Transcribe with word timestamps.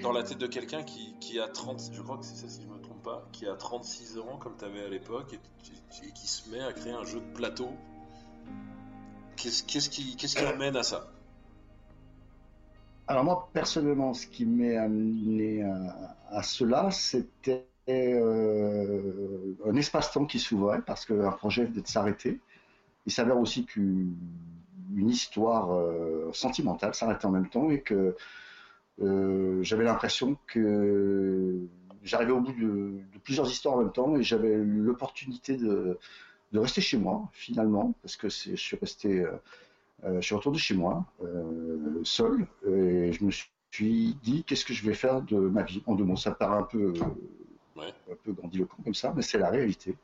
dans 0.00 0.12
la 0.12 0.22
tête 0.22 0.38
de 0.38 0.46
quelqu'un 0.46 0.82
qui, 0.82 1.14
qui, 1.20 1.38
a 1.40 1.48
30, 1.48 1.90
je 1.92 2.02
crois 2.02 2.18
que 2.18 2.24
c'est 2.24 2.36
ça 2.36 2.48
si 2.48 2.62
je 2.62 2.68
me 2.68 2.80
trompe 2.80 3.02
pas, 3.02 3.26
qui 3.32 3.46
a 3.46 3.54
36 3.54 4.18
ans 4.18 4.38
comme 4.38 4.56
tu 4.56 4.64
avais 4.64 4.84
à 4.84 4.88
l'époque 4.88 5.34
et, 5.34 6.12
qui 6.12 6.26
se 6.26 6.50
met 6.50 6.60
à 6.60 6.72
créer 6.72 6.92
un 6.92 7.04
jeu 7.04 7.20
de 7.20 7.34
plateau. 7.34 7.68
Qu'est-ce 9.36 9.88
qui, 9.88 10.16
qui 10.16 10.38
amène 10.38 10.76
à 10.76 10.82
ça? 10.82 11.10
Alors 13.08 13.24
moi 13.24 13.48
personnellement, 13.52 14.14
ce 14.14 14.26
qui 14.26 14.46
m'a 14.46 14.82
amené 14.82 15.64
à, 16.30 16.42
cela, 16.42 16.90
c'était 16.90 17.66
euh, 17.88 19.56
un 19.66 19.74
espace-temps 19.74 20.26
qui 20.26 20.38
s'ouvrait 20.38 20.82
parce 20.82 21.06
qu'un 21.06 21.32
projet 21.32 21.64
venait 21.64 21.82
de 21.82 21.88
s'arrêter. 21.88 22.38
Il 23.06 23.12
s'avère 23.12 23.38
aussi 23.38 23.64
qu'une 23.64 24.14
histoire 24.94 25.72
euh, 25.72 26.30
sentimentale 26.32 26.94
s'arrêtait 26.94 27.26
en 27.26 27.30
même 27.30 27.48
temps 27.48 27.70
et 27.70 27.80
que 27.80 27.94
euh, 27.94 28.16
j'avais 29.00 29.84
l'impression 29.84 30.36
que 30.46 31.66
j'arrivais 32.02 32.32
au 32.32 32.40
bout 32.40 32.52
de, 32.52 33.00
plusieurs 33.24 33.50
histoires 33.50 33.76
en 33.76 33.78
même 33.78 33.92
temps 33.92 34.16
et 34.16 34.22
j'avais 34.22 34.56
l'opportunité 34.56 35.56
de, 35.56 35.98
rester 36.54 36.80
chez 36.80 36.98
moi 36.98 37.28
finalement 37.32 37.94
parce 38.02 38.16
que 38.16 38.28
je 38.28 38.56
suis 38.56 38.76
resté, 38.76 39.20
euh, 39.20 39.30
euh, 40.04 40.20
je 40.20 40.26
suis 40.26 40.34
retourné 40.34 40.58
chez 40.58 40.74
moi 40.74 41.04
seul 42.02 42.46
et 42.66 43.12
je 43.12 43.24
me 43.24 43.30
suis 43.30 44.16
dit 44.22 44.44
qu'est-ce 44.44 44.64
que 44.64 44.74
je 44.74 44.84
vais 44.84 44.94
faire 44.94 45.22
de 45.22 45.38
ma 45.38 45.62
vie? 45.62 45.82
En 45.86 45.94
deux 45.94 46.04
mots, 46.04 46.16
ça 46.16 46.32
paraît 46.32 46.58
un 46.58 46.64
peu 46.64 46.92
un 47.78 48.16
peu 48.24 48.32
grandiloquent 48.32 48.82
comme 48.84 48.94
ça, 48.94 49.12
mais 49.14 49.22
c'est 49.22 49.38
la 49.38 49.50
réalité. 49.50 49.96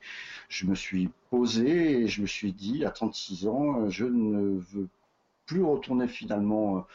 Je 0.49 0.67
me 0.67 0.75
suis 0.75 1.11
posé 1.31 2.03
et 2.03 2.09
je 2.09 2.23
me 2.23 2.27
suis 2.27 2.53
dit, 2.53 2.85
à 2.85 2.91
36 2.91 3.47
ans, 3.47 3.89
je 3.91 4.05
ne 4.05 4.59
veux 4.59 4.89
plus 5.47 5.63
retourner 5.63 6.09
finalement 6.09 6.87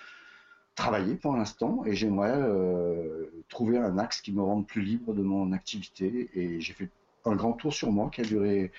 travailler 0.82 1.14
pour 1.14 1.36
l'instant 1.36 1.84
et 1.86 1.96
j'aimerais 1.96 2.34
euh, 2.36 3.32
trouver 3.50 3.78
un 3.78 4.00
axe 4.00 4.20
qui 4.20 4.32
me 4.32 4.42
rende 4.42 4.66
plus 4.66 4.82
libre 4.82 5.14
de 5.14 5.22
mon 5.22 5.52
activité. 5.52 6.32
Et 6.34 6.60
j'ai 6.60 6.74
fait 6.74 6.90
un 7.26 7.36
grand 7.36 7.54
tour 7.54 7.72
sur 7.72 7.92
moi 7.92 8.10
qui 8.10 8.22
a 8.22 8.24
duré 8.24 8.72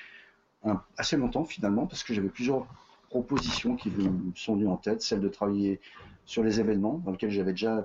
assez 0.97 1.17
longtemps 1.17 1.45
finalement 1.45 1.87
parce 1.87 2.03
que 2.03 2.13
j'avais 2.13 2.29
plusieurs 2.29 2.67
propositions 3.09 3.77
qui 3.77 3.91
me 3.91 4.33
sont 4.35 4.57
venues 4.57 4.67
en 4.67 4.77
tête, 4.77 5.01
celle 5.01 5.21
de 5.21 5.29
travailler 5.29 5.81
sur 6.25 6.43
les 6.43 6.59
événements 6.59 7.01
dans 7.05 7.13
lesquels 7.13 7.31
j'avais 7.31 7.53
déjà 7.53 7.85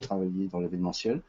travaillé 0.00 0.48
dans 0.48 0.60
l'événementiel, 0.60 1.20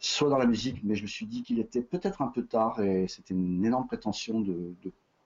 soit 0.00 0.28
dans 0.28 0.38
la 0.38 0.46
musique, 0.46 0.80
mais 0.82 0.96
je 0.96 1.02
me 1.02 1.08
suis 1.08 1.26
dit 1.26 1.44
qu'il 1.44 1.60
était 1.60 1.82
peut-être 1.82 2.20
un 2.20 2.28
peu 2.28 2.44
tard 2.44 2.80
et 2.80 3.06
c'était 3.06 3.34
une 3.34 3.64
énorme 3.64 3.86
prétention 3.86 4.40
de, 4.40 4.74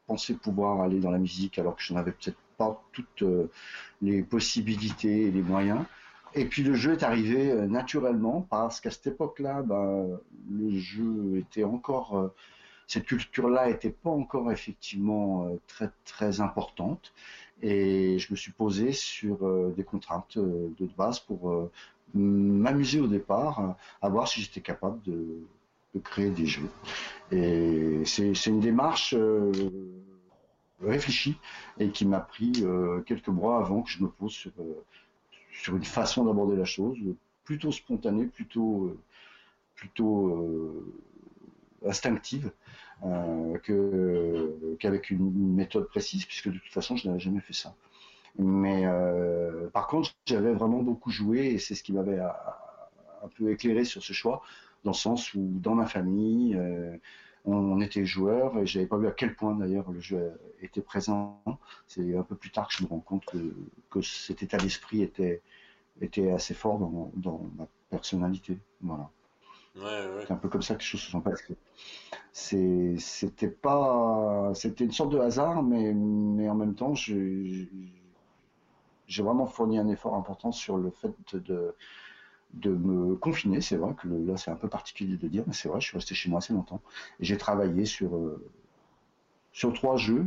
penser 0.07 0.35
pouvoir 0.35 0.83
aller 0.83 1.01
dans 1.01 1.11
la 1.11 1.19
musique 1.19 1.59
alors 1.59 1.77
que 1.77 1.83
je 1.83 1.95
n'avais 1.95 2.13
peut-être 2.13 2.37
pas 2.59 2.85
toutes 2.93 3.23
euh, 3.23 3.51
les 4.03 4.23
possibilités 4.23 5.23
et 5.23 5.31
les 5.31 5.41
moyens. 5.41 5.83
Et 6.35 6.45
puis 6.47 6.63
le 6.63 6.75
jeu 6.75 6.93
est 6.93 7.03
arrivé 7.03 7.51
euh, 7.51 7.67
naturellement 7.67 8.47
parce 8.51 8.81
qu'à 8.81 8.91
cette 8.91 9.07
époque-là, 9.07 9.63
ben, 9.63 10.19
le 10.51 10.79
jeu 10.79 11.37
était 11.39 11.65
encore, 11.65 12.19
euh, 12.19 12.35
cette 12.89 13.05
culture-là 13.05 13.69
n'était 13.69 13.91
pas 13.91 14.11
encore 14.11 14.51
effectivement 14.51 15.47
euh, 15.47 15.61
très 15.69 15.91
très 16.05 16.41
importante. 16.41 17.13
Et 17.63 18.19
je 18.19 18.33
me 18.33 18.37
suis 18.37 18.51
posé 18.51 18.93
sur 18.93 19.39
des 19.75 19.85
contraintes 19.85 20.37
de 20.37 20.89
base 20.99 21.21
pour 21.21 21.71
m'amuser 22.13 23.01
au 23.01 23.07
départ, 23.07 23.77
à 24.03 24.09
voir 24.09 24.29
si 24.29 24.43
j'étais 24.43 24.61
capable 24.61 25.01
de, 25.03 25.47
de, 25.95 26.01
créer 26.01 26.31
des 26.31 26.45
jeux. 26.45 26.69
Et 27.31 28.03
c'est 28.05 28.47
une 28.47 28.61
démarche 28.61 29.15
réfléchie 30.83 31.39
et 31.79 31.89
qui 31.89 32.05
m'a 32.05 32.21
pris 32.21 32.65
quelques 33.07 33.29
mois 33.29 33.61
avant 33.61 33.83
que 33.83 33.89
je 33.89 34.03
me 34.03 34.09
pose 34.09 34.33
sur 34.33 34.53
sur 35.55 35.77
une 35.77 35.85
façon 35.85 36.25
d'aborder 36.25 36.57
la 36.57 36.65
chose, 36.65 36.99
plutôt 37.45 37.73
spontanée, 37.73 38.27
plutôt, 38.27 38.87
euh, 38.87 38.99
plutôt 39.75 40.29
euh, 40.29 41.03
instinctive, 41.87 42.51
euh, 43.05 43.59
qu'avec 44.79 45.11
une, 45.11 45.55
méthode 45.55 45.89
précise, 45.89 46.25
puisque 46.25 46.49
de 46.49 46.59
toute 46.59 46.73
façon, 46.73 46.97
je 46.97 47.07
n'avais 47.07 47.21
jamais 47.21 47.41
fait 47.41 47.53
ça. 47.53 47.75
Mais 48.37 48.85
par 49.73 49.87
contre, 49.87 50.17
j'avais 50.27 50.53
vraiment 50.53 50.83
beaucoup 50.83 51.11
joué, 51.11 51.47
et 51.47 51.59
c'est 51.59 51.77
ce 51.77 51.85
qui 51.85 51.93
m'avait 51.93 52.19
un 52.19 53.29
peu 53.37 53.53
éclairé 53.53 53.85
sur 53.85 54.03
ce 54.03 54.13
choix, 54.13 54.43
dans 54.83 54.91
le 54.91 54.97
sens 54.97 55.35
où 55.35 55.41
dans 55.61 55.77
ma 55.77 55.87
famille, 55.87 56.59
on, 57.45 57.81
était 57.81 58.05
joueurs 58.05 58.59
et 58.59 58.67
j'avais 58.67 58.87
pas 58.87 58.97
vu 58.97 59.07
à 59.07 59.11
quel 59.11 59.35
point 59.35 59.55
d'ailleurs 59.55 59.91
le 59.91 60.01
jeu 60.01 60.33
était 60.63 60.81
présent. 60.81 61.43
C'est 61.87 62.17
un 62.17 62.23
peu 62.23 62.37
plus 62.37 62.51
tard 62.51 62.69
que 62.69 62.75
je 62.75 62.83
me 62.85 62.89
rends 62.89 63.01
compte 63.01 63.25
que, 63.91 64.01
cet 64.03 64.43
état 64.43 64.57
d'esprit 64.57 65.03
était, 65.03 65.43
était 66.01 66.31
assez 66.31 66.55
fort 66.55 66.79
dans, 66.79 67.51
ma 67.57 67.67
personnalité. 67.91 68.59
Voilà. 68.81 69.11
C'est 69.77 70.33
un 70.33 70.37
peu 70.37 70.49
comme 70.49 70.63
ça 70.63 70.75
que 70.75 70.81
les 70.81 70.87
choses 70.87 71.01
se 71.01 71.11
sont 71.11 71.21
passées. 71.21 71.57
C'était 72.33 73.49
pas, 73.49 74.53
c'était 74.55 74.85
une 74.85 74.93
sorte 74.93 75.11
de 75.11 75.19
hasard, 75.19 75.63
mais, 75.63 75.93
mais 75.93 76.49
en 76.49 76.55
même 76.55 76.75
temps, 76.75 76.95
j'ai 76.95 77.69
vraiment 79.19 79.47
fourni 79.47 79.79
un 79.79 79.89
effort 79.89 80.15
important 80.15 80.53
sur 80.53 80.79
le 80.79 80.91
fait 80.91 81.13
de, 81.35 81.75
de 82.55 82.71
me 82.71 83.17
confiner. 83.17 83.61
C'est 83.61 83.77
vrai 83.77 83.95
que 83.95 84.09
là, 84.09 84.37
c'est 84.37 84.51
un 84.51 84.57
peu 84.57 84.69
particulier 84.69 85.17
de 85.17 85.29
dire, 85.29 85.45
mais 85.47 85.53
c'est 85.53 85.69
vrai, 85.69 85.81
je 85.81 85.87
suis 85.87 85.97
resté 85.97 86.15
chez 86.15 86.31
moi 86.31 86.39
assez 86.39 86.53
longtemps. 86.53 86.81
Et 87.21 87.25
j'ai 87.25 87.37
travaillé 87.37 87.85
sur, 87.85 88.17
euh, 88.17 88.45
sur 89.53 89.73
trois 89.73 89.97
jeux 89.97 90.27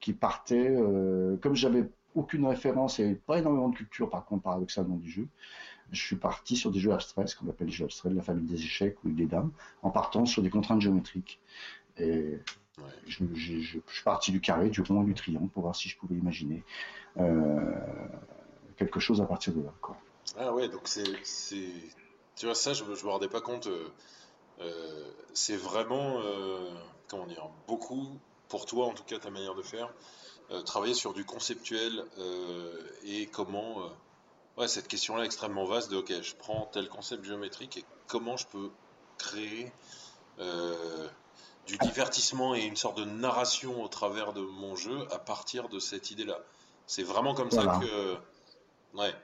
qui 0.00 0.12
partaient, 0.12 0.70
euh, 0.70 1.36
comme 1.38 1.54
j'avais 1.54 1.88
aucune 2.14 2.46
référence 2.46 2.98
et 2.98 3.14
pas 3.14 3.38
énormément 3.38 3.68
de 3.68 3.76
culture, 3.76 4.08
par 4.10 4.24
contre, 4.24 4.42
paradoxalement, 4.42 4.96
du 4.96 5.10
jeu, 5.10 5.28
je 5.92 6.02
suis 6.02 6.16
parti 6.16 6.56
sur 6.56 6.70
des 6.70 6.78
jeux 6.78 6.92
abstraits, 6.92 7.28
ce 7.28 7.36
qu'on 7.36 7.48
appelle 7.48 7.68
les 7.68 7.72
jeux 7.72 7.84
abstraits 7.84 8.12
de 8.12 8.16
la 8.16 8.22
famille 8.22 8.46
des 8.46 8.62
échecs 8.62 8.96
ou 9.04 9.10
des 9.10 9.26
dames, 9.26 9.52
en 9.82 9.90
partant 9.90 10.26
sur 10.26 10.42
des 10.42 10.50
contraintes 10.50 10.80
géométriques. 10.80 11.40
Et 11.98 12.38
je, 13.06 13.24
suis 13.34 14.04
parti 14.04 14.30
du 14.32 14.40
carré, 14.40 14.70
du 14.70 14.80
rond 14.82 15.02
et 15.02 15.06
du 15.06 15.14
triangle 15.14 15.48
pour 15.48 15.62
voir 15.62 15.74
si 15.74 15.88
je 15.88 15.96
pouvais 15.96 16.14
imaginer 16.14 16.62
euh, 17.18 17.74
quelque 18.76 19.00
chose 19.00 19.20
à 19.20 19.26
partir 19.26 19.54
de 19.54 19.62
là. 19.62 19.72
Quoi. 19.80 19.96
Ah 20.36 20.52
ouais, 20.52 20.68
donc 20.68 20.82
c'est. 20.88 21.04
Tu 22.36 22.46
vois, 22.46 22.54
ça, 22.54 22.72
je 22.72 22.84
ne 22.84 22.90
me 22.90 23.08
rendais 23.08 23.28
pas 23.28 23.40
compte. 23.40 23.66
Euh, 23.66 23.88
euh, 24.60 25.10
c'est 25.34 25.56
vraiment. 25.56 26.20
Euh, 26.20 26.70
comment 27.08 27.26
dire 27.26 27.48
Beaucoup, 27.66 28.18
pour 28.48 28.66
toi 28.66 28.86
en 28.86 28.94
tout 28.94 29.04
cas, 29.04 29.18
ta 29.18 29.30
manière 29.30 29.54
de 29.54 29.62
faire, 29.62 29.92
travailler 30.64 30.94
sur 30.94 31.14
du 31.14 31.24
conceptuel 31.24 32.04
et 33.04 33.26
comment. 33.26 33.90
ouais, 34.56 34.68
cette 34.68 34.88
question-là 34.88 35.24
extrêmement 35.24 35.64
vaste 35.64 35.90
de 35.90 35.96
OK, 35.96 36.12
je 36.22 36.34
prends 36.36 36.68
tel 36.72 36.88
concept 36.88 37.24
géométrique 37.24 37.78
et 37.78 37.84
comment 38.06 38.36
je 38.36 38.46
peux 38.46 38.70
créer 39.16 39.72
du 41.66 41.76
divertissement 41.78 42.54
et 42.54 42.62
une 42.62 42.76
sorte 42.76 42.98
de 42.98 43.04
narration 43.04 43.82
au 43.82 43.88
travers 43.88 44.32
de 44.32 44.40
mon 44.40 44.76
jeu 44.76 45.06
à 45.10 45.18
partir 45.18 45.68
de 45.68 45.78
cette 45.78 46.10
idée-là. 46.10 46.38
C'est 46.86 47.02
vraiment 47.02 47.34
comme 47.34 47.50
ça 47.50 47.78
que. 47.80 48.16
Ouais. 48.94 49.14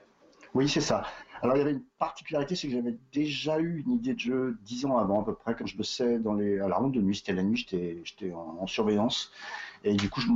Oui, 0.55 0.69
c'est 0.69 0.79
ça. 0.79 1.05
Alors 1.41 1.57
il 1.57 1.59
y 1.59 1.61
avait 1.61 1.73
une 1.73 1.83
particularité, 1.99 2.55
c'est 2.55 2.67
que 2.69 2.73
j'avais 2.73 2.95
déjà 3.11 3.59
eu 3.59 3.83
une 3.85 3.91
idée 3.91 4.13
de 4.13 4.19
jeu 4.19 4.57
dix 4.63 4.85
ans 4.85 4.97
avant 4.97 5.21
à 5.21 5.25
peu 5.25 5.35
près, 5.35 5.53
quand 5.53 5.65
je 5.65 5.75
bossais 5.75 6.17
dans 6.17 6.33
les 6.33 6.61
à 6.61 6.69
la 6.69 6.77
ronde 6.77 6.93
de 6.93 7.01
nuit. 7.01 7.17
C'était 7.17 7.33
la 7.33 7.43
nuit, 7.43 7.67
j'étais 7.69 8.31
en, 8.31 8.65
surveillance 8.65 9.33
et 9.83 9.95
du 9.95 10.09
coup, 10.09 10.21
je, 10.21 10.27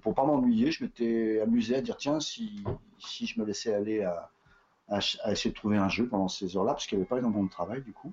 pour 0.00 0.14
pas 0.14 0.24
m'ennuyer, 0.24 0.70
je 0.70 0.84
m'étais 0.84 1.40
amusé 1.40 1.74
à 1.74 1.80
dire 1.80 1.96
tiens 1.96 2.20
si 2.20 2.62
si 3.00 3.26
je 3.26 3.40
me 3.40 3.44
laissais 3.44 3.74
aller 3.74 4.04
à, 4.04 4.30
essayer 5.28 5.50
de 5.50 5.56
trouver 5.56 5.76
un 5.76 5.88
jeu 5.88 6.06
pendant 6.06 6.28
ces 6.28 6.56
heures-là, 6.56 6.74
parce 6.74 6.86
qu'il 6.86 6.98
n'y 6.98 7.02
avait 7.02 7.08
pas 7.08 7.18
énormément 7.18 7.44
de 7.44 7.50
travail 7.50 7.82
du 7.82 7.92
coup. 7.92 8.12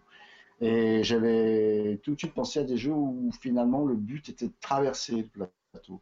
Et 0.61 1.03
j'avais 1.03 1.99
tout 2.01 2.15
de 2.15 2.17
suite 2.17 2.33
pensé 2.33 2.59
à 2.59 2.63
des 2.63 2.77
jeux 2.77 2.91
où 2.91 3.29
finalement 3.39 3.85
le 3.85 3.93
but 3.93 4.29
était 4.29 4.47
de 4.47 4.53
traverser 4.61 5.29
le 5.35 5.47
plateau. 5.71 6.01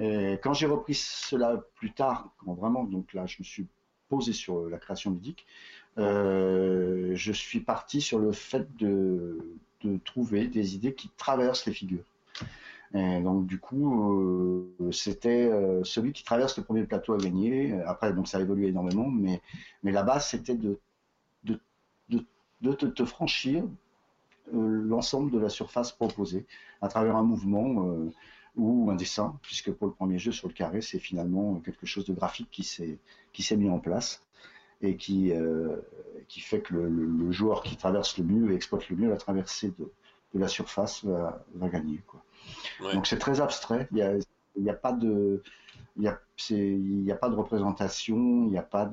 Et 0.00 0.32
quand 0.42 0.52
j'ai 0.52 0.66
repris 0.66 0.94
cela 0.94 1.62
plus 1.76 1.92
tard, 1.92 2.34
vraiment, 2.44 2.82
donc 2.84 3.14
là, 3.14 3.24
je 3.26 3.36
me 3.38 3.44
suis 3.44 3.68
posé 4.08 4.32
sur 4.32 4.68
la 4.68 4.78
création 4.78 5.10
ludique, 5.10 5.46
euh, 5.98 7.12
je 7.14 7.32
suis 7.32 7.60
parti 7.60 8.00
sur 8.00 8.18
le 8.18 8.32
fait 8.32 8.76
de, 8.76 9.38
de, 9.82 9.98
trouver 10.04 10.46
des 10.46 10.74
idées 10.74 10.94
qui 10.94 11.10
traversent 11.16 11.66
les 11.66 11.72
figures. 11.72 12.04
Donc 12.94 13.46
du 13.46 13.58
coup, 13.58 14.14
euh, 14.80 14.92
c'était 14.92 15.50
euh, 15.50 15.84
celui 15.84 16.12
qui 16.12 16.24
traverse 16.24 16.56
le 16.56 16.64
premier 16.64 16.84
plateau 16.84 17.12
à 17.12 17.18
gagner. 17.18 17.74
Après, 17.82 18.12
donc 18.12 18.28
ça 18.28 18.38
a 18.38 18.40
évolué 18.40 18.68
énormément, 18.68 19.08
mais 19.10 19.42
mais 19.82 19.92
la 19.92 20.02
base 20.02 20.26
c'était 20.26 20.54
de 20.54 20.78
de, 21.44 21.60
de, 22.60 22.72
te, 22.72 23.04
franchir 23.04 23.62
l'ensemble 24.52 25.30
de 25.30 25.38
la 25.38 25.48
surface 25.48 25.92
proposée 25.92 26.44
à 26.80 26.88
travers 26.88 27.14
un 27.14 27.22
mouvement 27.22 27.94
ou 28.58 28.90
un 28.90 28.96
dessin, 28.96 29.38
puisque 29.42 29.72
pour 29.72 29.86
le 29.86 29.92
premier 29.92 30.18
jeu 30.18 30.32
sur 30.32 30.48
le 30.48 30.54
carré, 30.54 30.82
c'est 30.82 30.98
finalement 30.98 31.60
quelque 31.60 31.86
chose 31.86 32.04
de 32.04 32.12
graphique 32.12 32.48
qui 32.50 32.64
s'est 32.64 32.98
qui 33.32 33.42
s'est 33.42 33.56
mis 33.56 33.70
en 33.70 33.78
place 33.78 34.22
et 34.82 34.96
qui 34.96 35.32
euh, 35.32 35.76
qui 36.28 36.40
fait 36.40 36.60
que 36.60 36.74
le, 36.74 37.32
joueur 37.32 37.62
qui 37.62 37.76
traverse 37.76 38.18
le 38.18 38.24
mieux 38.24 38.52
et 38.52 38.54
exploite 38.54 38.88
le 38.88 38.96
mieux 38.96 39.08
la 39.08 39.16
traversée 39.16 39.72
de, 39.78 39.90
de 40.34 40.38
la 40.38 40.48
surface 40.48 41.04
va, 41.04 41.44
va 41.54 41.68
gagner 41.68 42.02
quoi. 42.06 42.22
Donc 42.92 43.06
c'est 43.06 43.18
très 43.18 43.40
abstrait. 43.40 43.88
Il 43.92 43.98
y 43.98 44.02
a 44.02 44.14
il 44.56 44.64
n'y 44.64 44.70
a 44.70 44.74
pas 44.74 44.92
de 44.92 45.42
il 45.98 46.02
n'y 47.02 47.10
a, 47.10 47.16
pas 47.16 47.28
de 47.28 47.34
représentation, 47.34 48.44
il 48.44 48.50
n'y 48.50 48.58
a 48.58 48.62
pas 48.62 48.88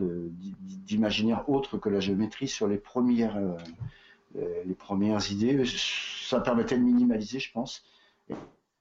d'imaginaire 0.85 1.47
autre 1.47 1.77
que 1.77 1.89
la 1.89 1.99
géométrie 1.99 2.47
sur 2.47 2.67
les 2.67 2.77
premières, 2.77 3.37
euh, 3.37 4.63
les 4.65 4.73
premières 4.73 5.31
idées. 5.31 5.63
Ça 5.65 6.39
permettait 6.39 6.77
de 6.77 6.83
minimaliser, 6.83 7.39
je 7.39 7.51
pense, 7.51 7.85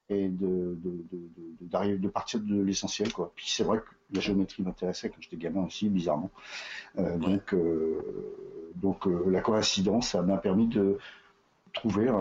et 0.08 0.28
de, 0.28 0.76
de, 0.82 1.96
de 1.96 2.08
partir 2.08 2.40
de 2.40 2.60
l'essentiel. 2.60 3.12
Quoi. 3.12 3.32
Puis 3.34 3.46
c'est 3.48 3.64
vrai 3.64 3.78
que 3.78 3.86
la 4.12 4.20
géométrie 4.20 4.62
m'intéressait 4.62 5.08
quand 5.08 5.20
j'étais 5.20 5.36
gamin 5.36 5.64
aussi, 5.64 5.88
bizarrement. 5.88 6.30
Euh, 6.98 7.16
donc, 7.16 7.54
euh, 7.54 8.72
donc 8.76 9.06
la 9.06 9.40
coïncidence, 9.40 10.08
ça 10.08 10.22
m'a 10.22 10.36
permis 10.36 10.68
de 10.68 10.98
trouver 11.72 12.12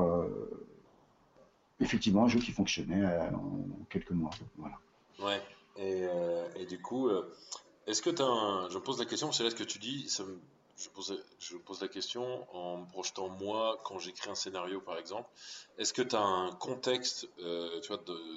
effectivement 1.79 2.23
un 2.23 2.27
jeu 2.27 2.39
qui 2.39 2.51
fonctionnait 2.51 3.05
en 3.05 3.85
quelques 3.89 4.11
mois. 4.11 4.31
Voilà. 4.57 4.77
Ouais. 5.19 5.41
Et, 5.77 6.05
et 6.59 6.65
du 6.65 6.79
coup, 6.81 7.09
est-ce 7.85 8.01
que 8.01 8.09
tu 8.09 8.21
as 8.21 8.25
un... 8.25 8.69
Je 8.69 8.75
me 8.77 8.83
pose 8.83 8.97
la 8.99 9.05
question, 9.05 9.31
c'est 9.31 9.43
là 9.43 9.49
ce 9.49 9.55
que 9.55 9.63
tu 9.63 9.79
dis, 9.79 10.07
ça 10.07 10.23
me 10.23 10.39
je 10.77 10.89
pose, 11.57 11.81
la 11.81 11.87
question 11.87 12.47
en 12.55 12.77
me 12.77 12.85
projetant 12.87 13.29
moi 13.29 13.79
quand 13.83 13.99
j'écris 13.99 14.29
un 14.29 14.35
scénario 14.35 14.81
par 14.81 14.97
exemple. 14.97 15.29
Est-ce 15.77 15.93
que 15.93 16.01
tu 16.01 16.15
as 16.15 16.21
un 16.21 16.51
contexte 16.51 17.27
euh, 17.39 17.79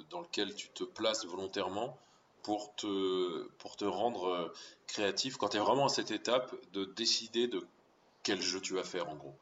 dans 0.09 0.21
lequel 0.21 0.53
tu 0.55 0.69
te 0.69 0.83
places 0.83 1.25
volontairement 1.25 1.97
pour 2.43 2.75
te, 2.75 3.85
rendre 3.85 4.27
euh, 4.27 4.53
créatif 4.85 5.37
quand 5.37 5.49
tu 5.49 5.57
es 5.57 5.59
vraiment 5.59 5.85
à 5.85 5.89
cette 5.89 6.11
étape 6.11 6.55
de 6.73 6.85
décider 6.85 7.47
de 7.47 7.65
quel 8.23 8.41
jeu 8.41 8.61
tu 8.61 8.73
vas 8.73 8.83
faire 8.83 9.09
en 9.09 9.15
gros? 9.15 9.35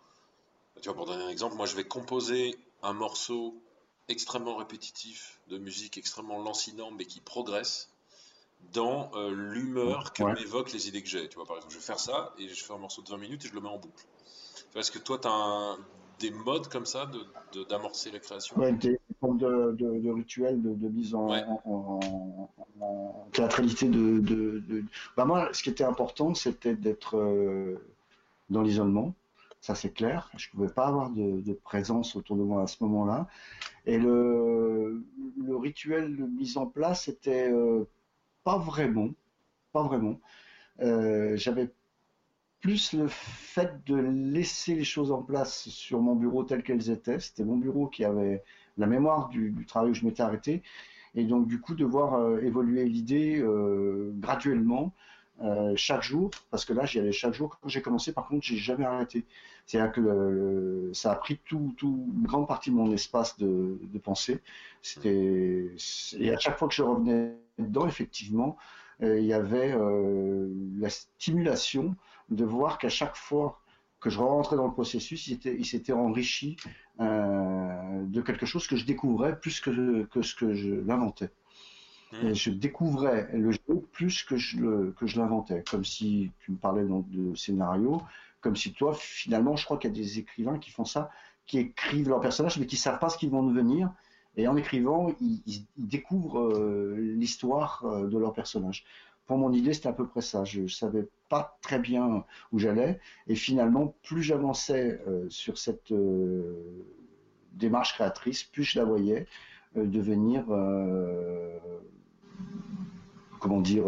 Pour 0.84 1.06
donner 1.06 1.24
un 1.24 1.30
exemple, 1.30 1.56
moi 1.56 1.66
je 1.66 1.76
vais 1.76 1.86
composer 1.86 2.58
un 2.82 2.94
morceau 2.94 3.56
extrêmement 4.08 4.56
répétitif 4.56 5.40
de 5.48 5.58
musique 5.58 5.98
extrêmement 5.98 6.40
lancinant 6.40 6.92
mais 6.92 7.06
qui 7.06 7.22
progresse 7.22 7.90
dans 8.74 9.12
euh, 9.16 9.32
l'humeur 9.32 10.14
que 10.14 10.24
m'évoquent 10.24 10.74
les 10.74 10.88
idées 10.88 11.02
que 11.02 11.10
j'ai. 11.10 11.28
Tu 11.30 11.36
vois, 11.36 11.46
par 11.46 11.58
exemple, 11.58 11.74
je 11.74 11.80
vais 11.80 11.86
faire 11.86 12.00
ça 12.00 12.34
et 12.38 12.48
je 12.48 12.64
fais 12.64 12.74
un 12.74 12.78
morceau 12.78 13.02
de 13.02 13.10
20 13.10 13.18
minutes 13.18 13.46
et 13.46 13.48
je 13.48 13.54
le 13.54 13.62
mets 13.62 13.70
en 13.70 13.78
boucle. 13.78 14.06
Est-ce 14.76 14.92
que 14.92 15.00
toi, 15.00 15.18
tu 15.18 15.28
as 15.28 15.78
des 16.20 16.32
modes 16.32 16.68
comme 16.68 16.86
ça 16.86 17.10
d'amorcer 17.70 18.10
de, 18.10 18.16
la 18.16 18.20
création? 18.20 18.56
Oui, 18.58 18.74
des 18.74 19.00
formes 19.20 19.38
de, 19.38 19.76
de, 19.78 20.10
rituels 20.10 20.62
de, 20.62 20.88
mise 20.90 21.16
en, 21.16 21.30
théâtralité. 23.32 23.88
De, 23.88 24.84
bah 25.16 25.26
moi, 25.26 25.50
ce 25.54 25.64
qui 25.64 25.70
était 25.70 25.84
important, 25.84 26.34
c'était 26.34 26.76
d'être 26.76 27.18
euh, 27.18 27.78
dans 28.50 28.62
l'isolement. 28.62 29.14
Ça, 29.62 29.74
c'est 29.74 29.92
clair. 29.92 30.30
Je 30.38 30.48
ne 30.48 30.52
pouvais 30.52 30.74
pas 30.74 30.88
avoir 30.88 31.10
de, 31.10 31.54
présence 31.64 32.16
autour 32.16 32.36
de 32.36 32.44
moi 32.44 32.64
à 32.64 32.68
ce 32.68 32.84
moment-là. 32.84 33.28
Et 33.86 33.98
le, 33.98 35.04
le 35.44 35.56
rituel 35.56 36.16
de 36.16 36.26
mise 36.26 36.58
en 36.58 36.68
place, 36.68 37.06
c'était 37.06 37.50
euh, 37.50 37.86
pas 38.46 38.58
vraiment, 38.58 39.10
pas 39.74 39.84
vraiment. 39.84 40.22
Euh, 40.80 41.36
j'avais 41.36 41.70
plus 42.62 42.94
le 42.94 43.08
fait 43.10 43.84
de 43.86 43.96
laisser 43.96 44.76
les 44.76 44.86
choses 44.86 45.12
en 45.12 45.22
place 45.22 45.68
sur 45.68 46.00
mon 46.00 46.16
bureau 46.16 46.44
tel 46.44 46.64
qu'elles 46.64 46.90
étaient. 46.90 47.20
C'était 47.20 47.44
mon 47.44 47.58
bureau 47.58 47.88
qui 47.88 48.06
avait 48.06 48.44
la 48.78 48.88
mémoire 48.88 49.30
du, 49.30 49.66
travail 49.68 49.92
où 49.92 49.94
je 49.94 50.06
m'étais 50.06 50.22
arrêté. 50.22 50.64
Et 51.16 51.26
donc, 51.26 51.48
du 51.48 51.60
coup, 51.60 51.76
de 51.76 51.86
voir 51.86 52.16
euh, 52.16 52.40
évoluer 52.42 52.86
l'idée 52.86 53.40
euh, 53.42 54.12
graduellement, 54.16 54.94
chaque 55.76 56.04
jour, 56.04 56.32
parce 56.50 56.66
que 56.66 56.74
là, 56.74 56.86
j'y 56.86 57.00
allais 57.00 57.12
chaque 57.12 57.34
jour. 57.34 57.58
Quand 57.62 57.70
j'ai 57.70 57.82
commencé, 57.82 58.14
par 58.14 58.28
contre, 58.28 58.46
j'ai 58.46 58.58
jamais 58.58 58.86
arrêté. 58.86 59.26
C'est-à-dire 59.66 59.92
que 59.92 60.92
ça 60.94 61.12
a 61.12 61.16
pris 61.16 61.40
tout, 61.46 61.76
une 61.82 62.24
grande 62.26 62.48
partie 62.48 62.70
de 62.70 62.76
mon 62.76 62.92
espace 62.94 63.38
de, 63.38 63.78
pensée. 64.04 64.40
C'était, 64.82 65.72
et 66.20 66.34
à 66.34 66.38
chaque 66.38 66.58
fois 66.58 66.68
que 66.68 66.74
je 66.74 66.84
revenais 66.84 67.34
dedans, 67.58 67.88
effectivement, 67.88 68.58
euh, 69.02 69.20
il 69.20 69.26
y 69.26 69.34
avait 69.34 69.74
euh, 69.74 70.50
la 70.78 70.90
stimulation 70.90 71.96
de 72.30 72.46
voir 72.46 72.78
qu'à 72.78 72.90
chaque 72.90 73.16
fois 73.16 73.60
que 74.00 74.10
je 74.10 74.20
rentrais 74.20 74.56
dans 74.56 74.68
le 74.68 74.74
processus, 74.74 75.28
il 75.28 75.66
s'était 75.66 75.94
enrichi 75.94 76.58
euh, 77.00 78.04
de 78.04 78.22
quelque 78.22 78.46
chose 78.46 78.68
que 78.68 78.76
je 78.76 78.86
découvrais 78.86 79.40
plus 79.40 79.60
que, 79.60 80.04
que 80.06 80.22
ce 80.22 80.36
que 80.36 80.54
je 80.54 80.76
l'inventais. 80.76 81.30
Je 82.34 82.50
découvrais 82.50 83.30
le 83.34 83.52
jeu 83.52 83.60
plus 83.92 84.24
que 84.24 84.38
je, 84.38 84.92
je 85.02 85.20
l'inventais, 85.20 85.64
comme 85.70 85.84
si 85.84 86.32
tu 86.40 86.52
me 86.52 86.58
parlais 86.58 86.84
de 86.84 87.36
scénario, 87.36 88.02
comme 88.42 88.56
si 88.56 88.74
toi, 88.74 88.94
finalement, 88.94 89.56
je 89.56 89.66
crois 89.66 89.78
qu'il 89.78 89.90
y 89.90 89.94
a 89.94 89.96
des 89.96 90.20
écrivains 90.20 90.60
qui 90.60 90.72
font 90.72 90.86
ça, 90.86 91.10
qui 91.46 91.60
écrivent 91.60 92.10
leurs 92.10 92.22
personnages, 92.22 92.58
mais 92.60 92.66
qui 92.66 92.78
savent 92.78 93.00
pas 93.00 93.10
ce 93.10 93.18
qu'ils 93.18 93.30
vont 93.32 93.44
devenir, 93.44 93.92
et 94.38 94.48
en 94.48 94.56
écrivant, 94.56 95.16
ils, 95.22 95.66
découvrent 95.78 96.40
euh, 96.40 96.96
l'histoire 97.16 97.84
euh, 97.86 98.08
de 98.08 98.18
leur 98.18 98.34
personnage. 98.34 98.84
Pour 99.26 99.38
mon 99.38 99.52
idée, 99.54 99.74
c'était 99.74 99.90
à 99.90 99.94
peu 99.94 100.08
près 100.08 100.22
ça. 100.22 100.44
Je 100.44 100.62
ne 100.62 100.68
savais 100.68 101.08
pas 101.30 101.58
très 101.62 101.80
bien 101.80 102.24
où 102.52 102.60
j'allais. 102.60 103.00
Et 103.28 103.36
finalement, 103.36 103.96
plus 104.04 104.22
j'avançais 104.22 105.02
euh, 105.08 105.26
sur 105.30 105.58
cette 105.58 105.92
démarche 107.54 107.94
créatrice, 107.94 108.44
plus 108.44 108.64
je 108.64 108.78
la 108.78 108.86
voyais 108.86 109.26
devenir, 109.76 110.46
comment 113.40 113.62
dire, 113.62 113.86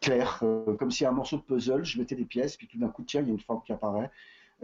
clair, 0.00 0.42
comme 0.78 0.90
si 0.90 1.04
un 1.04 1.12
morceau 1.12 1.36
de 1.36 1.42
puzzle, 1.42 1.84
je 1.84 1.98
mettais 1.98 2.16
des 2.16 2.24
pièces, 2.24 2.56
puis 2.56 2.66
tout 2.66 2.78
d'un 2.78 2.88
coup, 2.88 3.04
tiens, 3.04 3.22
il 3.22 3.28
y 3.28 3.30
a 3.30 3.32
une 3.32 3.40
forme 3.40 3.62
qui 3.64 3.72
apparaît. 3.72 4.10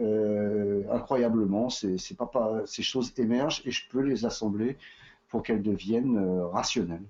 Euh, 0.01 0.83
incroyablement. 0.91 1.69
C'est 1.69 2.17
pas, 2.17 2.25
pas, 2.25 2.65
ces 2.65 2.83
choses 2.83 3.13
émergent 3.17 3.61
et 3.65 3.71
je 3.71 3.87
peux 3.89 4.01
les 4.01 4.25
assembler 4.25 4.77
pour 5.29 5.41
qu'elles 5.41 5.63
deviennent 5.63 6.17
euh, 6.17 6.47
rationnelles. 6.47 7.07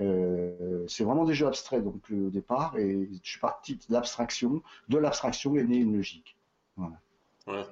Euh, 0.00 0.84
c'est 0.88 1.04
vraiment 1.04 1.24
des 1.24 1.34
jeux 1.34 1.46
abstraits 1.46 1.82
donc 1.82 2.02
au 2.10 2.28
départ 2.28 2.76
et 2.76 3.08
je 3.22 3.30
suis 3.30 3.40
parti 3.40 3.76
de 3.76 3.84
l'abstraction. 3.90 4.62
De 4.88 4.98
l'abstraction 4.98 5.56
est 5.56 5.62
née 5.62 5.76
une 5.76 5.96
logique. 5.96 6.36
Voilà. 6.76 7.00
Ouais. 7.46 7.64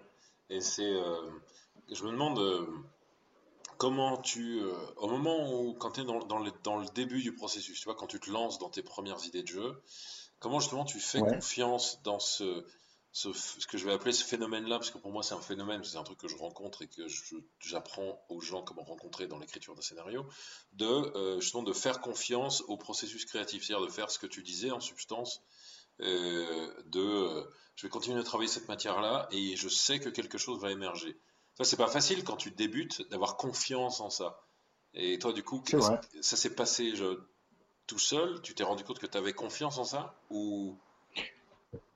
Et 0.50 0.60
c'est, 0.60 0.92
je 1.92 2.04
me 2.04 2.12
demande 2.12 2.38
comment 3.84 4.16
tu, 4.16 4.62
au 4.96 5.08
moment 5.08 5.52
où 5.52 5.74
quand 5.74 5.92
tu 5.92 6.00
es 6.00 6.04
dans, 6.04 6.20
dans, 6.20 6.38
le, 6.38 6.50
dans, 6.62 6.78
le, 6.78 6.86
début 6.94 7.20
du 7.20 7.34
processus, 7.34 7.78
tu 7.78 7.84
vois, 7.84 7.94
quand 7.94 8.06
tu 8.06 8.18
te 8.18 8.30
lances 8.30 8.58
dans 8.58 8.70
tes 8.70 8.82
premières 8.82 9.22
idées 9.26 9.42
de 9.42 9.48
jeu, 9.48 9.82
comment 10.38 10.58
justement 10.58 10.86
tu 10.86 11.00
fais 11.00 11.20
confiance 11.20 12.00
dans 12.02 12.18
ce 12.18 12.64
ce, 13.12 13.66
que 13.66 13.78
je 13.78 13.84
vais 13.84 13.92
appeler 13.92 14.12
ce 14.12 14.24
phénomène-là, 14.24 14.78
parce 14.78 14.90
que 14.90 14.96
pour 14.98 15.12
moi 15.12 15.22
c'est 15.22 15.34
un 15.34 15.40
phénomène, 15.40 15.84
c'est 15.84 15.98
un 15.98 16.02
truc 16.02 16.18
que 16.18 16.28
je 16.28 16.36
rencontre 16.36 16.82
et 16.82 16.88
que 16.88 17.06
j'apprends 17.60 18.24
aux 18.28 18.40
gens 18.40 18.62
comment 18.62 18.82
rencontrer 18.82 19.28
dans 19.28 19.38
l'écriture 19.38 19.74
d'un 19.74 19.82
scénario, 19.82 20.26
de 20.72 20.86
euh, 20.86 21.40
justement 21.40 21.62
de 21.62 21.74
faire 21.74 22.00
confiance 22.00 22.62
au 22.62 22.76
processus 22.76 23.26
créatif, 23.26 23.64
c'est-à-dire 23.64 23.86
de 23.86 23.92
faire 23.92 24.10
ce 24.10 24.18
que 24.18 24.26
tu 24.26 24.42
disais 24.42 24.72
en 24.72 24.80
substance, 24.80 25.42
euh, 26.00 26.74
de 26.86 27.00
euh, 27.00 27.44
je 27.76 27.86
vais 27.86 27.90
continuer 27.90 28.18
à 28.18 28.24
travailler 28.24 28.50
cette 28.50 28.66
matière-là 28.68 29.28
et 29.30 29.54
je 29.54 29.68
sais 29.68 30.00
que 30.00 30.08
quelque 30.08 30.38
chose 30.38 30.58
va 30.60 30.72
émerger. 30.72 31.16
Ça 31.56 31.64
c'est 31.64 31.76
pas 31.76 31.86
facile 31.88 32.24
quand 32.24 32.36
tu 32.36 32.50
débutes 32.50 33.08
d'avoir 33.10 33.36
confiance 33.36 34.00
en 34.00 34.10
ça. 34.10 34.40
Et 34.94 35.18
toi 35.18 35.32
du 35.32 35.42
coup, 35.42 35.62
ça 36.20 36.36
s'est 36.36 36.54
passé 36.54 36.92
tout 37.86 37.98
seul? 37.98 38.40
Tu 38.42 38.54
t'es 38.54 38.64
rendu 38.64 38.84
compte 38.84 38.98
que 38.98 39.06
tu 39.06 39.18
avais 39.18 39.32
confiance 39.32 39.78
en 39.78 39.84
ça? 39.84 40.14
Ou 40.30 40.76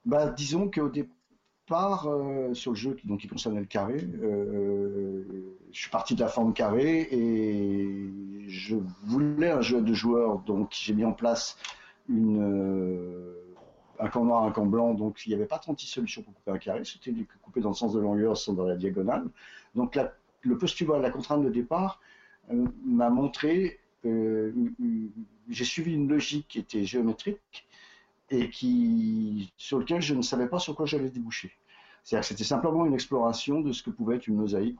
bah, 0.05 0.31
disons 0.31 0.71
qu'au 0.71 0.88
départ, 0.88 2.07
euh, 2.07 2.55
sur 2.55 2.73
le 2.73 2.77
jeu 2.77 2.97
donc, 3.05 3.21
qui 3.21 3.29
concernait 3.29 3.61
le 3.61 3.67
carré, 3.67 3.99
euh, 4.23 5.59
je 5.71 5.81
suis 5.81 5.91
parti 5.91 6.15
de 6.15 6.21
la 6.21 6.29
forme 6.29 6.55
carré 6.55 7.09
et 7.11 8.11
je 8.47 8.77
voulais 9.05 9.50
un 9.50 9.61
jeu 9.61 9.83
de 9.83 9.93
joueurs, 9.93 10.38
donc 10.38 10.71
j'ai 10.73 10.95
mis 10.95 11.05
en 11.05 11.12
place 11.12 11.59
une, 12.09 12.41
euh, 12.41 13.38
un 14.00 14.09
camp 14.09 14.25
noir, 14.25 14.45
un 14.45 14.50
camp 14.50 14.67
blanc, 14.67 14.95
donc 14.95 15.26
il 15.26 15.31
n'y 15.31 15.35
avait 15.35 15.47
pas 15.47 15.59
36 15.59 15.87
solutions 15.87 16.23
pour 16.23 16.35
couper 16.35 16.50
un 16.50 16.59
carré, 16.59 16.85
c'était 16.85 17.12
couper 17.43 17.61
dans 17.61 17.71
le 17.71 17.75
sens 17.75 17.93
de 17.93 18.00
longueur 18.00 18.37
sans 18.37 18.52
dans 18.52 18.67
la 18.67 18.76
diagonale. 18.76 19.28
Donc 19.75 19.99
le 20.43 20.59
postulat, 20.59 20.99
la 20.99 21.11
contrainte 21.11 21.43
de 21.43 21.50
départ 21.50 22.00
m'a 22.85 23.11
montré, 23.11 23.81
j'ai 24.05 25.64
suivi 25.64 25.95
une 25.95 26.09
logique 26.09 26.47
qui 26.49 26.59
était 26.59 26.85
géométrique, 26.85 27.69
et 28.31 28.50
qui, 28.50 29.52
sur 29.57 29.78
lequel 29.78 30.02
je 30.02 30.14
ne 30.14 30.23
savais 30.23 30.49
pas 30.49 30.59
sur 30.59 30.75
quoi 30.75 30.87
j'allais 30.87 31.11
déboucher. 31.11 31.52
C'est-à-dire 32.05 32.23
que 32.23 32.28
c'était 32.28 32.45
simplement 32.45 32.87
une 32.87 32.95
exploration 32.95 33.61
de 33.61 33.73
ce 33.73 33.83
que 33.83 33.90
pouvait 33.90 34.17
être 34.17 34.26
une 34.26 34.37
mosaïque 34.37 34.78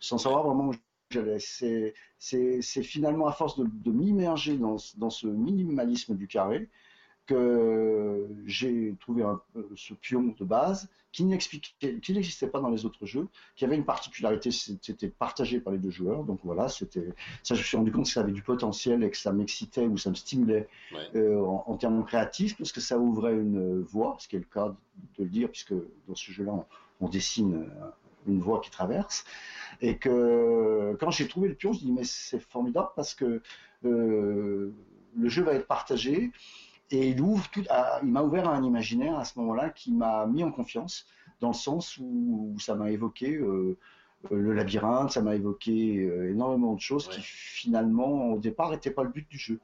sans 0.00 0.18
savoir 0.18 0.44
vraiment 0.44 0.68
où 0.68 0.74
j'allais. 1.10 1.38
C'est, 2.18 2.82
finalement 2.82 3.26
à 3.26 3.32
force 3.32 3.58
de, 3.58 3.90
m'immerger 3.90 4.56
dans, 4.56 4.78
ce 4.78 5.26
minimalisme 5.26 6.14
du 6.16 6.26
carré 6.26 6.68
que 7.26 8.26
j'ai 8.46 8.94
trouvé 9.00 9.22
un, 9.22 9.40
ce 9.74 9.94
pion 9.94 10.34
de 10.38 10.44
base 10.44 10.88
qui 11.16 11.24
n'existait 11.24 12.46
pas 12.46 12.60
dans 12.60 12.68
les 12.68 12.84
autres 12.84 13.06
jeux, 13.06 13.26
qui 13.54 13.64
avait 13.64 13.76
une 13.76 13.86
particularité, 13.86 14.50
c'était 14.50 15.08
partagé 15.08 15.60
par 15.60 15.72
les 15.72 15.78
deux 15.78 15.90
joueurs. 15.90 16.24
Donc 16.24 16.40
voilà, 16.44 16.68
c'était 16.68 17.08
ça. 17.42 17.54
Je 17.54 17.60
me 17.60 17.64
suis 17.64 17.76
rendu 17.78 17.90
compte 17.90 18.04
que 18.04 18.10
ça 18.10 18.20
avait 18.20 18.32
du 18.32 18.42
potentiel 18.42 19.02
et 19.02 19.10
que 19.10 19.16
ça 19.16 19.32
m'excitait 19.32 19.86
ou 19.86 19.96
ça 19.96 20.10
me 20.10 20.14
stimulait 20.14 20.68
euh, 21.14 21.40
en, 21.40 21.74
termes 21.76 22.04
créatifs, 22.04 22.58
parce 22.58 22.70
que 22.70 22.82
ça 22.82 22.98
ouvrait 22.98 23.32
une 23.32 23.80
voie, 23.80 24.16
ce 24.18 24.28
qui 24.28 24.36
est 24.36 24.40
le 24.40 24.44
cas 24.44 24.74
de 25.18 25.24
le 25.24 25.30
dire, 25.30 25.50
puisque 25.50 25.72
dans 26.06 26.14
ce 26.14 26.30
jeu-là, 26.32 26.52
on, 27.00 27.08
dessine 27.08 27.66
une 28.26 28.40
voie 28.40 28.60
qui 28.60 28.70
traverse. 28.70 29.24
Et 29.80 29.96
que 29.96 30.94
quand 31.00 31.10
j'ai 31.10 31.28
trouvé 31.28 31.48
le 31.48 31.54
pion, 31.54 31.72
je 31.72 31.78
dis 31.78 31.92
mais 31.92 32.04
c'est 32.04 32.40
formidable 32.40 32.88
parce 32.94 33.14
que 33.14 33.40
le 33.82 34.74
jeu 35.24 35.42
va 35.42 35.54
être 35.54 35.66
partagé 35.66 36.30
et 36.90 37.10
il 37.10 37.20
ouvre 37.20 37.48
tout. 37.50 37.64
il 38.02 38.08
m'a 38.08 38.22
ouvert 38.22 38.48
un 38.48 38.62
imaginaire 38.62 39.18
à 39.18 39.24
ce 39.24 39.38
moment-là 39.38 39.70
qui 39.70 39.92
m'a 39.92 40.26
mis 40.26 40.44
en 40.44 40.52
confiance 40.52 41.06
dans 41.40 41.48
le 41.48 41.54
sens 41.54 41.98
où, 41.98 42.56
ça 42.58 42.74
m'a 42.74 42.90
évoqué 42.90 43.38
le 44.30 44.52
labyrinthe, 44.52 45.12
ça 45.12 45.20
m'a 45.22 45.34
évoqué 45.34 46.02
énormément 46.30 46.74
de 46.74 46.80
choses 46.80 47.08
qui 47.08 47.20
finalement 47.20 48.32
au 48.32 48.38
départ 48.38 48.70
n'étaient 48.70 48.90
pas 48.90 49.02
le 49.02 49.10
but 49.10 49.28
du 49.28 49.38
jeu. 49.38 49.60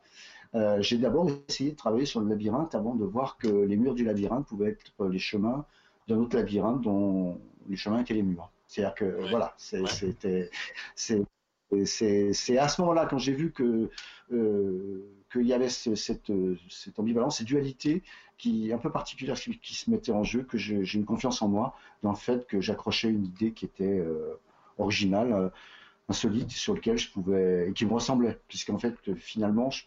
Euh, 0.54 0.82
j'ai 0.82 0.98
d'abord 0.98 1.30
essayé 1.48 1.70
de 1.70 1.76
travailler 1.76 2.04
sur 2.04 2.20
le 2.20 2.28
labyrinthe 2.28 2.74
avant 2.74 2.94
de 2.94 3.04
voir 3.04 3.38
que 3.38 3.48
les 3.48 3.76
murs 3.76 3.94
du 3.94 4.04
labyrinthe 4.04 4.46
pouvaient 4.46 4.70
être 4.70 5.06
les 5.06 5.18
chemins 5.18 5.64
d'un 6.08 6.18
autre 6.18 6.36
labyrinthe 6.36 6.82
dont 6.82 7.40
les 7.68 7.76
chemins 7.76 8.00
étaient 8.00 8.14
les 8.14 8.22
murs. 8.22 8.50
C'est-à-dire 8.66 8.94
que 8.94 9.30
voilà, 9.30 9.54
c'était 9.56 10.50
c'est 10.96 12.58
à 12.58 12.68
ce 12.68 12.80
moment-là 12.82 13.06
quand 13.06 13.18
j'ai 13.18 13.32
vu 13.32 13.50
que 13.50 13.88
euh, 14.32 15.06
qu'il 15.32 15.46
y 15.46 15.52
avait 15.52 15.68
cette, 15.68 15.96
cette, 15.96 16.98
ambivalence, 16.98 17.38
cette 17.38 17.46
dualité 17.46 18.02
qui 18.38 18.72
un 18.72 18.78
peu 18.78 18.90
particulière 18.90 19.36
qui, 19.36 19.74
se 19.74 19.90
mettait 19.90 20.12
en 20.12 20.24
jeu, 20.24 20.42
que 20.42 20.58
j'ai 20.58 20.94
une 20.94 21.04
confiance 21.04 21.42
en 21.42 21.48
moi 21.48 21.76
dans 22.02 22.10
le 22.10 22.16
fait 22.16 22.46
que 22.46 22.60
j'accrochais 22.60 23.08
une 23.08 23.24
idée 23.24 23.52
qui 23.52 23.64
était 23.64 23.84
euh, 23.84 24.34
originale, 24.78 25.52
insolite, 26.08 26.50
sur 26.50 26.74
lequel 26.74 26.98
je 26.98 27.10
pouvais 27.10 27.68
et 27.68 27.72
qui 27.72 27.86
me 27.86 27.92
ressemblait, 27.92 28.38
puisqu'en 28.48 28.78
fait 28.78 28.96
finalement 29.14 29.70
je 29.70 29.84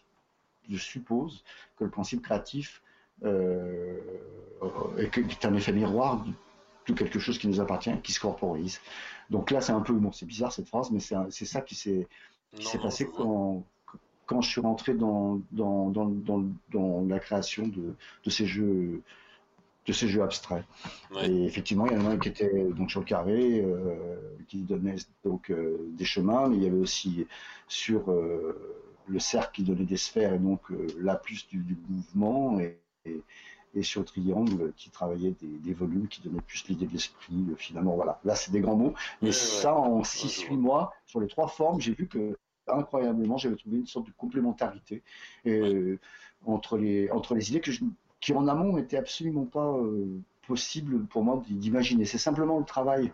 je 0.70 0.78
suppose 0.78 1.44
que 1.76 1.84
le 1.84 1.90
principe 1.90 2.22
créatif 2.22 2.82
euh, 3.24 3.98
est, 4.98 5.44
un 5.44 5.54
effet 5.54 5.72
miroir 5.72 6.24
de 6.86 6.92
quelque 6.92 7.18
chose 7.18 7.38
qui 7.38 7.48
nous 7.48 7.60
appartient, 7.60 7.90
qui 8.02 8.12
se 8.12 8.20
corporise. 8.20 8.80
Donc 9.30 9.50
là, 9.50 9.60
c'est 9.60 9.72
un 9.72 9.80
peu, 9.80 9.92
bon, 9.92 10.12
c'est 10.12 10.26
bizarre 10.26 10.52
cette 10.52 10.68
phrase, 10.68 10.90
mais 10.90 11.00
c'est 11.00 11.44
ça 11.44 11.60
qui 11.60 11.74
s'est 11.74 12.08
passé 12.80 13.08
quand, 13.16 13.64
quand 14.26 14.40
je 14.40 14.50
suis 14.50 14.60
rentré 14.60 14.94
dans, 14.94 15.40
dans, 15.52 15.90
dans, 15.90 16.44
dans 16.72 17.06
la 17.08 17.18
création 17.18 17.66
de, 17.66 17.94
de, 18.24 18.30
ces 18.30 18.46
jeux 18.46 19.02
de 19.86 19.92
ces 19.92 20.08
jeux 20.08 20.22
abstraits. 20.22 20.64
Et 21.22 21.44
effectivement, 21.44 21.86
il 21.86 21.92
y 21.92 21.96
en 21.96 22.06
a 22.06 22.10
un 22.10 22.18
qui 22.18 22.28
était 22.28 22.64
donc 22.70 22.90
sur 22.90 23.00
le 23.00 23.06
carré, 23.06 23.60
euh, 23.60 24.16
qui 24.48 24.58
donnait 24.58 24.96
donc 25.24 25.50
euh, 25.50 25.76
des 25.96 26.04
chemins, 26.04 26.48
mais 26.48 26.56
il 26.56 26.62
y 26.64 26.66
avait 26.66 26.76
aussi 26.76 27.26
sur 27.68 28.10
euh, 28.10 28.84
le 29.06 29.18
cercle 29.18 29.52
qui 29.54 29.62
donnait 29.62 29.84
des 29.84 29.96
sphères 29.96 30.34
et 30.34 30.38
donc 30.38 30.60
la 30.98 31.14
plus 31.14 31.46
du, 31.48 31.64
mouvement 31.88 32.58
et, 32.58 32.80
et, 33.74 33.82
sur 33.82 34.00
le 34.00 34.06
triangle 34.06 34.72
qui 34.76 34.90
travaillait 34.90 35.36
des, 35.40 35.72
volumes 35.72 36.08
qui 36.08 36.20
donnaient 36.20 36.40
plus 36.40 36.66
l'idée 36.68 36.86
de 36.86 36.92
l'esprit. 36.92 37.46
Finalement, 37.56 37.94
voilà. 37.94 38.18
Là, 38.24 38.34
c'est 38.34 38.50
des 38.50 38.60
grands 38.60 38.76
mots. 38.76 38.94
Mais 39.22 39.30
ça, 39.30 39.76
en 39.76 40.02
6-8 40.02 40.56
mois, 40.56 40.92
sur 41.06 41.20
les 41.20 41.28
trois 41.28 41.46
formes, 41.46 41.80
j'ai 41.80 41.92
vu 41.92 42.08
que 42.08 42.36
incroyablement, 42.68 43.36
j'avais 43.36 43.56
trouvé 43.56 43.78
une 43.78 43.86
sorte 43.86 44.06
de 44.06 44.12
complémentarité 44.16 45.02
euh, 45.46 45.98
entre, 46.44 46.78
les, 46.78 47.10
entre 47.10 47.34
les 47.34 47.50
idées 47.50 47.60
que 47.60 47.70
qui 48.20 48.32
en 48.32 48.48
amont 48.48 48.76
n'étaient 48.76 48.96
absolument 48.96 49.44
pas 49.44 49.76
possible 50.46 51.04
pour 51.06 51.22
moi 51.22 51.42
d'imaginer. 51.48 52.06
C'est 52.06 52.18
simplement 52.18 52.58
le 52.58 52.64
travail 52.64 53.12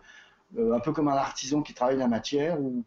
un 0.57 0.79
peu 0.79 0.91
comme 0.91 1.07
un 1.07 1.15
artisan 1.15 1.61
qui 1.61 1.73
travaille 1.73 1.97
la 1.97 2.07
matière, 2.07 2.59
ou, 2.59 2.83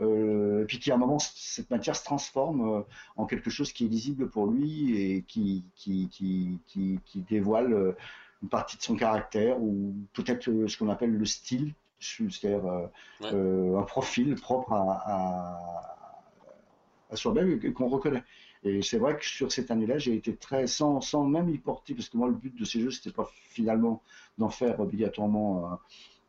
euh, 0.00 0.62
et 0.62 0.64
puis 0.64 0.80
qui 0.80 0.90
à 0.90 0.94
un 0.94 0.98
moment 0.98 1.18
cette 1.20 1.70
matière 1.70 1.94
se 1.94 2.04
transforme 2.04 2.68
euh, 2.68 2.82
en 3.16 3.26
quelque 3.26 3.48
chose 3.48 3.72
qui 3.72 3.84
est 3.84 3.88
lisible 3.88 4.28
pour 4.28 4.48
lui 4.48 5.00
et 5.00 5.22
qui, 5.22 5.64
qui, 5.76 6.08
qui, 6.10 6.58
qui, 6.66 7.20
dévoile 7.20 7.72
euh, 7.72 7.96
une 8.42 8.48
partie 8.48 8.76
de 8.76 8.82
son 8.82 8.96
caractère 8.96 9.60
ou 9.62 9.94
peut-être 10.12 10.44
ce 10.66 10.76
qu'on 10.76 10.88
appelle 10.88 11.16
le 11.16 11.24
style, 11.24 11.74
c'est-à-dire 12.00 12.90
un 13.22 13.82
profil 13.82 14.34
propre 14.34 14.72
à, 14.72 15.02
à, 15.06 16.03
soi-même 17.16 17.60
et 17.62 17.72
qu'on 17.72 17.88
reconnaît. 17.88 18.24
Et 18.64 18.82
c'est 18.82 18.98
vrai 18.98 19.16
que 19.16 19.24
sur 19.24 19.52
cette 19.52 19.70
année-là, 19.70 19.98
j'ai 19.98 20.14
été 20.14 20.34
très 20.34 20.66
sans, 20.66 21.00
sans 21.00 21.24
même 21.24 21.50
y 21.50 21.58
porter, 21.58 21.94
parce 21.94 22.08
que 22.08 22.16
moi 22.16 22.28
le 22.28 22.34
but 22.34 22.58
de 22.58 22.64
ces 22.64 22.80
jeux, 22.80 22.90
c'était 22.90 23.14
pas 23.14 23.30
finalement 23.50 24.02
d'en 24.38 24.48
faire 24.48 24.80
obligatoirement 24.80 25.78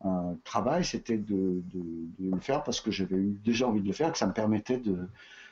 un 0.03 0.37
travail, 0.43 0.83
c'était 0.83 1.17
de, 1.17 1.61
le 2.19 2.39
faire 2.39 2.63
parce 2.63 2.81
que 2.81 2.91
j'avais 2.91 3.15
eu 3.15 3.39
déjà 3.43 3.67
envie 3.67 3.81
de 3.81 3.87
le 3.87 3.93
faire, 3.93 4.11
que 4.11 4.17
ça 4.17 4.27
me 4.27 4.33
permettait 4.33 4.81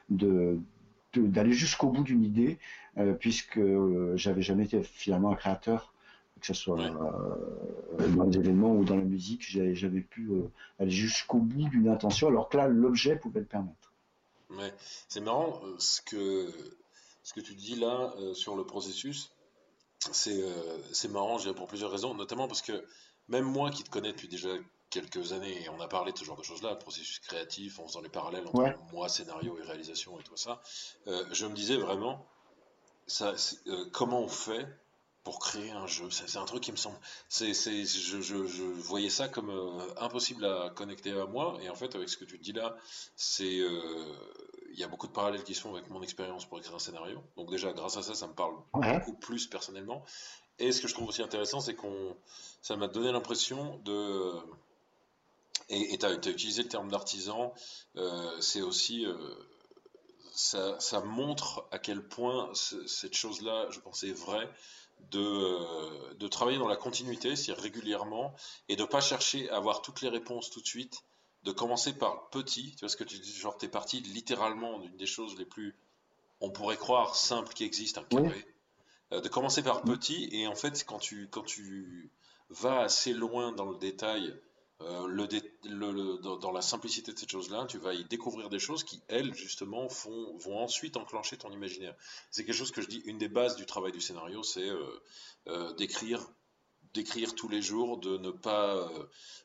de, 0.10 0.60
d'aller 1.16 1.54
jusqu'au 1.54 1.90
bout 1.90 2.04
d'une 2.04 2.24
idée, 2.24 2.58
euh, 2.98 3.14
puisque 3.14 3.58
euh, 3.58 4.14
j'avais 4.16 4.42
jamais 4.42 4.66
été 4.66 4.84
finalement 4.84 5.32
un 5.32 5.36
créateur, 5.36 5.94
que 6.40 6.48
ce 6.48 6.54
soit 6.54 6.80
euh, 6.82 8.08
dans 8.16 8.26
les 8.26 8.38
événements 8.38 8.76
ou 8.76 8.84
dans 8.84 8.98
la 8.98 9.04
musique, 9.04 9.44
j'avais 9.48 10.02
pu 10.02 10.30
aller 10.80 10.92
jusqu'au 10.92 11.40
bout 11.40 11.70
d'une 11.70 11.88
intention, 11.88 12.28
alors 12.28 12.50
que 12.50 12.58
là, 12.58 12.68
l'objet 12.68 13.16
pouvait 13.16 13.40
le 13.40 13.46
permettre. 13.46 13.93
Ouais. 14.58 14.74
C'est 15.08 15.22
marrant 15.22 15.62
ce 15.80 16.02
que, 16.02 16.52
ce 17.24 17.34
que 17.34 17.42
tu 17.42 17.56
dis 17.56 17.76
là 17.76 18.14
sur 18.34 18.56
le 18.56 18.66
processus. 18.66 19.32
C'est 20.12 21.10
marrant, 21.10 21.38
pour 21.56 21.68
plusieurs 21.68 21.92
raisons, 21.92 22.14
notamment 22.14 22.48
parce 22.48 22.62
que 22.62 22.86
même 23.28 23.46
moi 23.46 23.72
qui 23.72 23.84
te 23.84 23.90
connais 23.90 24.12
depuis 24.12 24.28
déjà 24.28 24.50
quelques 24.90 25.34
années, 25.34 25.64
et 25.64 25.70
on 25.70 25.80
a 25.80 25.88
parlé 25.88 26.12
de 26.12 26.18
ce 26.18 26.24
genre 26.24 26.38
de 26.38 26.44
choses-là, 26.44 26.72
le 26.72 26.78
processus 26.78 27.20
créatif, 27.20 27.80
en 27.80 27.88
faisant 27.88 28.02
les 28.02 28.10
parallèles 28.10 28.46
entre 28.48 28.76
moi, 28.92 29.10
scénario 29.10 29.58
et 29.58 29.64
réalisation 29.64 30.20
et 30.20 30.24
tout 30.24 30.38
ça, 30.38 30.62
euh, 31.08 31.26
je 31.32 31.48
me 31.48 31.56
disais 31.56 31.78
vraiment, 31.78 32.28
ça, 33.08 33.34
euh, 33.68 33.90
comment 33.92 34.22
on 34.22 34.28
fait 34.28 34.68
pour 35.24 35.40
créer 35.40 35.72
un 35.72 35.88
jeu 35.88 36.10
C'est 36.12 36.38
un 36.38 36.46
truc 36.46 36.64
qui 36.64 36.72
me 36.72 36.78
semble. 36.78 36.98
c'est 37.30 37.54
je, 37.54 38.22
je, 38.22 38.46
je, 38.46 38.64
voyais 38.64 39.10
ça 39.10 39.30
comme 39.30 39.50
euh, 39.50 39.94
impossible 39.98 40.46
à 40.46 40.70
connecter 40.70 41.12
à 41.12 41.26
moi, 41.26 41.58
et 41.62 41.70
en 41.70 41.76
fait, 41.76 41.96
avec 41.96 42.10
ce 42.10 42.18
que 42.18 42.26
tu 42.26 42.38
dis 42.38 42.54
là, 42.54 42.76
c'est. 43.16 43.62
Il 44.76 44.80
y 44.80 44.84
a 44.84 44.88
beaucoup 44.88 45.06
de 45.06 45.12
parallèles 45.12 45.44
qui 45.44 45.54
sont 45.54 45.76
avec 45.76 45.90
mon 45.92 46.02
expérience 46.02 46.46
pour 46.46 46.58
écrire 46.58 46.74
un 46.76 46.80
scénario. 46.80 47.24
Donc, 47.38 47.52
déjà, 47.52 47.72
grâce 47.74 47.96
à 47.96 48.02
ça, 48.02 48.16
ça 48.16 48.28
me 48.28 48.34
parle 48.34 48.56
beaucoup 48.74 49.14
plus 49.14 49.46
personnellement. 49.46 50.04
Et 50.58 50.72
ce 50.72 50.82
que 50.82 50.88
je 50.88 50.96
trouve 50.96 51.10
aussi 51.10 51.22
intéressant, 51.22 51.60
c'est 51.60 51.76
qu'on, 51.76 52.18
ça 52.62 52.76
m'a 52.76 52.88
donné 52.88 53.12
l'impression 53.12 53.78
de, 53.86 54.34
et 55.70 55.98
tu 55.98 56.06
as, 56.06 56.14
utilisé 56.14 56.64
le 56.64 56.70
terme 56.70 56.90
d'artisan, 56.90 57.54
euh, 57.96 58.40
c'est 58.42 58.62
aussi, 58.62 59.06
euh, 59.06 59.16
ça, 60.32 60.80
ça, 60.80 61.02
montre 61.02 61.68
à 61.72 61.80
quel 61.80 62.08
point 62.08 62.52
cette 62.54 63.16
chose-là, 63.16 63.68
je 63.72 63.80
pense, 63.80 64.04
est 64.04 64.14
vraie, 64.14 64.50
de, 65.12 65.20
euh, 65.20 66.14
de 66.16 66.28
travailler 66.28 66.58
dans 66.58 66.68
la 66.68 66.76
continuité, 66.76 67.36
c'est-à-dire 67.36 67.64
régulièrement, 67.64 68.36
et 68.70 68.76
de 68.76 68.84
pas 68.84 69.02
chercher 69.02 69.50
à 69.50 69.58
avoir 69.58 69.82
toutes 69.82 70.02
les 70.02 70.10
réponses 70.10 70.50
tout 70.50 70.62
de 70.62 70.68
suite, 70.68 71.04
de 71.44 71.52
commencer 71.52 71.94
par 71.94 72.30
petit, 72.30 72.72
tu 72.72 72.80
vois 72.82 72.90
ce 72.90 72.98
que 72.98 73.04
tu 73.04 73.20
dis, 73.20 73.34
genre 73.34 73.58
tu 73.58 73.66
es 73.66 73.70
parti 73.70 74.00
littéralement 74.00 74.80
d'une 74.80 74.96
des 74.98 75.06
choses 75.06 75.38
les 75.38 75.46
plus, 75.46 75.76
on 76.40 76.52
pourrait 76.52 76.78
croire, 76.78 77.16
simples 77.16 77.54
qui 77.54 77.64
existent, 77.64 78.02
un 78.02 78.06
carré. 78.06 78.46
Euh, 79.14 79.22
de 79.22 79.30
commencer 79.30 79.62
par 79.62 79.82
petit 79.84 80.30
et 80.32 80.48
en 80.48 80.56
fait 80.56 80.84
quand 80.86 81.00
tu 81.00 81.28
quand 81.30 81.44
tu 81.44 82.12
vas 82.50 82.82
assez 82.82 83.14
loin 83.14 83.52
dans 83.52 83.70
le 83.70 83.78
détail 83.78 84.34
euh, 84.82 85.08
le, 85.08 86.38
dans, 86.38 86.52
la 86.52 86.62
simplicité 86.62 87.14
de 87.14 87.20
cette 87.20 87.32
chose-là, 87.32 87.66
tu 87.68 87.78
vas 87.78 87.94
y 87.94 88.04
découvrir 88.06 88.50
des 88.50 88.60
choses 88.60 88.84
qui, 88.84 89.02
elles, 89.08 89.34
justement, 89.34 89.88
font, 89.90 90.36
vont 90.38 90.60
ensuite 90.60 90.98
enclencher 90.98 91.38
ton 91.38 91.52
imaginaire. 91.52 91.96
C'est 92.32 92.44
quelque 92.46 92.56
chose 92.56 92.72
que 92.72 92.82
je 92.82 92.88
dis, 92.88 93.02
une 93.06 93.18
des 93.18 93.30
bases 93.30 93.56
du 93.56 93.66
travail 93.66 93.92
du 93.92 94.02
scénario, 94.02 94.44
c'est 94.44 94.70
euh, 95.48 95.74
d'écrire 95.74 96.28
d'écrire 96.94 97.34
tous 97.34 97.50
les 97.50 97.64
jours, 97.64 97.98
de 97.98 98.20
ne 98.20 98.30
pas 98.30 98.88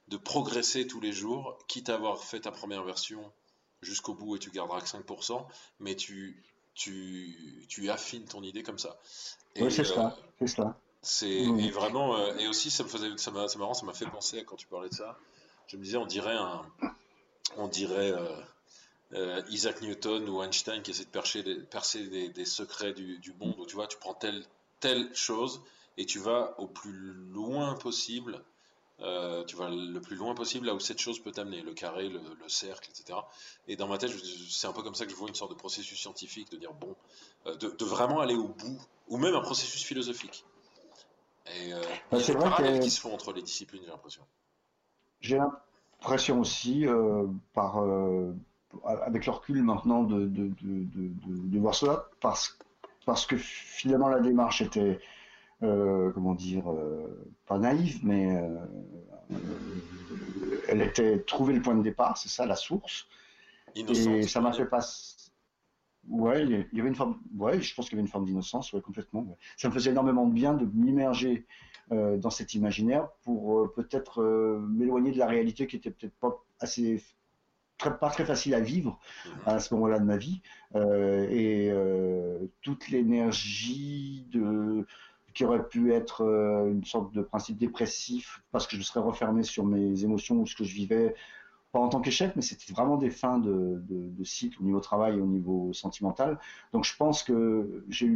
de 0.08 0.18
progresser 0.18 0.86
tous 0.86 1.00
les 1.00 1.12
jours, 1.12 1.56
quitte 1.66 1.88
à 1.88 1.94
avoir 1.94 2.22
fait 2.22 2.40
ta 2.40 2.50
première 2.50 2.84
version 2.84 3.32
jusqu'au 3.80 4.12
bout 4.12 4.36
et 4.36 4.38
tu 4.38 4.50
garderas 4.50 4.82
que 4.82 4.86
5%, 4.86 5.46
mais 5.80 5.94
tu, 5.94 6.44
tu, 6.74 7.64
tu 7.70 7.88
affines 7.88 8.26
ton 8.26 8.42
idée 8.42 8.62
comme 8.62 8.78
ça 8.78 9.00
oui, 9.60 9.72
c'est 9.72 9.84
ça, 9.84 10.06
euh, 10.06 10.26
c'est 10.38 10.56
ça. 10.56 10.78
C'est 11.02 11.30
et 11.30 11.70
vraiment 11.70 12.16
euh, 12.16 12.36
et 12.38 12.48
aussi 12.48 12.70
ça 12.70 12.82
me 12.82 12.88
faisait 12.88 13.16
ça 13.16 13.30
m'a 13.30 13.46
marrant 13.56 13.74
ça 13.74 13.86
m'a 13.86 13.92
fait 13.92 14.06
penser 14.06 14.44
quand 14.44 14.56
tu 14.56 14.66
parlais 14.66 14.88
de 14.88 14.94
ça. 14.94 15.16
Je 15.68 15.76
me 15.76 15.84
disais 15.84 15.96
on 15.96 16.06
dirait 16.06 16.36
un 16.36 16.62
on 17.56 17.68
dirait 17.68 18.12
euh, 19.12 19.42
Isaac 19.48 19.80
Newton 19.80 20.28
ou 20.28 20.42
Einstein 20.42 20.82
qui 20.82 20.90
essaie 20.90 21.04
de 21.04 21.10
percer 21.10 21.42
des, 21.42 21.56
percer 21.60 22.28
des, 22.28 22.44
secrets 22.44 22.92
du, 22.92 23.18
du, 23.18 23.32
monde 23.34 23.54
où 23.58 23.66
tu 23.66 23.76
vois 23.76 23.86
tu 23.86 23.98
prends 23.98 24.14
telle 24.14 24.44
telle 24.80 25.14
chose 25.14 25.62
et 25.96 26.04
tu 26.04 26.18
vas 26.18 26.54
au 26.58 26.66
plus 26.66 27.12
loin 27.12 27.74
possible 27.74 28.44
euh, 29.00 29.44
tu 29.44 29.54
vas 29.54 29.70
le 29.70 30.00
plus 30.00 30.16
loin 30.16 30.34
possible 30.34 30.66
là 30.66 30.74
où 30.74 30.80
cette 30.80 30.98
chose 30.98 31.20
peut 31.20 31.30
t'amener, 31.30 31.62
le 31.62 31.72
carré, 31.72 32.08
le, 32.08 32.20
cercle, 32.48 32.90
etc. 32.90 33.18
Et 33.68 33.76
dans 33.76 33.86
ma 33.86 33.96
tête, 33.96 34.10
c'est 34.48 34.66
un 34.66 34.72
peu 34.72 34.82
comme 34.82 34.96
ça 34.96 35.04
que 35.04 35.12
je 35.12 35.16
vois 35.16 35.28
une 35.28 35.36
sorte 35.36 35.52
de 35.52 35.56
processus 35.56 36.00
scientifique, 36.00 36.50
de 36.50 36.56
dire, 36.56 36.72
bon, 36.72 36.96
euh, 37.46 37.54
de, 37.54 37.84
vraiment 37.84 38.20
aller 38.20 38.34
au 38.34 38.48
bout, 38.48 38.80
ou 39.08 39.16
même 39.16 39.34
un 39.34 39.40
processus 39.40 39.84
philosophique. 39.84 40.44
Et 41.56 41.72
euh, 41.72 41.80
il 42.12 42.18
y 42.18 42.30
a 42.30 42.72
des 42.72 42.80
qui 42.80 42.90
se 42.90 43.00
font 43.00 43.14
entre 43.14 43.32
les 43.32 43.42
disciplines, 43.42 43.82
j'ai 43.84 43.90
l'impression. 43.90 44.22
J'ai 45.20 45.38
l'impression 45.38 46.40
aussi, 46.40 46.86
par, 47.54 47.82
avec 48.84 49.26
le 49.26 49.32
recul 49.32 49.62
maintenant, 49.62 50.04
de, 50.04 50.26
de, 50.26 50.52
de, 50.62 51.58
voir 51.58 51.74
cela, 51.74 52.06
parce, 52.20 52.58
parce 53.04 53.26
que 53.26 53.36
finalement 53.36 54.08
la 54.08 54.20
démarche 54.20 54.62
était 54.62 55.00
euh, 55.64 56.12
comment 56.12 56.34
dire, 56.34 56.70
euh, 56.70 57.28
pas 57.46 57.58
naïve, 57.58 57.98
mais 58.04 58.36
euh, 58.36 58.58
elle 60.68 60.82
était 60.82 61.18
trouver 61.20 61.54
le 61.54 61.60
point 61.60 61.74
de 61.74 61.82
départ, 61.82 62.16
c'est 62.16 62.28
ça 62.28 62.46
la 62.46 62.54
source. 62.54 63.08
et 63.74 64.22
ça 64.22 64.40
m'a 64.40 64.52
fait 64.52 64.66
passer. 64.66 65.16
Ouais, 66.06 66.44
il 66.44 66.66
y 66.72 66.80
avait 66.80 66.88
une 66.88 66.94
forme. 66.94 67.18
Ouais, 67.36 67.60
je 67.60 67.74
pense 67.74 67.86
qu'il 67.86 67.96
y 67.96 67.98
avait 67.98 68.06
une 68.06 68.10
forme 68.10 68.24
d'innocence, 68.24 68.72
ouais, 68.72 68.80
complètement. 68.80 69.36
Ça 69.56 69.68
me 69.68 69.74
faisait 69.74 69.90
énormément 69.90 70.26
de 70.26 70.32
bien 70.32 70.54
de 70.54 70.64
m'immerger 70.64 71.46
euh, 71.90 72.18
dans 72.18 72.28
cet 72.28 72.52
imaginaire 72.52 73.08
pour 73.22 73.60
euh, 73.60 73.72
peut-être 73.74 74.22
euh, 74.22 74.58
m'éloigner 74.58 75.10
de 75.10 75.18
la 75.18 75.26
réalité 75.26 75.66
qui 75.66 75.76
était 75.76 75.90
peut-être 75.90 76.14
pas 76.20 76.44
assez 76.60 77.02
pas 77.78 78.10
très 78.10 78.26
facile 78.26 78.54
à 78.54 78.60
vivre 78.60 78.98
à 79.46 79.60
ce 79.60 79.72
moment-là 79.74 80.00
de 80.00 80.04
ma 80.04 80.16
vie 80.16 80.42
et 80.74 81.72
toute 82.60 82.88
l'énergie 82.88 84.26
de 84.32 84.84
qui 85.32 85.44
aurait 85.44 85.68
pu 85.68 85.92
être 85.92 86.22
une 86.68 86.84
sorte 86.84 87.14
de 87.14 87.22
principe 87.22 87.56
dépressif 87.56 88.42
parce 88.50 88.66
que 88.66 88.76
je 88.76 88.82
serais 88.82 88.98
refermé 88.98 89.44
sur 89.44 89.64
mes 89.64 90.02
émotions 90.02 90.40
ou 90.40 90.46
ce 90.46 90.56
que 90.56 90.64
je 90.64 90.74
vivais 90.74 91.14
pas 91.72 91.80
en 91.80 91.88
tant 91.88 92.00
qu'échec, 92.00 92.34
mais 92.34 92.42
c'était 92.42 92.72
vraiment 92.72 92.96
des 92.96 93.10
fins 93.10 93.38
de, 93.38 93.82
de, 93.88 94.24
cycle 94.24 94.60
au 94.60 94.64
niveau 94.64 94.80
travail 94.80 95.18
et 95.18 95.20
au 95.20 95.26
niveau 95.26 95.72
sentimental. 95.72 96.38
Donc 96.72 96.84
je 96.84 96.96
pense 96.96 97.22
que 97.22 97.84
j'ai 97.88 98.08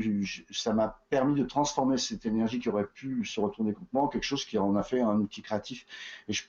ça 0.51 0.73
m'a 0.73 1.01
permis 1.11 1.35
de 1.35 1.45
transformer 1.45 1.99
cette 1.99 2.25
énergie 2.25 2.61
qui 2.61 2.69
aurait 2.69 2.87
pu 2.87 3.25
se 3.25 3.41
retourner 3.41 3.73
contre 3.73 3.91
moi 3.93 4.05
en 4.05 4.09
quelque 4.09 4.25
chose 4.25 4.45
qui 4.45 4.59
en 4.59 4.75
a 4.75 4.83
fait 4.83 5.01
un 5.01 5.19
outil 5.19 5.43
créatif. 5.43 5.87
Et 6.29 6.33
je, 6.33 6.45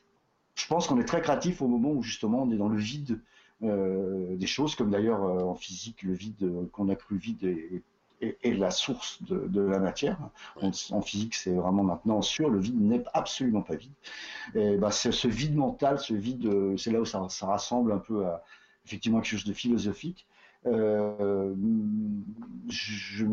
je 0.56 0.68
pense 0.68 0.88
qu'on 0.88 1.00
est 1.00 1.06
très 1.06 1.22
créatif 1.22 1.62
au 1.62 1.68
moment 1.68 1.92
où 1.92 2.02
justement 2.02 2.44
on 2.44 2.52
est 2.52 2.58
dans 2.58 2.70
le 2.70 2.78
vide 2.78 3.20
euh, 3.64 4.36
des 4.36 4.48
choses, 4.48 4.76
comme 4.76 4.90
d'ailleurs 4.90 5.24
euh, 5.24 5.44
en 5.44 5.56
physique, 5.56 6.04
le 6.04 6.14
vide 6.14 6.70
qu'on 6.72 6.90
a 6.90 6.96
cru 6.96 7.18
vide 7.18 7.44
est, 7.44 7.84
la 8.44 8.72
source 8.72 9.22
de, 9.24 9.62
la 9.62 9.80
matière. 9.80 10.18
En, 10.62 11.02
physique, 11.02 11.36
c'est 11.36 11.54
vraiment 11.54 11.84
maintenant 11.84 12.22
sûr, 12.22 12.50
le 12.50 12.60
vide 12.60 12.80
n'est 12.80 13.04
absolument 13.14 13.62
pas 13.62 13.76
vide. 13.76 13.94
Et 14.56 14.78
bah, 14.78 14.92
ce 14.92 15.28
vide 15.28 15.56
mental, 15.56 16.00
ce 16.00 16.14
vide, 16.14 16.78
c'est 16.78 16.92
là 16.92 17.00
où 17.02 17.06
ça, 17.06 17.26
ça, 17.30 17.48
rassemble 17.48 17.92
un 17.92 18.00
peu 18.00 18.26
à 18.26 18.44
effectivement 18.86 19.20
quelque 19.20 19.32
chose 19.32 19.46
de 19.46 19.54
philosophique. 19.54 20.28
Euh, 20.66 21.54
je 22.70 23.26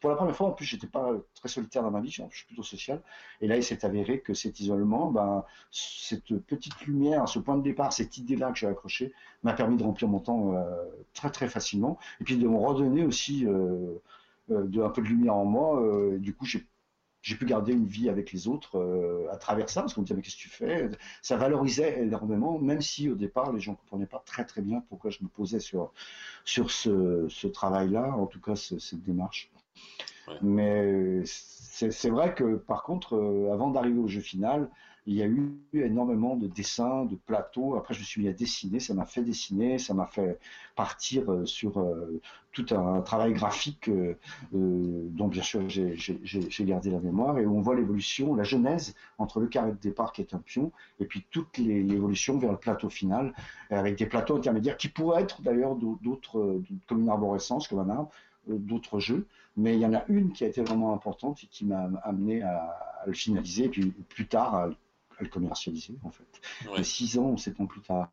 pour 0.00 0.10
la 0.10 0.16
première 0.16 0.36
fois, 0.36 0.48
en 0.48 0.52
plus, 0.52 0.66
j'étais 0.66 0.86
pas 0.86 1.12
très 1.34 1.48
solitaire 1.48 1.82
dans 1.82 1.90
ma 1.90 2.00
vie, 2.00 2.10
je 2.10 2.22
suis 2.30 2.46
plutôt 2.46 2.62
social. 2.62 3.00
Et 3.40 3.46
là, 3.46 3.56
il 3.56 3.64
s'est 3.64 3.84
avéré 3.84 4.20
que 4.20 4.34
cet 4.34 4.60
isolement, 4.60 5.10
ben, 5.10 5.44
cette 5.70 6.36
petite 6.40 6.80
lumière, 6.82 7.28
ce 7.28 7.38
point 7.38 7.56
de 7.56 7.62
départ, 7.62 7.92
cette 7.92 8.18
idée-là 8.18 8.52
que 8.52 8.58
j'ai 8.58 8.66
accrochée, 8.66 9.12
m'a 9.42 9.54
permis 9.54 9.76
de 9.76 9.82
remplir 9.82 10.08
mon 10.08 10.20
temps 10.20 10.54
euh, 10.54 10.62
très 11.14 11.30
très 11.30 11.48
facilement. 11.48 11.98
Et 12.20 12.24
puis 12.24 12.36
de 12.36 12.46
me 12.46 12.56
redonner 12.56 13.04
aussi 13.04 13.46
euh, 13.46 13.94
de 14.48 14.82
un 14.82 14.90
peu 14.90 15.02
de 15.02 15.06
lumière 15.08 15.34
en 15.36 15.44
moi. 15.44 15.82
Euh, 15.82 16.18
du 16.18 16.34
coup, 16.34 16.44
j'ai 16.44 16.66
j'ai 17.22 17.36
pu 17.36 17.46
garder 17.46 17.72
une 17.72 17.86
vie 17.86 18.10
avec 18.10 18.32
les 18.32 18.48
autres 18.48 18.78
euh, 18.78 19.32
à 19.32 19.36
travers 19.36 19.70
ça, 19.70 19.80
parce 19.80 19.94
qu'on 19.94 20.02
me 20.02 20.06
disait 20.06 20.14
mais 20.14 20.20
qu'est-ce 20.20 20.36
que 20.36 20.42
tu 20.42 20.50
fais? 20.50 20.90
Ça 21.22 21.38
valorisait 21.38 22.02
énormément, 22.02 22.58
même 22.58 22.82
si 22.82 23.08
au 23.08 23.14
départ 23.14 23.50
les 23.50 23.60
gens 23.60 23.72
ne 23.72 23.76
comprenaient 23.76 24.04
pas 24.06 24.22
très 24.26 24.44
très 24.44 24.60
bien 24.60 24.82
pourquoi 24.90 25.10
je 25.10 25.22
me 25.22 25.28
posais 25.28 25.58
sur, 25.58 25.92
sur 26.44 26.70
ce, 26.70 27.26
ce 27.30 27.46
travail-là, 27.46 28.14
en 28.14 28.26
tout 28.26 28.42
cas 28.42 28.56
cette 28.56 29.02
démarche. 29.02 29.50
Mais 30.42 31.22
c'est 31.24 32.10
vrai 32.10 32.34
que 32.34 32.56
par 32.56 32.82
contre, 32.82 33.16
avant 33.52 33.70
d'arriver 33.70 34.00
au 34.00 34.08
jeu 34.08 34.20
final, 34.20 34.70
il 35.06 35.14
y 35.14 35.22
a 35.22 35.26
eu 35.26 35.52
énormément 35.74 36.34
de 36.34 36.46
dessins, 36.46 37.04
de 37.04 37.16
plateaux. 37.16 37.76
Après, 37.76 37.92
je 37.92 38.00
me 38.00 38.04
suis 38.04 38.22
mis 38.22 38.28
à 38.28 38.32
dessiner, 38.32 38.80
ça 38.80 38.94
m'a 38.94 39.04
fait 39.04 39.22
dessiner, 39.22 39.78
ça 39.78 39.92
m'a 39.92 40.06
fait 40.06 40.38
partir 40.76 41.30
euh, 41.30 41.44
sur 41.44 41.78
euh, 41.78 42.20
tout 42.52 42.66
un 42.70 43.02
travail 43.02 43.34
graphique 43.34 43.90
euh, 43.90 44.16
dont 44.52 45.28
bien 45.28 45.42
sûr 45.42 45.68
j'ai 45.68 46.64
gardé 46.64 46.90
la 46.90 47.00
mémoire. 47.00 47.38
Et 47.38 47.44
où 47.44 47.54
on 47.54 47.60
voit 47.60 47.74
l'évolution, 47.74 48.34
la 48.34 48.44
genèse 48.44 48.94
entre 49.18 49.40
le 49.40 49.46
carré 49.46 49.72
de 49.72 49.76
départ 49.76 50.12
qui 50.12 50.22
est 50.22 50.32
un 50.32 50.38
pion 50.38 50.72
et 51.00 51.04
puis 51.04 51.24
toute 51.30 51.58
l'évolution 51.58 52.38
vers 52.38 52.52
le 52.52 52.58
plateau 52.58 52.88
final 52.88 53.34
avec 53.70 53.98
des 53.98 54.06
plateaux 54.06 54.36
intermédiaires 54.36 54.76
qui 54.76 54.88
pourraient 54.88 55.22
être 55.22 55.42
d'ailleurs 55.42 55.76
d'autres, 55.76 56.60
comme 56.86 57.00
une 57.00 57.08
arborescence, 57.08 57.68
comme 57.68 57.80
un 57.80 57.90
arbre, 57.90 58.10
d'autres 58.46 59.00
jeux, 59.00 59.26
mais 59.56 59.74
il 59.74 59.80
y 59.80 59.86
en 59.86 59.94
a 59.94 60.04
une 60.08 60.32
qui 60.32 60.44
a 60.44 60.48
été 60.48 60.62
vraiment 60.62 60.92
importante 60.92 61.42
et 61.42 61.46
qui 61.46 61.64
m'a 61.64 61.88
amené 62.02 62.42
à, 62.42 63.02
le 63.06 63.12
finaliser, 63.12 63.64
et 63.64 63.68
puis 63.68 63.92
plus 64.08 64.26
tard 64.26 64.54
à 64.54 64.68
à 65.18 65.22
le 65.22 65.28
commercialiser 65.28 65.96
en 66.02 66.10
fait. 66.10 66.40
Ouais. 66.70 66.82
six 66.82 67.18
ans 67.18 67.30
ou 67.30 67.38
sept 67.38 67.60
ans 67.60 67.66
plus 67.66 67.82
tard. 67.82 68.10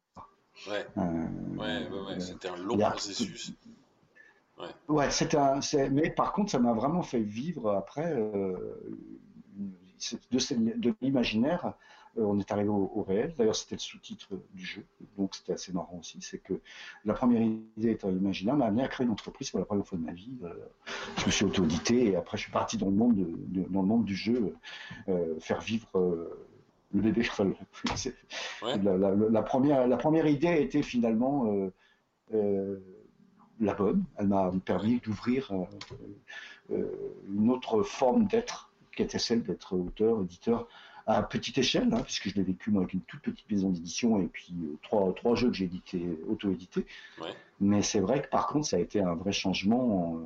Ouais, 0.67 0.85
euh, 0.97 1.27
ouais, 1.57 1.89
ouais, 1.89 2.19
c'était 2.19 2.49
un 2.49 2.57
long 2.57 2.77
processus. 2.77 3.53
Ouais, 4.59 4.67
ouais 4.89 5.11
c'était 5.11 5.37
un. 5.37 5.59
Mais 5.91 6.11
par 6.11 6.33
contre, 6.33 6.51
ça 6.51 6.59
m'a 6.59 6.73
vraiment 6.73 7.01
fait 7.01 7.21
vivre 7.21 7.71
après 7.71 8.13
euh, 8.13 8.55
de, 10.31 10.77
de 10.77 10.95
l'imaginaire. 11.01 11.73
Euh, 12.17 12.23
on 12.23 12.37
est 12.39 12.51
arrivé 12.51 12.69
au, 12.69 13.03
réel. 13.07 13.33
D'ailleurs, 13.37 13.55
c'était 13.55 13.75
le 13.75 13.79
sous-titre 13.79 14.27
du 14.53 14.65
jeu, 14.65 14.85
donc 15.17 15.33
c'était 15.33 15.53
assez 15.53 15.71
marrant 15.71 15.97
aussi. 15.99 16.21
C'est 16.21 16.39
que 16.39 16.59
la 17.05 17.13
première 17.13 17.41
idée 17.41 17.91
étant 17.91 18.09
imaginaire 18.09 18.57
m'a 18.57 18.65
amené 18.65 18.83
à 18.83 18.89
créer 18.89 19.05
une 19.05 19.13
entreprise 19.13 19.49
pour 19.49 19.59
la 19.59 19.65
première 19.65 19.87
fois 19.87 19.97
de 19.97 20.03
ma 20.03 20.11
vie. 20.11 20.37
je 21.17 21.25
me 21.25 21.31
suis 21.31 21.45
auto-audité 21.45 22.09
et 22.09 22.15
après, 22.17 22.35
je 22.37 22.43
suis 22.43 22.51
parti 22.51 22.77
dans 22.77 22.87
le 22.87 22.95
monde, 22.95 23.15
de, 23.15 23.63
dans 23.69 23.81
le 23.81 23.87
monde 23.87 24.03
du 24.03 24.15
jeu, 24.15 24.53
faire 25.39 25.61
vivre 25.61 25.89
le 26.93 27.01
bébé 27.01 27.23
la, 28.83 29.41
première, 29.43 29.87
la 29.87 29.97
première 29.97 30.27
idée 30.27 30.61
était 30.61 30.81
finalement 30.81 31.53
euh, 31.53 31.73
euh, 32.33 32.79
la 33.59 33.73
bonne. 33.73 34.03
Elle 34.17 34.27
m'a 34.27 34.51
permis 34.65 34.99
d'ouvrir 34.99 35.51
euh, 36.71 36.85
une 37.33 37.49
autre 37.49 37.83
forme 37.83 38.27
d'être, 38.27 38.71
qui 38.95 39.03
était 39.03 39.19
celle 39.19 39.43
d'être 39.43 39.75
auteur, 39.77 40.21
éditeur 40.21 40.67
à 41.07 41.23
petite 41.23 41.57
échelle, 41.57 41.89
hein, 41.93 42.01
puisque 42.03 42.29
je 42.29 42.35
l'ai 42.35 42.43
vécu 42.43 42.69
moi, 42.69 42.83
avec 42.83 42.93
une 42.93 43.01
toute 43.01 43.21
petite 43.21 43.49
maison 43.49 43.69
d'édition 43.69 44.21
et 44.21 44.27
puis 44.27 44.53
trois, 44.83 45.13
trois 45.15 45.35
jeux 45.35 45.49
que 45.49 45.55
j'ai 45.55 45.65
édité, 45.65 46.19
auto-édités. 46.29 46.85
Mais 47.59 47.81
c'est 47.81 47.99
vrai 47.99 48.21
que 48.21 48.27
par 48.29 48.47
contre, 48.47 48.67
ça 48.67 48.77
a 48.77 48.79
été 48.79 49.01
un 49.01 49.15
vrai 49.15 49.31
changement 49.31 50.21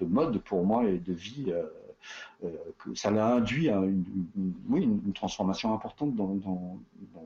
de 0.00 0.04
mode 0.04 0.38
pour 0.38 0.64
moi 0.64 0.84
et 0.86 0.98
de 0.98 1.12
vie 1.12 1.52
que 2.78 2.94
ça 2.94 3.10
l'a 3.10 3.26
induit 3.26 3.68
à 3.68 3.76
une, 3.76 4.04
oui, 4.68 4.82
une, 4.82 5.12
transformation 5.12 5.72
importante 5.72 6.14
dans, 6.14 6.34
dans, 6.34 6.78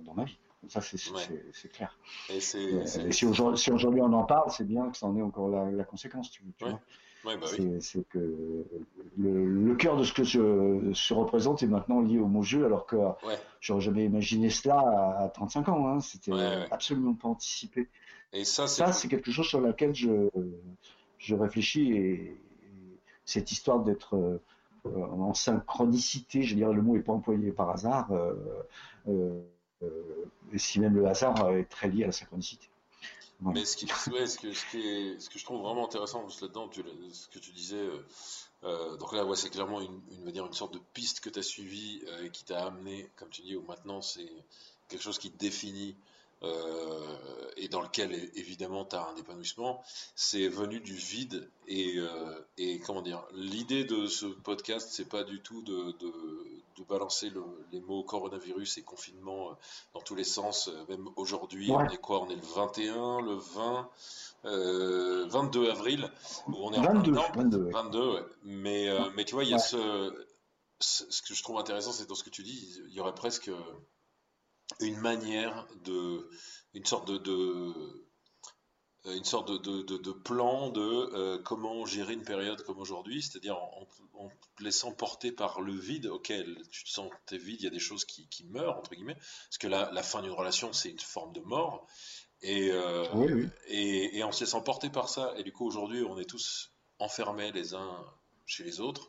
dans, 0.05 0.15
ma 0.15 0.25
vie. 0.25 0.39
Ça, 0.69 0.81
c'est 0.81 1.73
clair. 1.73 1.97
Et, 2.29 2.39
euh, 2.55 3.11
si 3.11 3.71
aujourd'hui 3.71 4.01
on 4.01 4.13
en 4.13 4.25
parle, 4.25 4.51
c'est 4.51 4.67
bien 4.67 4.91
que 4.91 4.97
ça 4.97 5.07
en 5.07 5.17
ait 5.17 5.23
encore 5.23 5.49
la, 5.49 5.85
conséquence, 5.85 6.31
tu, 6.31 6.43
vois. 6.61 6.81
Bah 7.25 7.33
c'est 7.81 8.09
que 8.09 8.65
le, 9.19 9.45
le, 9.47 9.75
cœur 9.75 9.97
de 9.97 10.05
ce 10.05 10.13
que 10.13 10.23
je, 10.23 10.93
se 10.93 11.13
représente 11.13 11.61
est 11.61 11.67
maintenant 11.67 12.01
lié 12.01 12.21
au 12.21 12.29
mot 12.29 12.43
jeu, 12.43 12.65
alors 12.65 12.87
que 12.87 12.97
j'aurais 13.61 13.81
jamais 13.81 14.05
imaginé 14.05 14.49
cela 14.49 14.79
à, 15.19 15.29
35 15.29 15.69
ans. 15.69 15.89
Hein. 15.89 16.01
C'était 16.01 16.33
absolument 16.71 17.15
pas 17.15 17.29
anticipé. 17.29 17.89
Et 18.33 18.45
ça, 18.45 18.67
c'est 18.67 19.09
quelque 19.09 19.31
chose 19.31 19.47
sur 19.47 19.61
lequel 19.61 19.95
je, 19.95 20.29
je 21.19 21.35
réfléchis 21.35 21.93
et 21.93 22.37
cette 23.27 23.51
histoire 23.53 23.81
d'être 23.81 24.15
euh, 24.15 24.39
euh, 24.39 24.39
en 24.95 25.35
synchronicité, 25.35 26.43
je 26.43 26.55
dirais 26.55 26.73
le 26.73 26.83
mot 26.83 26.95
n'est 26.95 27.03
pas 27.03 27.13
employé 27.13 27.53
par 27.53 27.71
hasard, 27.71 28.11
euh, 28.13 28.35
euh, 29.09 29.41
si 30.57 30.81
même 30.81 30.95
le 30.95 31.07
hasard 31.07 31.51
est 31.53 31.65
très 31.65 31.89
lié 31.89 32.05
à 32.05 32.07
la 32.07 32.13
synchronicité. 32.13 32.69
Mais 33.41 33.67
ce, 33.67 33.77
qui, 33.77 33.87
ce, 33.87 34.09
que, 34.39 34.53
ce, 34.53 35.29
que 35.29 35.39
je 35.39 35.45
trouve 35.45 35.61
vraiment 35.61 35.85
intéressant 35.85 36.23
là-dedans, 36.23 36.71
ce 37.13 37.29
que 37.29 37.39
tu 37.39 37.53
disais, 37.53 37.87
donc 38.63 39.13
là, 39.13 39.27
ouais, 39.27 39.37
c'est 39.37 39.51
clairement 39.51 39.83
une, 39.83 40.01
une, 40.11 40.31
dire, 40.33 40.47
une 40.47 40.55
sorte 40.55 40.73
de 40.73 40.81
piste 40.95 41.21
que 41.21 41.29
tu 41.29 41.39
as 41.39 41.43
suivie 41.43 42.03
et 42.23 42.31
qui 42.31 42.45
t'a 42.45 42.65
amené, 42.65 43.11
comme 43.17 43.29
tu 43.29 43.43
dis, 43.43 43.55
où 43.55 43.63
maintenant 43.63 44.01
c'est 44.01 44.31
quelque 44.89 45.03
chose 45.03 45.19
qui 45.19 45.31
te 45.31 45.37
définit 45.37 45.97
euh, 46.43 47.51
et 47.57 47.69
dans 47.69 47.81
lequel 47.81 48.13
évidemment 48.35 48.85
tu 48.85 48.97
as 48.97 49.07
un 49.09 49.17
épanouissement, 49.17 49.83
c'est 50.15 50.49
venu 50.49 50.81
du 50.81 50.95
vide 50.95 51.51
et, 51.67 51.95
euh, 51.97 52.47
et 52.59 52.79
comment 52.81 53.01
dire, 53.01 53.25
l'idée 53.33 53.85
de 53.85 54.07
ce 54.07 54.27
podcast, 54.27 54.91
c'est 54.93 55.09
pas 55.09 55.25
du 55.25 55.41
tout 55.41 55.63
de, 55.63 55.93
de, 55.93 56.13
de 56.77 56.85
balancer 56.85 57.31
le, 57.31 57.43
les 57.73 57.81
mots 57.81 58.03
coronavirus 58.03 58.79
et 58.79 58.83
confinement 58.83 59.51
euh, 59.51 59.55
dans 59.95 60.01
tous 60.01 60.15
les 60.15 60.25
sens, 60.25 60.71
même 60.89 61.09
aujourd'hui, 61.17 61.71
on 61.71 61.89
est 61.89 61.97
quoi? 61.97 62.23
On 62.23 62.29
est 62.29 62.37
le 62.37 62.43
21, 62.43 63.23
le 63.23 63.35
20 63.35 63.91
euh, 64.45 65.27
22 65.29 65.71
avril, 65.71 66.11
où 66.49 66.55
on 66.57 66.73
est 66.73 66.81
22, 66.81 67.17
en 67.17 67.33
22, 67.33 67.71
22 67.71 68.29
mais, 68.45 68.89
mais 69.15 69.25
tu 69.25 69.35
vois, 69.35 69.45
il 69.45 69.51
y 69.51 69.55
a 69.55 69.59
ce, 69.59 70.13
ce 70.81 71.23
que 71.23 71.35
je 71.35 71.43
trouve 71.43 71.59
intéressant, 71.59 71.93
c'est 71.93 72.09
dans 72.09 72.15
ce 72.15 72.23
que 72.23 72.31
tu 72.31 72.43
dis, 72.43 72.79
il 72.89 72.93
y 72.93 73.01
aurait 73.01 73.15
presque 73.15 73.51
une 74.81 74.99
manière 74.99 75.67
de, 75.85 76.29
une 76.75 76.85
sorte 76.85 77.09
de, 77.09 77.19
de 77.19 78.07
une 79.15 79.25
sorte 79.25 79.51
de, 79.51 79.83
de, 79.83 79.97
de 79.99 80.13
plan 80.13 80.71
de 80.71 80.81
euh, 80.81 81.39
comment 81.39 81.87
gérer 81.87 82.15
une 82.15 82.25
période 82.25 82.63
comme 82.63 82.79
aujourd'hui, 82.79 83.23
c'est-à-dire 83.23 83.57
en, 83.57 83.87
en, 84.15 84.29
te 84.29 84.65
laissant 84.65 84.93
porter 84.93 85.31
par 85.31 85.61
le 85.61 85.73
vide 85.73 86.07
auquel 86.07 86.61
tu 86.71 86.85
te 86.85 86.91
sens 86.91 87.11
vide, 87.31 87.61
il 87.61 87.65
y 87.65 87.67
a 87.69 87.71
des 87.71 87.79
choses 87.79 88.05
qui, 88.05 88.29
qui 88.29 88.45
meurent, 88.45 88.77
entre 88.79 88.95
guillemets, 88.95 89.15
parce 89.15 89.59
que 89.59 89.69
la, 89.69 89.91
la 89.93 90.03
fin 90.03 90.23
d'une 90.23 90.33
relation, 90.33 90.73
c'est 90.73 90.91
une 90.91 90.99
forme 90.99 91.33
de 91.33 91.41
mort, 91.41 91.87
et, 92.43 92.71
euh, 92.71 93.05
Et, 93.69 94.19
et, 94.19 94.23
en 94.25 94.33
se 94.33 94.41
laissant 94.45 94.61
porter 94.61 94.91
par 94.91 95.09
ça, 95.09 95.35
et 95.37 95.43
du 95.43 95.53
coup 95.53 95.67
aujourd'hui, 95.67 96.03
on 96.03 96.19
est 96.19 96.29
tous 96.29 96.73
enfermés 96.99 97.53
les 97.53 97.75
uns 97.75 98.05
chez 98.45 98.65
les 98.65 98.81
autres, 98.81 99.09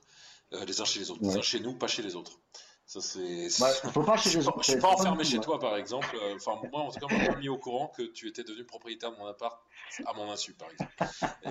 euh, 0.54 0.64
les 0.66 0.80
uns 0.82 0.86
chez 0.86 1.00
les 1.00 1.12
autres, 1.12 1.22
les 1.24 1.38
uns 1.38 1.42
chez 1.42 1.60
nous, 1.60 1.78
pas 1.78 1.88
chez 1.88 2.04
les 2.04 2.16
autres. 2.16 2.40
Ça, 2.90 3.02
c'est. 3.02 3.50
Bah, 3.60 3.70
faut 3.92 4.02
pas 4.02 4.16
chez 4.16 4.30
je 4.30 4.38
les 4.38 4.42
suis 4.44 4.50
pas- 4.50 4.56
autres, 4.56 4.64
je 4.64 4.72
c'est 4.72 4.80
pas 4.80 4.88
enfermé 4.94 5.24
chez 5.26 5.40
toi, 5.42 5.60
par 5.60 5.76
exemple. 5.76 6.08
Euh, 6.22 6.36
Enfin, 6.38 6.58
moi, 6.72 6.84
en 6.84 6.90
tout 6.90 7.06
cas, 7.06 7.14
m'a 7.18 7.26
pas 7.34 7.36
mis 7.36 7.50
au 7.50 7.58
courant 7.58 7.90
que 7.90 8.02
tu 8.02 8.30
étais 8.30 8.46
devenu 8.46 8.64
propriétaire 8.64 9.12
de 9.12 9.18
mon 9.18 9.26
appart 9.26 9.62
à 10.06 10.14
mon 10.14 10.32
insu, 10.32 10.54
par 10.54 10.70
exemple. 10.72 10.94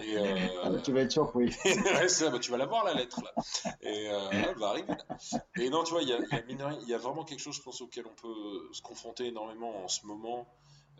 Et, 0.02 0.16
euh, 0.16 0.80
Tu 0.80 0.92
vas 0.92 1.02
être 1.02 1.12
surpris. 1.12 1.48
ouais, 1.66 2.08
c'est 2.08 2.24
ça, 2.24 2.30
bah, 2.30 2.38
tu 2.38 2.50
vas 2.50 2.56
la 2.56 2.64
voir 2.64 2.84
la 2.84 2.94
lettre 2.94 3.20
là. 3.22 3.34
Et 3.82 4.08
euh, 4.08 4.30
elle 4.32 4.56
va 4.56 4.68
arriver 4.70 4.94
là. 4.94 5.18
Et 5.58 5.68
non, 5.68 5.84
tu 5.84 5.92
vois, 5.92 6.00
il 6.02 6.08
y 6.08 6.14
a, 6.14 6.18
il 6.18 6.34
y 6.34 6.38
a 6.38 6.42
mine 6.44 6.56
de 6.56 6.64
rien, 6.64 6.78
il 6.80 6.88
y 6.88 6.94
a 6.94 6.98
vraiment 6.98 7.24
quelque 7.24 7.40
chose, 7.40 7.54
je 7.56 7.62
pense, 7.62 7.82
auquel 7.82 8.06
on 8.06 8.14
peut 8.14 8.68
se 8.72 8.80
confronter 8.80 9.26
énormément 9.26 9.84
en 9.84 9.88
ce 9.88 10.06
moment. 10.06 10.46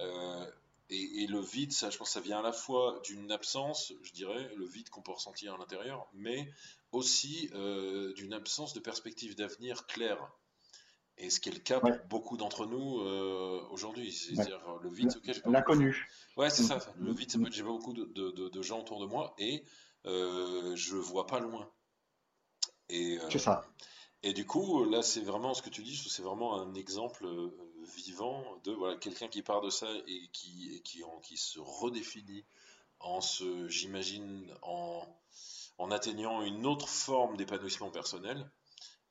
Euh, 0.00 0.44
et, 0.90 1.22
et 1.22 1.26
le 1.26 1.40
vide, 1.40 1.72
ça, 1.72 1.90
je 1.90 1.98
pense, 1.98 2.10
ça 2.10 2.20
vient 2.20 2.38
à 2.38 2.42
la 2.42 2.52
fois 2.52 3.00
d'une 3.04 3.32
absence, 3.32 3.92
je 4.02 4.12
dirais, 4.12 4.50
le 4.56 4.66
vide 4.66 4.88
qu'on 4.90 5.02
peut 5.02 5.12
ressentir 5.12 5.54
à 5.54 5.58
l'intérieur, 5.58 6.06
mais 6.12 6.50
aussi 6.92 7.50
euh, 7.54 8.12
d'une 8.14 8.32
absence 8.32 8.72
de 8.72 8.80
perspective 8.80 9.34
d'avenir 9.34 9.86
claire. 9.86 10.32
Et 11.18 11.30
ce 11.30 11.40
qui 11.40 11.48
est 11.48 11.52
le 11.52 11.60
cas 11.60 11.80
Ouais. 11.80 11.96
pour 11.98 12.06
beaucoup 12.08 12.36
d'entre 12.36 12.66
nous 12.66 13.00
euh, 13.00 13.60
aujourd'hui. 13.70 14.12
C'est-à-dire 14.12 14.60
le 14.82 14.90
vide, 14.90 15.14
ok, 15.16 15.22
j'ai 15.32 15.40
pas 15.40 15.50
L'inconnu. 15.50 16.06
Ouais, 16.36 16.50
c'est 16.50 16.62
Mm. 16.64 16.66
ça. 16.66 16.94
Le 16.98 17.12
vide, 17.12 17.30
être- 17.34 17.52
j'ai 17.52 17.62
beaucoup 17.62 17.94
de, 17.94 18.04
de- 18.04 18.30
de- 18.32 18.48
de 18.50 18.62
gens 18.62 18.80
autour 18.80 19.00
de 19.00 19.06
moi 19.06 19.34
et 19.38 19.64
euh, 20.04 20.76
je 20.76 20.94
vois 20.96 21.26
pas 21.26 21.40
loin. 21.40 21.70
Et, 22.90 23.18
euh, 23.18 23.30
C'est 23.30 23.38
ça. 23.38 23.66
et 24.22 24.32
du 24.34 24.46
coup, 24.46 24.84
là, 24.84 25.02
c'est 25.02 25.22
vraiment 25.22 25.54
ce 25.54 25.62
que 25.62 25.70
tu 25.70 25.82
dis, 25.82 25.96
c'est 25.96 26.22
vraiment 26.22 26.60
un 26.60 26.74
exemple 26.74 27.26
vivant 27.94 28.44
de 28.64 28.72
voilà, 28.72 28.96
quelqu'un 28.96 29.28
qui 29.28 29.42
part 29.42 29.60
de 29.60 29.70
ça 29.70 29.88
et 30.06 30.28
qui, 30.32 30.82
qui, 30.84 31.04
en- 31.04 31.20
qui 31.20 31.36
se 31.36 31.58
redéfinit 31.60 32.44
en 33.00 33.20
se, 33.20 33.68
j'imagine, 33.68 34.52
en, 34.62 35.06
en 35.78 35.90
atteignant 35.90 36.42
une 36.42 36.66
autre 36.66 36.88
forme 36.88 37.36
d'épanouissement 37.36 37.90
personnel. 37.90 38.50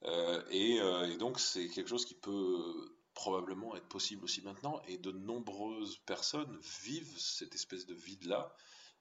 Euh, 0.04 0.44
et, 0.50 0.80
euh, 0.82 1.12
et 1.12 1.18
donc, 1.18 1.40
c'est 1.40 1.68
quelque 1.70 1.90
chose 1.90 2.06
qui 2.06 2.16
peut 2.16 2.96
probablement 3.14 3.76
être 3.76 3.88
possible 3.88 4.24
aussi 4.24 4.42
maintenant. 4.42 4.82
Et 4.88 4.98
de 4.98 5.12
nombreuses 5.12 5.98
personnes 6.06 6.60
vivent 6.84 7.18
cette 7.18 7.56
espèce 7.56 7.86
de 7.86 7.94
vide-là. 7.94 8.56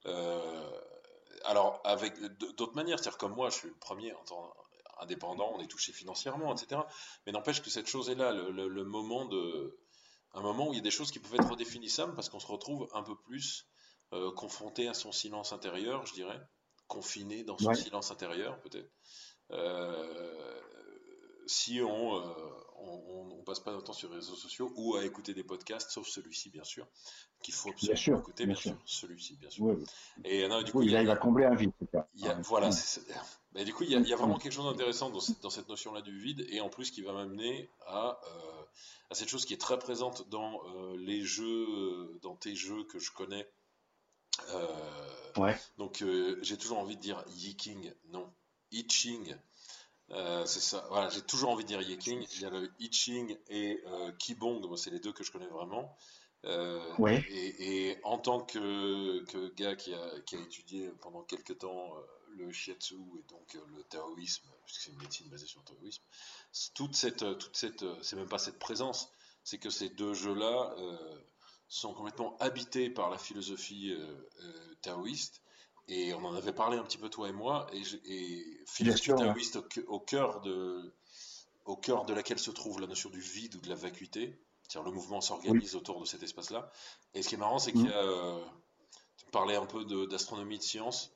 Euh, 0.06 0.80
alors, 1.44 1.80
avec 1.84 2.20
d'autres 2.38 2.74
manières, 2.74 2.98
c'est-à-dire 2.98 3.18
comme 3.18 3.34
moi, 3.34 3.50
je 3.50 3.56
suis 3.56 3.68
le 3.68 3.74
premier 3.74 4.12
en 4.12 4.24
tant 4.24 4.54
indépendant, 5.00 5.50
on 5.54 5.60
est 5.60 5.66
touché 5.66 5.92
financièrement, 5.92 6.54
etc. 6.54 6.80
Mais 7.26 7.32
n'empêche 7.32 7.62
que 7.62 7.70
cette 7.70 7.86
chose 7.86 8.08
est 8.10 8.14
là, 8.14 8.32
le, 8.32 8.50
le- 8.50 8.68
le 8.68 8.84
moment 8.84 9.24
de, 9.26 9.78
un 10.32 10.42
moment 10.42 10.68
où 10.68 10.72
il 10.72 10.76
y 10.76 10.80
a 10.80 10.82
des 10.82 10.90
choses 10.90 11.10
qui 11.10 11.18
peuvent 11.20 11.34
être 11.34 11.48
redéfinissables 11.50 12.14
parce 12.14 12.28
qu'on 12.28 12.40
se 12.40 12.46
retrouve 12.46 12.88
un 12.94 13.02
peu 13.02 13.16
plus 13.16 13.66
euh, 14.12 14.30
confronté 14.32 14.88
à 14.88 14.94
son 14.94 15.12
silence 15.12 15.52
intérieur, 15.52 16.06
je 16.06 16.14
dirais, 16.14 16.40
confiné 16.88 17.44
dans 17.44 17.58
son 17.58 17.68
Ouais. 17.68 17.74
silence 17.74 18.10
intérieur, 18.10 18.60
peut-être. 18.60 18.90
Euh, 19.50 20.60
si 21.46 21.80
on, 21.82 22.16
euh, 22.16 22.22
on, 22.76 22.88
on- 23.08 23.38
on 23.40 23.44
passe 23.44 23.60
pas 23.60 23.72
notre 23.72 23.84
temps 23.84 23.92
sur 23.92 24.08
les 24.10 24.16
réseaux 24.16 24.34
sociaux 24.36 24.72
ou 24.76 24.96
à 24.96 25.04
écouter 25.04 25.34
des 25.34 25.44
podcasts, 25.44 25.90
sauf 25.90 26.06
celui-ci, 26.08 26.50
bien 26.50 26.64
sûr, 26.64 26.86
qu'il 27.42 27.54
faut 27.54 27.70
absolument 27.70 27.96
sûr, 27.96 28.18
écouter, 28.20 28.44
bien 28.44 28.54
bien, 28.54 28.62
sûr. 28.62 28.70
sûr, 28.72 28.80
celui-ci, 28.86 29.36
bien 29.36 29.50
sûr. 29.50 29.64
Oui, 29.64 29.84
Et 30.24 30.48
non, 30.48 30.62
du 30.62 30.72
coup, 30.72 30.78
oui, 30.78 30.86
il 30.86 30.96
a- 30.96 31.04
va 31.04 31.16
combler 31.16 31.44
un 31.44 31.54
vide. 31.54 31.72
il 32.14 32.24
y 32.24 32.28
a- 32.28 32.34
voilà, 32.42 32.70
c'est- 32.70 33.00
c'est- 33.00 33.14
mais 33.54 33.64
du 33.64 33.74
coup, 33.74 33.84
il 33.84 33.90
y, 33.90 33.96
a, 33.96 33.98
il 34.00 34.08
y 34.08 34.12
a 34.12 34.16
vraiment 34.16 34.38
quelque 34.38 34.52
chose 34.52 34.64
d'intéressant 34.64 35.10
dans 35.10 35.20
cette, 35.20 35.40
dans 35.42 35.50
cette 35.50 35.68
notion-là 35.68 36.00
du 36.02 36.18
vide, 36.18 36.46
et 36.48 36.60
en 36.60 36.68
plus 36.70 36.90
qui 36.90 37.02
va 37.02 37.12
m'amener 37.12 37.68
à, 37.86 38.18
euh, 38.26 38.62
à 39.10 39.14
cette 39.14 39.28
chose 39.28 39.44
qui 39.44 39.54
est 39.54 39.60
très 39.60 39.78
présente 39.78 40.28
dans 40.30 40.60
euh, 40.68 40.96
les 40.96 41.22
jeux, 41.22 41.66
euh, 41.68 42.18
dans 42.22 42.36
tes 42.36 42.54
jeux 42.54 42.84
que 42.84 42.98
je 42.98 43.12
connais. 43.12 43.46
Euh, 44.50 45.32
Ouais. 45.36 45.56
donc, 45.78 46.02
euh, 46.02 46.38
j'ai 46.42 46.56
toujours 46.56 46.78
envie 46.78 46.96
de 46.96 47.00
dire 47.00 47.24
Yiking, 47.36 47.92
non, 48.06 48.32
Iching. 48.72 49.34
Euh, 50.14 50.46
c'est 50.46 50.60
ça, 50.60 50.86
voilà, 50.90 51.08
j'ai 51.08 51.22
toujours 51.22 51.50
envie 51.50 51.64
de 51.64 51.68
dire 51.68 51.82
Yiking. 51.82 52.24
Il 52.34 52.40
y 52.40 52.44
a 52.44 52.50
le 52.50 52.70
Iching 52.78 53.36
et 53.48 53.82
euh, 53.86 54.12
Kibong, 54.12 54.64
moi, 54.66 54.76
c'est 54.76 54.90
les 54.90 55.00
deux 55.00 55.12
que 55.12 55.24
je 55.24 55.32
connais 55.32 55.46
vraiment. 55.48 55.96
Euh, 56.44 56.80
Ouais. 56.98 57.24
et, 57.30 57.88
et 57.88 57.98
en 58.04 58.18
tant 58.18 58.40
que, 58.44 59.24
que 59.24 59.48
gars 59.54 59.74
qui 59.76 59.94
a, 59.94 60.20
qui 60.26 60.36
a 60.36 60.40
étudié 60.40 60.90
pendant 61.00 61.22
quelques 61.22 61.58
temps 61.58 61.96
euh, 61.96 62.00
le 62.36 62.52
shiatsu 62.52 62.96
et 63.18 63.22
donc 63.28 63.54
le 63.54 63.82
taoïsme, 63.84 64.48
puisque 64.66 64.82
c'est 64.82 64.90
une 64.90 64.98
médecine 64.98 65.28
basée 65.30 65.46
sur 65.46 65.60
le 65.60 65.74
taoïsme, 65.74 66.02
toute 66.74 66.94
cette, 66.94 67.38
toute 67.38 67.56
cette, 67.56 67.84
c'est 68.02 68.16
même 68.16 68.28
pas 68.28 68.38
cette 68.38 68.58
présence, 68.58 69.08
c'est 69.42 69.58
que 69.58 69.70
ces 69.70 69.88
deux 69.88 70.14
jeux-là 70.14 70.74
sont 71.68 71.94
complètement 71.94 72.36
habités 72.38 72.90
par 72.90 73.08
la 73.08 73.18
philosophie 73.18 73.96
taoïste. 74.82 75.43
Et 75.88 76.14
on 76.14 76.24
en 76.24 76.34
avait 76.34 76.52
parlé 76.54 76.78
un 76.78 76.82
petit 76.82 76.96
peu 76.98 77.10
toi 77.10 77.28
et 77.28 77.32
moi, 77.32 77.66
et, 77.72 77.84
je- 77.84 77.98
et 78.06 78.44
philosophie 78.66 79.12
ouais. 79.12 79.18
taoïste 79.18 79.56
au, 79.56 79.62
cœur- 79.62 79.84
au 79.88 80.00
cœur 80.00 80.40
de, 80.40 80.94
au 81.66 81.76
cœur 81.76 82.04
de 82.06 82.14
laquelle 82.14 82.38
se 82.38 82.50
trouve 82.50 82.80
la 82.80 82.86
notion 82.86 83.10
du 83.10 83.20
vide 83.20 83.54
ou 83.56 83.60
de 83.60 83.68
la 83.68 83.74
vacuité. 83.74 84.38
C'est-à-dire 84.66 84.88
le 84.90 84.94
mouvement 84.96 85.20
s'organise 85.20 85.76
autour 85.76 86.00
de 86.00 86.06
cet 86.06 86.22
espace-là. 86.22 86.70
Et 87.12 87.22
ce 87.22 87.28
qui 87.28 87.34
est 87.34 87.38
marrant, 87.38 87.58
c'est 87.58 87.72
qu'il 87.72 87.84
y 87.84 87.92
a, 87.92 87.96
euh, 88.02 88.42
tu 89.18 89.26
parlais 89.30 89.56
un 89.56 89.66
peu 89.66 89.84
d'astronomie, 90.06 90.56
de, 90.58 90.62
science. 90.62 91.12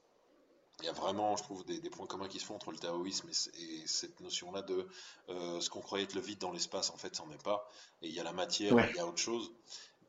Il 0.81 0.85
y 0.85 0.88
a 0.88 0.92
vraiment, 0.92 1.35
je 1.37 1.42
trouve, 1.44 1.64
des, 1.64 1.81
des 1.81 1.88
points 1.90 2.07
communs 2.07 2.28
qui 2.28 2.38
se 2.38 2.44
font 2.44 2.54
entre 2.54 2.70
le 2.70 2.78
taoïsme 2.78 3.28
et, 3.31 3.87
cette 3.87 4.20
notion-là 4.20 4.61
de 4.62 4.87
euh, 5.31 5.61
ce 5.61 5.70
qu'on 5.70 5.81
croyait 5.81 6.04
être 6.04 6.14
le 6.14 6.20
vide 6.20 6.38
dans 6.38 6.52
l'espace, 6.52 6.90
en 6.90 6.96
fait, 6.98 7.16
ça 7.16 7.24
n'en 7.24 7.33
est 7.33 7.42
pas. 7.42 7.66
Et 8.02 8.09
il 8.09 8.14
y 8.14 8.20
a 8.20 8.22
la 8.22 8.33
matière, 8.35 8.74
Ouais. 8.74 8.87
il 8.90 8.96
y 8.96 9.00
a 9.00 9.07
autre 9.07 9.18
chose. 9.18 9.50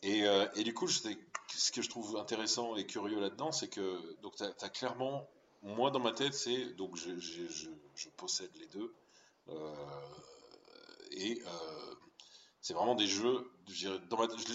Et, 0.03 0.25
euh, 0.25 0.47
et 0.55 0.63
du 0.63 0.73
coup, 0.73 0.87
ce 0.87 1.71
que 1.71 1.81
je 1.81 1.89
trouve 1.89 2.17
intéressant 2.17 2.75
et 2.75 2.85
curieux 2.85 3.19
là-dedans, 3.19 3.51
c'est 3.51 3.67
que 3.67 4.15
donc 4.21 4.35
tu 4.35 4.43
as, 4.43 4.69
clairement, 4.69 5.27
moi 5.61 5.91
dans 5.91 5.99
ma 5.99 6.11
tête, 6.11 6.33
c'est 6.33 6.73
donc 6.75 6.95
je, 6.95 7.69
possède 8.15 8.51
les 8.55 8.67
deux. 8.67 8.93
Euh, 9.49 9.75
et 11.11 11.41
euh, 11.45 11.95
c'est 12.61 12.73
vraiment 12.73 12.95
des 12.95 13.07
jeux, 13.07 13.51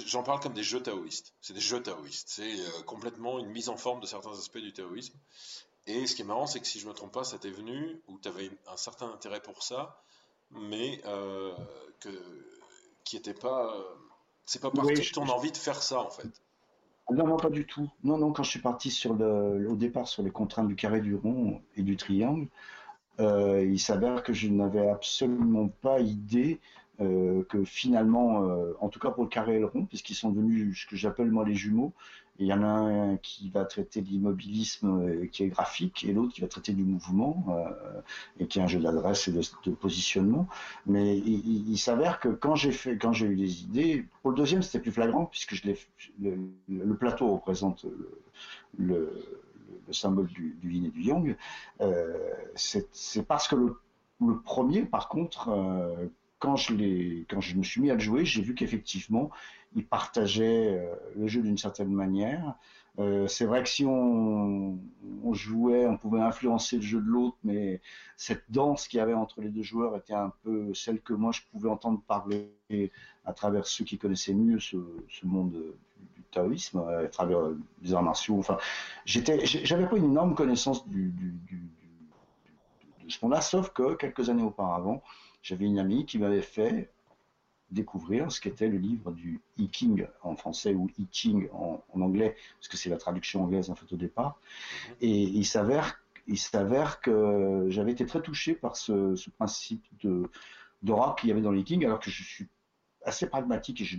j'en 0.07 0.23
parle 0.23 0.41
comme 0.41 0.55
des 0.55 0.63
jeux 0.63 0.83
taoïstes. 0.83 1.35
C'est 1.41 1.53
des 1.53 1.61
jeux 1.61 1.83
taoïstes. 1.83 2.29
C'est 2.29 2.57
complètement 2.87 3.39
une 3.39 3.49
mise 3.49 3.69
en 3.69 3.77
forme 3.77 4.01
de 4.01 4.07
certains 4.07 4.33
aspects 4.33 4.59
du 4.59 4.73
taoïsme. 4.73 5.19
Et 5.87 6.07
ce 6.07 6.17
qui 6.17 6.23
est 6.23 6.25
marrant, 6.25 6.47
c'est 6.47 6.61
que 6.61 6.67
si 6.67 6.81
je 6.81 6.89
me 6.89 6.95
trompe 6.95 7.13
pas, 7.13 7.25
ça 7.25 7.39
t'est 7.39 7.51
venu 7.51 8.01
où 8.09 8.19
tu 8.19 8.29
avais 8.29 8.51
un 8.67 8.79
certain 8.79 9.11
intérêt 9.11 9.43
pour 9.43 9.63
ça, 9.63 10.03
mais 10.51 11.03
qui 13.05 13.19
était 13.19 13.35
pas. 13.35 13.77
C'est 14.47 14.61
pas 14.61 14.71
parti 14.71 14.93
Oui, 14.95 15.03
je- 15.03 15.13
ton 15.13 15.29
envie 15.29 15.53
de 15.53 15.57
faire 15.57 15.83
ça 15.83 16.01
en 16.01 16.11
fait. 16.11 16.29
Non, 17.11 17.27
non, 17.27 17.37
pas 17.37 17.51
du 17.51 17.67
tout. 17.67 17.91
Non, 18.03 18.17
non, 18.17 18.33
quand 18.33 18.43
je 18.43 18.51
suis 18.51 18.61
parti 18.61 18.91
sur 18.91 19.15
le, 19.15 19.69
au 19.69 19.77
départ 19.77 20.09
sur 20.09 20.23
les 20.23 20.31
contraintes 20.31 20.69
du 20.69 20.75
carré, 20.77 21.01
du 21.01 21.15
rond 21.15 21.61
et 21.77 21.83
du 21.83 21.97
triangle, 21.97 22.49
euh, 23.21 23.65
il 23.65 23.79
s'avère 23.79 24.23
que 24.23 24.33
je 24.33 24.49
n'avais 24.49 24.89
absolument 24.89 25.69
pas 25.69 26.01
idée 26.01 26.61
euh, 27.01 27.45
que 27.45 27.65
finalement, 27.65 28.45
euh, 28.45 28.73
en 28.81 28.89
tout 28.89 29.01
cas 29.01 29.11
pour 29.11 29.25
le 29.25 29.29
carré 29.29 29.57
et 29.57 29.61
le 29.61 29.67
rond, 29.67 29.85
puisqu'ils 29.85 30.15
sont 30.15 30.31
devenus 30.31 30.81
ce 30.83 30.87
que 30.87 30.97
j'appelle 30.97 31.31
moi 31.31 31.45
les 31.45 31.55
jumeaux, 31.55 31.93
il 32.39 32.47
y 32.47 32.53
en 32.53 32.63
a 32.63 32.67
un 32.67 33.17
qui 33.19 33.49
va 33.51 33.65
traiter 33.65 34.01
de 34.01 34.09
l'immobilisme 34.09 35.01
euh, 35.01 35.27
qui 35.27 35.45
est 35.45 35.49
graphique, 35.49 36.05
et 36.05 36.13
l'autre 36.13 36.33
qui 36.33 36.41
va 36.41 36.49
traiter 36.49 36.73
du 36.73 36.83
mouvement, 36.83 37.45
euh, 37.49 38.01
et 38.41 38.47
qui 38.47 38.59
est 38.59 38.63
un 38.63 38.67
jeu 38.67 38.81
d'adresse 38.81 39.29
et 39.29 39.33
de, 39.33 39.71
positionnement. 39.71 40.49
Mais 40.87 41.17
il, 41.17 41.79
s'avère 41.79 42.19
que 42.19 42.29
quand 42.29 42.57
j'ai 42.57 42.73
fait, 42.73 42.97
quand 42.99 43.13
j'ai 43.13 43.27
eu 43.27 43.37
des 43.37 43.63
idées, 43.63 44.07
pour 44.23 44.31
le 44.31 44.37
deuxième 44.37 44.63
c'était 44.63 44.81
plus 44.81 44.91
flagrant 44.91 45.27
puisque 45.27 45.55
le, 45.63 46.95
plateau 46.95 47.35
représente 47.35 47.85
le, 47.85 48.21
le, 48.79 49.25
le 49.87 49.93
symbole 49.93 50.27
du, 50.27 50.57
yin 50.65 50.87
et 50.87 50.91
du 50.91 51.03
yang. 51.03 51.37
Euh, 51.81 52.33
c'est, 52.57 52.89
parce 53.27 53.47
que 53.47 53.57
le, 53.57 53.77
premier, 54.45 54.85
par 54.85 55.09
contre, 55.09 55.51
quand 56.39 56.57
je 56.57 57.55
me 57.57 57.63
suis 57.63 57.81
mis 57.81 57.91
à 57.91 57.95
le 57.95 58.01
jouer, 58.01 58.25
j'ai 58.25 58.43
vu 58.43 58.55
qu'effectivement 58.55 59.31
il 59.75 59.87
partageait 59.87 60.79
euh, 60.79 60.95
le 61.17 61.27
jeu 61.27 61.43
d'une 61.43 61.59
certaine 61.59 61.93
manière. 61.93 62.55
Euh, 63.01 63.27
c'est 63.27 63.45
vrai 63.45 63.63
que 63.65 63.69
si 63.69 63.85
on, 63.85 64.79
jouait, 65.33 65.85
on 65.87 65.97
pouvait 65.97 66.21
influencer 66.21 66.77
le 66.77 66.83
jeu 66.83 67.01
de 67.01 67.07
l'autre, 67.07 67.37
mais 67.43 67.81
cette 68.17 68.45
danse 68.51 68.87
qu'il 68.87 68.99
y 68.99 69.01
avait 69.01 69.15
entre 69.15 69.41
les 69.41 69.49
deux 69.49 69.63
joueurs 69.65 69.97
était 69.97 70.15
un 70.15 70.33
peu 70.45 70.73
celle 70.75 71.01
que 71.01 71.13
moi 71.13 71.33
je 71.33 71.41
pouvais 71.51 71.69
entendre 71.69 72.01
parler 72.07 72.53
à 73.25 73.33
travers 73.33 73.67
ceux 73.67 73.85
qui 73.85 73.99
connaissaient 73.99 74.35
mieux 74.35 74.61
ce, 74.61 74.77
monde 75.25 75.51
du, 76.15 76.23
taoïsme, 76.31 76.85
à 76.87 77.09
travers 77.09 77.41
les 77.83 77.95
arts 77.95 78.05
martiaux. 78.05 78.39
Enfin, 78.39 78.59
j'étais, 79.05 79.45
j'avais 79.45 79.89
pas 79.89 79.97
une 79.97 80.05
énorme 80.05 80.37
connaissance 80.37 80.87
de 80.89 81.11
ce 83.09 83.19
monde-là, 83.23 83.41
sauf 83.41 83.71
que 83.71 83.95
quelques 83.95 84.31
années 84.31 84.45
auparavant, 84.45 85.03
j'avais 85.43 85.67
une 85.67 85.81
amie 85.81 86.07
qui 86.07 86.19
m'avait 86.19 86.43
fait 86.43 86.91
découvrir 87.75 88.33
ce 88.33 88.41
qu'était 88.41 88.69
le 88.69 88.79
livre 88.79 89.13
du 89.13 89.41
I 89.59 89.69
Ching 89.71 90.07
en 90.23 90.37
français 90.37 90.75
ou 90.75 90.89
I 90.99 91.07
Ching 91.11 91.49
en, 91.53 91.83
en 91.93 92.01
anglais, 92.01 92.37
parce 92.59 92.69
que 92.69 92.77
c'est 92.77 92.89
la 92.91 92.97
traduction 92.97 93.45
anglaise 93.45 93.71
en 93.71 93.75
fait 93.75 93.93
au 93.93 93.97
départ. 93.97 94.39
Et 95.01 95.11
il 95.11 95.45
s'avère, 95.45 96.01
il 96.27 96.39
s'avère 96.39 97.01
que 97.01 97.67
j'avais 97.69 97.93
été 97.93 98.07
très 98.07 98.23
touché 98.23 98.55
par 98.55 98.77
ce, 98.77 99.17
ce 99.17 99.31
principe 99.31 99.85
de 100.03 100.31
d'aura 100.83 101.17
qu'il 101.19 101.31
y 101.31 101.33
avait 101.33 101.41
dans 101.41 101.51
les 101.51 101.65
Kings, 101.65 101.85
alors 101.85 101.99
que 101.99 102.11
je 102.11 102.23
suis 102.23 102.47
assez 103.05 103.27
pragmatique 103.27 103.81
et 103.81 103.85
je, 103.85 103.99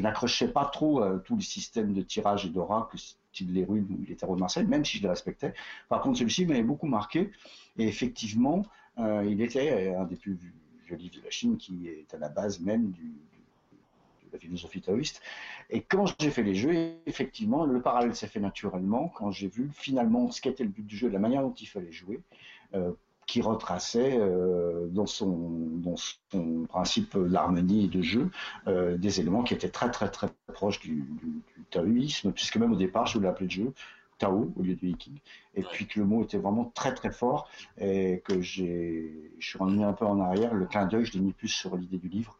n'accrochais 0.00 0.48
pas 0.48 0.64
trop 0.66 1.02
à 1.02 1.18
tout 1.18 1.36
le 1.36 1.42
système 1.42 1.92
de 1.92 2.02
tirage 2.02 2.46
et 2.46 2.48
d'aura 2.48 2.88
que 2.90 2.98
style 2.98 3.52
les 3.52 3.64
runes 3.64 3.86
où 3.90 4.02
il 4.02 4.12
était 4.12 4.26
de 4.26 4.32
Marseille, 4.32 4.66
même 4.66 4.84
si 4.84 4.98
je 4.98 5.02
les 5.02 5.08
respectais. 5.08 5.52
Par 5.88 6.00
contre, 6.00 6.18
celui-ci 6.18 6.46
m'avait 6.46 6.62
beaucoup 6.62 6.86
marqué. 6.86 7.30
Et 7.78 7.86
effectivement, 7.86 8.64
il 8.98 9.40
était 9.42 9.94
un 9.94 10.04
des 10.04 10.16
plus 10.16 10.38
jolis 10.86 11.10
de 11.10 11.22
la 11.22 11.30
Chine, 11.30 11.56
qui 11.56 11.88
est 11.88 12.12
à 12.14 12.18
la 12.18 12.28
base 12.28 12.60
même 12.60 12.90
de 12.92 14.32
la 14.32 14.38
philosophie 14.38 14.80
taoïste. 14.80 15.20
Et 15.70 15.82
quand 15.82 16.06
j'ai 16.20 16.30
fait 16.30 16.42
les 16.42 16.54
jeux, 16.54 16.92
effectivement, 17.06 17.64
le 17.64 17.80
parallèle 17.80 18.14
s'est 18.14 18.26
fait 18.26 18.40
naturellement 18.40 19.08
quand 19.08 19.30
j'ai 19.30 19.48
vu 19.48 19.70
finalement 19.72 20.30
ce 20.30 20.40
qu'était 20.40 20.64
le 20.64 20.70
but 20.70 20.86
du 20.86 20.96
jeu, 20.96 21.08
la 21.08 21.18
manière 21.18 21.42
dont 21.42 21.54
il 21.54 21.66
fallait 21.66 21.92
jouer, 21.92 22.20
euh, 22.74 22.92
qui 23.26 23.42
retraçait 23.42 24.16
euh, 24.18 24.86
dans, 24.86 25.06
son, 25.06 25.26
dans 25.26 25.96
son 25.96 26.64
principe 26.68 27.18
d'harmonie 27.18 27.88
de 27.88 28.00
jeu 28.00 28.30
euh, 28.68 28.96
des 28.96 29.18
éléments 29.18 29.42
qui 29.42 29.52
étaient 29.52 29.68
très 29.68 29.90
très 29.90 30.08
très 30.08 30.28
proches 30.52 30.78
du, 30.78 31.02
du, 31.20 31.42
taoïsme, 31.70 32.30
puisque 32.30 32.56
même 32.56 32.72
au 32.72 32.76
départ, 32.76 33.06
je 33.06 33.14
voulais 33.14 33.26
l'appeler 33.26 33.50
jeu 33.50 33.72
Tao 34.18 34.52
au 34.56 34.62
lieu 34.62 34.74
de 34.74 34.86
Iki, 34.86 35.20
et 35.54 35.62
puis 35.62 35.86
que 35.86 36.00
le 36.00 36.06
mot 36.06 36.22
était 36.22 36.38
vraiment 36.38 36.64
très 36.74 36.94
très 36.94 37.10
fort 37.10 37.48
et 37.78 38.22
que 38.24 38.40
j'ai, 38.40 39.32
je 39.38 39.46
suis 39.46 39.58
revenu 39.58 39.84
un 39.84 39.92
peu 39.92 40.06
en 40.06 40.20
arrière. 40.20 40.54
Le 40.54 40.66
clin 40.66 40.86
d'œil, 40.86 41.04
je 41.04 41.14
l'ai 41.14 41.20
mis 41.20 41.32
plus 41.32 41.48
sur 41.48 41.76
l'idée 41.76 41.98
du 41.98 42.08
livre 42.08 42.38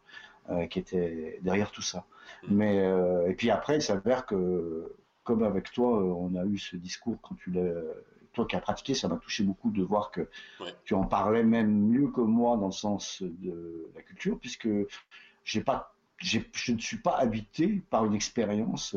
euh, 0.50 0.66
qui 0.66 0.78
était 0.78 1.38
derrière 1.42 1.70
tout 1.70 1.82
ça. 1.82 2.06
Mm. 2.44 2.54
Mais 2.54 2.78
euh, 2.80 3.28
et 3.28 3.34
puis 3.34 3.50
après, 3.50 3.76
il 3.76 3.82
s'avère 3.82 4.26
que 4.26 4.94
comme 5.24 5.42
avec 5.42 5.72
toi, 5.72 6.00
euh, 6.00 6.04
on 6.04 6.34
a 6.36 6.44
eu 6.44 6.58
ce 6.58 6.76
discours 6.76 7.18
quand 7.22 7.34
tu 7.34 7.50
l'as 7.50 7.82
toi 8.32 8.46
qui 8.46 8.54
as 8.54 8.60
pratiqué, 8.60 8.92
ça 8.92 9.08
m'a 9.08 9.16
touché 9.16 9.42
beaucoup 9.44 9.70
de 9.70 9.82
voir 9.82 10.10
que 10.10 10.28
tu 10.84 10.92
en 10.92 11.04
parlais 11.04 11.42
même 11.42 11.88
mieux 11.88 12.08
que 12.08 12.20
moi 12.20 12.58
dans 12.58 12.66
le 12.66 12.72
sens 12.72 13.22
de 13.22 13.90
la 13.94 14.02
culture, 14.02 14.38
puisque 14.38 14.68
j'ai 15.42 15.62
pas, 15.62 15.95
je 16.18 16.72
ne 16.72 16.78
suis 16.78 16.98
pas 16.98 17.16
habité 17.18 17.82
par 17.90 18.04
une 18.06 18.14
expérience 18.14 18.96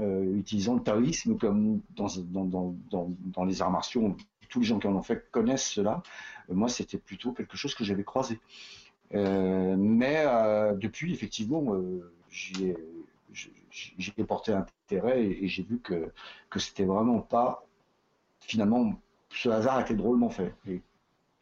utilisant 0.00 0.74
le 0.74 0.82
taoïsme 0.82 1.36
comme 1.36 1.80
dans, 1.90 2.08
dans, 2.30 2.74
dans, 2.90 3.10
dans, 3.18 3.44
les 3.44 3.60
arts 3.60 3.70
martiaux. 3.70 4.16
Tous 4.48 4.60
les 4.60 4.66
gens 4.66 4.78
qui 4.78 4.86
en 4.86 4.94
ont 4.94 5.02
fait 5.02 5.28
connaissent 5.32 5.66
cela. 5.66 6.02
moi, 6.48 6.68
c'était 6.68 6.98
plutôt 6.98 7.32
quelque 7.32 7.56
chose 7.56 7.74
que 7.74 7.82
j'avais 7.82 8.04
croisé. 8.04 8.38
Euh, 9.14 9.76
mais 9.78 10.24
euh, 10.26 10.74
depuis, 10.74 11.12
effectivement, 11.12 11.74
euh, 11.74 12.12
j'y 12.30 12.74
ai, 14.18 14.24
porté 14.24 14.52
intérêt 14.52 15.24
et, 15.24 15.46
j'ai 15.48 15.62
vu 15.62 15.78
que, 15.80 16.10
que 16.50 16.58
c'était 16.58 16.84
vraiment 16.84 17.20
pas. 17.20 17.66
Finalement, 18.40 19.00
ce 19.30 19.48
hasard 19.48 19.80
était 19.80 19.94
drôlement 19.94 20.30
fait. 20.30 20.54
Et 20.66 20.82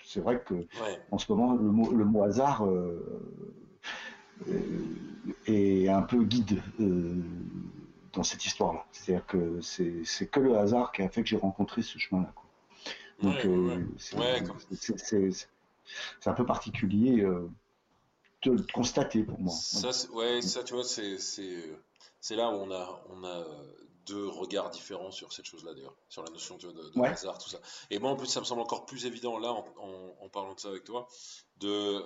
c'est 0.05 0.21
vrai 0.21 0.43
que 0.43 0.67
en 1.11 1.19
ce 1.19 1.33
moment, 1.33 1.55
le 1.55 1.71
mot, 1.71 1.91
le 1.93 2.05
mot 2.05 2.23
hasard 2.23 2.67
est 5.47 5.89
un 5.89 6.03
peu 6.03 6.25
guide 6.25 6.63
dans 8.13 8.23
cette 8.23 8.45
histoire-là. 8.45 8.85
C'est-à-dire 8.93 9.27
que 9.27 9.61
c'est 9.61 10.27
que 10.31 10.41
le 10.41 10.57
hasard 10.59 10.93
qui 10.93 11.03
a 11.03 11.09
fait 11.09 11.23
que 11.23 11.29
j'ai 11.29 11.37
rencontré 11.37 11.83
ce 11.83 11.99
chemin-là. 11.99 12.33
Donc, 13.23 13.37
c'est 14.79 15.49
c'est 16.21 16.31
un 16.31 16.35
peu 16.35 16.47
particulier 16.47 17.23
euh, 17.23 17.49
de 18.43 18.53
le 18.53 18.67
constater 18.73 19.23
pour 19.23 19.41
moi. 19.41 19.53
Ça, 19.53 19.91
ouais, 20.13 20.41
ça, 20.43 20.63
tu 20.63 20.75
vois, 20.75 20.85
c'est 20.85 21.19
c'est 21.19 22.37
là 22.37 22.51
où 22.51 22.55
on 22.55 22.71
a 22.71 23.05
on 23.11 23.25
a 23.25 23.45
deux 24.07 24.27
regards 24.27 24.71
différents 24.71 25.11
sur 25.11 25.33
cette 25.33 25.47
chose-là 25.47 25.75
d'ailleurs, 25.75 25.97
sur 26.09 26.23
la 26.23 26.31
notion 26.31 26.57
de, 26.57 26.71
de 26.71 27.03
hasard, 27.03 27.39
tout 27.39 27.49
ça. 27.49 27.61
Et 27.91 27.99
moi, 27.99 28.11
en 28.11 28.17
plus, 28.17 28.27
ça 28.27 28.41
me 28.41 28.45
semble 28.45 28.61
encore 28.61 28.87
plus 28.87 29.07
évident 29.07 29.39
là, 29.39 29.53
en, 29.53 30.17
en, 30.21 30.29
parlant 30.29 30.55
de 30.55 30.61
ça 30.61 30.69
avec 30.69 30.85
toi, 30.85 31.09
de 31.59 32.05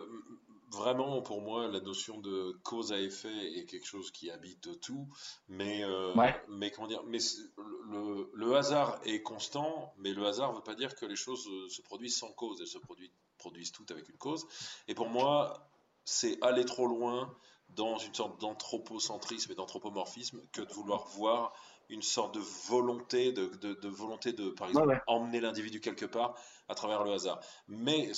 vraiment 0.72 1.22
pour 1.22 1.40
moi 1.40 1.68
la 1.68 1.80
notion 1.80 2.18
de 2.18 2.58
cause 2.64 2.92
à 2.92 3.00
effet 3.00 3.58
est 3.58 3.66
quelque 3.66 3.86
chose 3.86 4.10
qui 4.10 4.30
habite 4.30 4.80
tout, 4.80 5.08
mais 5.48 5.84
euh, 5.84 6.12
mais 6.48 6.70
comment 6.70 6.88
dire, 6.88 7.02
mais 7.04 7.18
le, 7.56 8.30
le, 8.34 8.56
hasard 8.56 9.00
est 9.04 9.22
constant, 9.22 9.94
mais 9.98 10.12
le 10.12 10.26
hasard 10.26 10.50
ne 10.50 10.56
veut 10.56 10.64
pas 10.64 10.74
dire 10.74 10.94
que 10.96 11.06
les 11.06 11.16
choses 11.16 11.48
se 11.68 11.82
produisent 11.82 12.18
sans 12.18 12.32
cause, 12.32 12.60
elles 12.60 12.66
se 12.66 12.78
produisent 12.78 13.12
produisent 13.38 13.72
toutes 13.72 13.90
avec 13.90 14.08
une 14.08 14.16
cause. 14.16 14.46
Et 14.88 14.94
pour 14.94 15.08
moi, 15.08 15.68
c'est 16.04 16.42
aller 16.42 16.64
trop 16.64 16.86
loin 16.86 17.34
dans 17.70 17.98
une 17.98 18.14
sorte 18.14 18.40
d'anthropocentrisme 18.40 19.52
et 19.52 19.54
d'anthropomorphisme 19.54 20.40
que 20.52 20.62
de 20.62 20.72
vouloir 20.72 21.06
voir 21.08 21.52
une 21.88 22.02
sorte 22.02 22.34
de 22.34 22.40
volonté 22.68 23.32
de, 23.32 23.46
de, 23.46 23.88
volonté 23.88 24.32
de 24.32 24.50
par 24.50 24.68
exemple 24.68 25.02
emmener 25.06 25.40
l'individu 25.40 25.80
quelque 25.80 26.06
part 26.06 26.38
à 26.68 26.74
travers 26.74 27.04
le 27.04 27.12
hasard 27.12 27.40
mais 27.68 28.10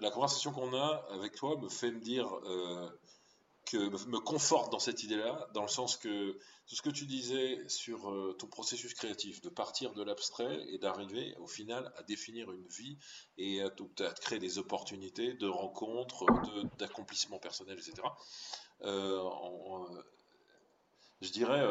la 0.00 0.10
conversation 0.10 0.52
qu'on 0.52 0.74
a 0.74 1.06
avec 1.10 1.34
toi 1.34 1.56
me 1.58 1.68
fait 1.68 1.90
me 1.90 2.00
dire 2.00 2.32
euh, 2.44 2.88
que 3.66 3.76
me 4.08 4.20
conforte 4.20 4.70
dans 4.70 4.78
cette 4.78 5.02
idée-là, 5.02 5.48
dans 5.52 5.62
le 5.62 5.68
sens 5.68 5.96
que 5.96 6.32
tout 6.68 6.76
ce 6.76 6.82
que 6.82 6.90
tu 6.90 7.04
disais 7.04 7.68
sur 7.68 8.10
euh, 8.10 8.32
ton 8.38 8.46
processus 8.46 8.94
créatif, 8.94 9.40
de 9.42 9.48
partir 9.48 9.92
de 9.92 10.02
l'abstrait 10.04 10.64
et 10.68 10.78
d'arriver 10.78 11.34
au 11.38 11.48
final 11.48 11.92
à 11.96 12.04
définir 12.04 12.50
une 12.52 12.66
vie 12.68 12.96
et 13.38 13.60
à, 13.62 13.66
à 13.66 14.10
créer 14.14 14.38
des 14.38 14.58
opportunités 14.58 15.34
de 15.34 15.48
rencontres, 15.48 16.24
d'accomplissement 16.78 17.38
personnel, 17.38 17.76
etc. 17.78 18.06
Euh, 18.82 19.20
je 21.20 21.30
dirais, 21.32 21.66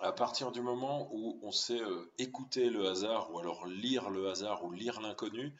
à 0.00 0.12
partir 0.12 0.52
du 0.52 0.60
moment 0.60 1.08
où 1.12 1.38
on 1.42 1.52
sait 1.52 1.80
écouter 2.18 2.70
le 2.70 2.88
hasard 2.88 3.32
ou 3.32 3.38
alors 3.38 3.66
lire 3.66 4.10
le 4.10 4.30
hasard 4.30 4.64
ou 4.64 4.72
lire 4.72 5.00
l'inconnu, 5.00 5.54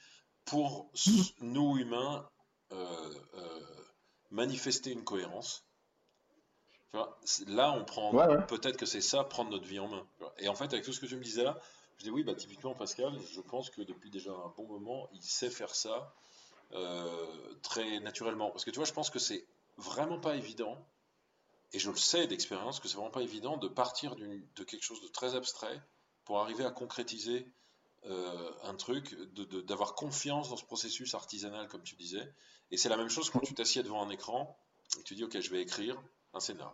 pour 0.44 0.90
nous 1.40 1.76
humains, 1.76 2.28
manifester 4.30 4.90
une 4.92 5.04
cohérence. 5.04 5.64
Là, 7.46 7.72
on 7.72 7.84
prend. 7.84 8.12
Peut-être 8.46 8.76
que 8.76 8.86
c'est 8.86 9.00
ça, 9.00 9.24
prendre 9.24 9.50
notre 9.50 9.66
vie 9.66 9.78
en 9.78 9.88
main. 9.88 10.06
Et 10.38 10.48
en 10.48 10.54
fait, 10.54 10.72
avec 10.72 10.84
tout 10.84 10.92
ce 10.92 11.00
que 11.00 11.06
tu 11.06 11.16
me 11.16 11.22
disais 11.22 11.44
là, 11.44 11.58
je 11.98 12.04
dis 12.04 12.10
oui, 12.10 12.22
bah, 12.22 12.34
typiquement, 12.34 12.74
Pascal, 12.74 13.12
je 13.32 13.40
pense 13.40 13.70
que 13.70 13.82
depuis 13.82 14.10
déjà 14.10 14.30
un 14.30 14.52
bon 14.56 14.66
moment, 14.66 15.08
il 15.12 15.22
sait 15.22 15.50
faire 15.50 15.74
ça 15.74 16.14
euh, 16.72 17.54
très 17.62 18.00
naturellement. 18.00 18.50
Parce 18.50 18.64
que 18.64 18.70
tu 18.70 18.76
vois, 18.76 18.86
je 18.86 18.92
pense 18.92 19.10
que 19.10 19.18
c'est 19.18 19.44
vraiment 19.76 20.18
pas 20.18 20.36
évident, 20.36 20.78
et 21.72 21.78
je 21.78 21.90
le 21.90 21.96
sais 21.96 22.26
d'expérience, 22.26 22.80
que 22.80 22.88
c'est 22.88 22.96
vraiment 22.96 23.10
pas 23.10 23.22
évident 23.22 23.56
de 23.56 23.68
partir 23.68 24.16
de 24.16 24.64
quelque 24.64 24.82
chose 24.82 25.02
de 25.02 25.08
très 25.08 25.34
abstrait 25.34 25.82
pour 26.24 26.38
arriver 26.40 26.64
à 26.64 26.70
concrétiser 26.70 27.50
euh, 28.06 28.50
un 28.62 28.74
truc, 28.74 29.16
d'avoir 29.66 29.94
confiance 29.94 30.50
dans 30.50 30.56
ce 30.56 30.64
processus 30.64 31.14
artisanal, 31.14 31.68
comme 31.68 31.82
tu 31.82 31.96
disais. 31.96 32.32
Et 32.70 32.76
c'est 32.76 32.88
la 32.88 32.96
même 32.96 33.08
chose 33.08 33.28
quand 33.28 33.40
tu 33.40 33.54
t'assieds 33.54 33.82
devant 33.82 34.02
un 34.02 34.10
écran 34.10 34.56
et 34.98 35.02
tu 35.02 35.14
dis, 35.14 35.24
OK, 35.24 35.38
je 35.40 35.50
vais 35.50 35.60
écrire 35.60 36.00
un 36.32 36.40
scénario. 36.40 36.72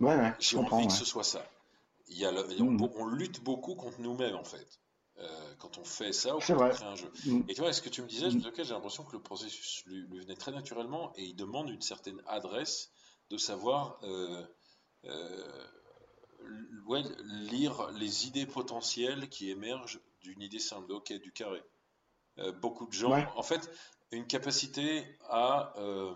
Ouais, 0.00 0.14
ouais, 0.16 0.32
J'ai 0.38 0.56
envie 0.58 0.86
que 0.86 0.92
ce 0.92 1.04
soit 1.04 1.24
ça. 1.24 1.44
Il 2.08 2.16
y 2.16 2.24
a 2.24 2.32
mm. 2.32 2.88
on, 2.96 3.06
lutte 3.06 3.42
beaucoup 3.42 3.74
contre 3.74 4.00
nous-mêmes, 4.00 4.36
en 4.36 4.44
fait. 4.44 4.80
Euh, 5.18 5.54
quand 5.58 5.78
on 5.78 5.84
fait 5.84 6.12
ça 6.12 6.36
ou 6.36 6.40
quand 6.40 6.54
on 6.54 6.68
crée 6.70 6.84
un 6.84 6.96
jeu. 6.96 7.10
Mm. 7.26 7.40
Et 7.48 7.54
tu 7.54 7.60
vois, 7.60 7.72
ce 7.72 7.82
que 7.82 7.88
tu 7.88 8.00
me 8.00 8.06
disais, 8.06 8.30
je 8.30 8.36
me 8.36 8.40
dis, 8.40 8.48
OK, 8.48 8.62
j'ai 8.62 8.74
l'impression 8.74 9.04
que 9.04 9.12
le 9.12 9.22
processus 9.22 9.82
lui, 9.86 10.06
venait 10.06 10.36
très 10.36 10.52
naturellement 10.52 11.12
et 11.16 11.24
il 11.24 11.36
demande 11.36 11.68
une 11.68 11.82
certaine 11.82 12.22
adresse 12.26 12.90
de 13.30 13.36
savoir 13.36 13.98
euh, 14.04 15.66
ouais, 16.86 17.02
lire 17.24 17.90
les 17.92 18.26
idées 18.26 18.46
potentielles 18.46 19.28
qui 19.28 19.50
émergent 19.50 20.00
d'une 20.22 20.42
idée 20.42 20.58
simple, 20.58 20.92
ok, 20.92 21.12
du 21.14 21.32
carré. 21.32 21.62
Euh, 22.38 22.52
beaucoup 22.52 22.86
de 22.86 22.92
gens, 22.92 23.14
en 23.36 23.42
fait, 23.42 23.70
une 24.10 24.26
capacité 24.26 25.04
à, 25.28 25.72
euh, 25.78 26.14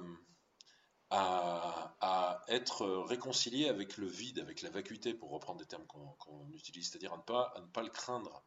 à, 1.11 1.97
à, 2.01 2.43
être 2.49 2.87
réconcilié 2.87 3.69
avec 3.69 3.97
le 3.97 4.07
vide, 4.07 4.39
avec 4.41 4.63
la 4.63 4.71
vacuité, 4.71 5.15
pour 5.15 5.31
reprendre 5.31 5.61
des 5.61 5.67
termes 5.67 5.87
qu'on 5.87 6.51
utilise, 6.53 6.91
c'est-à-dire 6.91 7.13
à, 7.13 7.19
ne 7.19 7.23
pas, 7.23 7.53
à 7.55 7.61
ne 7.61 7.67
pas 7.67 7.83
le 7.83 7.91
craindre. 7.91 8.43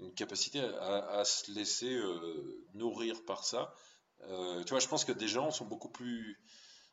Une 0.00 0.14
capacité 0.14 0.60
à, 0.60 1.20
à 1.20 1.24
se 1.24 1.52
laisser 1.52 1.94
euh, 1.94 2.66
nourrir 2.74 3.24
par 3.24 3.44
ça. 3.44 3.72
tu 4.20 4.70
vois, 4.70 4.80
je 4.80 4.88
pense 4.88 5.04
que 5.04 5.12
des 5.12 5.28
gens 5.28 5.50
sont 5.50 5.66
beaucoup 5.66 5.90
plus 5.90 6.40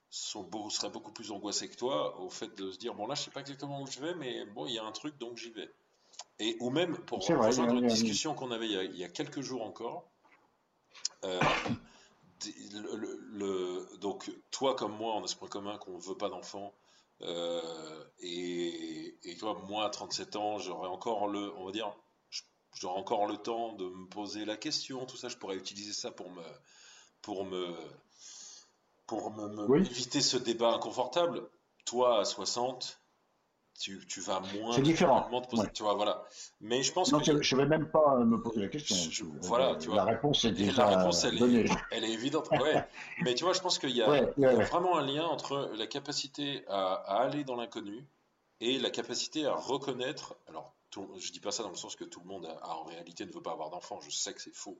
sont 0.09 0.43
beau, 0.43 0.69
seraient 0.69 0.89
beaucoup 0.89 1.11
plus 1.11 1.31
angoissés 1.31 1.69
que 1.69 1.75
toi 1.75 2.19
au 2.19 2.29
fait 2.29 2.55
de 2.57 2.71
se 2.71 2.77
dire 2.77 2.95
bon 2.95 3.05
là 3.05 3.15
je 3.15 3.23
sais 3.23 3.31
pas 3.31 3.41
exactement 3.41 3.81
où 3.81 3.87
je 3.87 3.99
vais 3.99 4.15
mais 4.15 4.45
bon 4.45 4.65
il 4.65 4.73
y 4.73 4.79
a 4.79 4.83
un 4.83 4.91
truc 4.91 5.17
donc 5.17 5.37
j'y 5.37 5.51
vais. 5.51 5.71
Et 6.39 6.57
ou 6.59 6.69
même 6.69 6.97
pour 7.05 7.25
rejoindre 7.25 7.75
une 7.75 7.87
discussion 7.87 8.33
qu'on 8.33 8.51
avait 8.51 8.67
il 8.67 8.95
y, 8.95 9.03
a, 9.03 9.09
quelques 9.09 9.41
jours 9.41 9.61
encore 9.61 10.09
euh, 11.25 11.39
le, 12.73 13.97
donc 13.97 14.31
toi 14.51 14.75
comme 14.75 14.95
moi 14.95 15.15
on 15.15 15.23
a 15.23 15.27
ce 15.27 15.35
point 15.35 15.49
commun 15.49 15.77
qu'on 15.77 15.97
veut 15.97 16.17
pas 16.17 16.29
d'enfants 16.29 16.73
euh, 17.21 18.05
et, 18.19 19.17
et, 19.29 19.37
toi 19.37 19.61
moi 19.67 19.85
à 19.85 19.89
37 19.89 20.37
ans 20.37 20.57
j'aurais 20.57 20.87
encore 20.87 21.27
le 21.27 21.53
on 21.57 21.65
va 21.65 21.71
dire 21.71 21.93
j'aurais 22.73 22.97
encore 22.97 23.27
le 23.27 23.37
temps 23.37 23.73
de 23.73 23.85
me 23.85 24.07
poser 24.07 24.45
la 24.45 24.57
question 24.57 25.05
tout 25.05 25.17
ça 25.17 25.27
je 25.27 25.37
pourrais 25.37 25.57
utiliser 25.57 25.93
ça 25.93 26.11
pour 26.11 26.31
me 26.31 26.43
pour 27.21 27.45
me 27.45 27.75
pour 29.09 29.31
me, 29.31 29.79
éviter 29.79 30.21
ce 30.21 30.37
débat 30.37 30.75
inconfortable, 30.75 31.41
toi 31.83 32.19
à 32.19 32.25
60, 32.25 33.01
tu, 33.79 34.05
tu 34.07 34.21
vas 34.21 34.39
moins. 34.53 34.73
C'est 34.73 34.83
différent. 34.83 35.27
Tu 35.73 35.81
vois, 35.81 35.95
voilà. 35.95 36.23
Mais 36.61 36.83
je 36.83 36.93
pense 36.93 37.11
non, 37.11 37.19
que. 37.19 37.41
Je 37.41 37.55
ne 37.55 37.61
vais 37.61 37.67
même 37.67 37.89
pas 37.89 38.17
me 38.19 38.39
poser 38.39 38.61
la 38.61 38.67
question. 38.67 38.95
voilà, 39.41 39.75
tu 39.77 39.87
vois. 39.87 39.97
La 39.97 40.03
réponse 40.03 40.45
est 40.45 40.51
déjà. 40.51 40.91
La 40.91 40.97
réponse, 40.97 41.23
elle, 41.23 41.41
Est, 41.41 41.71
elle 41.91 42.03
est 42.03 42.11
évidente. 42.11 42.51
Ouais. 42.51 42.85
Mais 43.23 43.33
tu 43.33 43.45
vois, 43.45 43.53
je 43.53 43.61
pense 43.61 43.79
qu'il 43.79 43.95
y, 43.95 44.03
a, 44.03 44.25
vraiment 44.37 44.99
un 44.99 45.05
lien 45.05 45.25
entre 45.25 45.71
la 45.75 45.87
capacité 45.87 46.63
à, 46.67 46.93
aller 47.21 47.43
dans 47.43 47.55
l'inconnu 47.55 48.05
et 48.61 48.77
la 48.77 48.91
capacité 48.91 49.47
à 49.47 49.53
reconnaître. 49.53 50.35
Alors, 50.47 50.75
je 50.93 51.31
dis 51.31 51.39
pas 51.39 51.51
ça 51.51 51.63
dans 51.63 51.69
le 51.69 51.75
sens 51.75 51.95
que 51.95 52.03
tout 52.03 52.19
le 52.19 52.27
monde 52.27 52.45
a, 52.45 52.69
en 52.69 52.83
réalité 52.83 53.25
ne 53.25 53.31
veut 53.31 53.41
pas 53.41 53.51
avoir 53.51 53.69
d'enfant. 53.69 53.99
Je 54.01 54.09
sais 54.09 54.33
que 54.33 54.41
c'est 54.41 54.55
faux. 54.55 54.79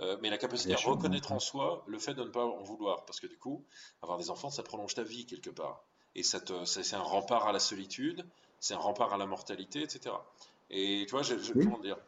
Euh, 0.00 0.16
mais 0.20 0.30
la 0.30 0.38
capacité 0.38 0.74
à 0.74 0.76
reconnaître 0.76 1.32
en 1.32 1.38
soi 1.38 1.84
le 1.86 1.98
fait 1.98 2.14
de 2.14 2.24
ne 2.24 2.30
pas 2.30 2.44
en 2.44 2.62
vouloir. 2.62 3.04
Parce 3.04 3.20
que 3.20 3.26
du 3.26 3.38
coup, 3.38 3.64
avoir 4.02 4.18
des 4.18 4.30
enfants, 4.30 4.50
ça 4.50 4.62
prolonge 4.62 4.94
ta 4.94 5.02
vie 5.02 5.26
quelque 5.26 5.50
part. 5.50 5.84
Et 6.14 6.22
ça 6.22 6.40
c'est 6.64 6.94
un 6.94 7.02
rempart 7.02 7.46
à 7.46 7.52
la 7.52 7.58
solitude, 7.58 8.24
c'est 8.60 8.74
un 8.74 8.78
rempart 8.78 9.12
à 9.12 9.16
la 9.16 9.26
mortalité, 9.26 9.82
etc. 9.82 10.14
Et 10.70 11.04
tu 11.06 11.10
vois, 11.10 11.22
je, 11.22 11.36
je, 11.38 11.52
comment 11.52 11.78
dire, 11.80 11.98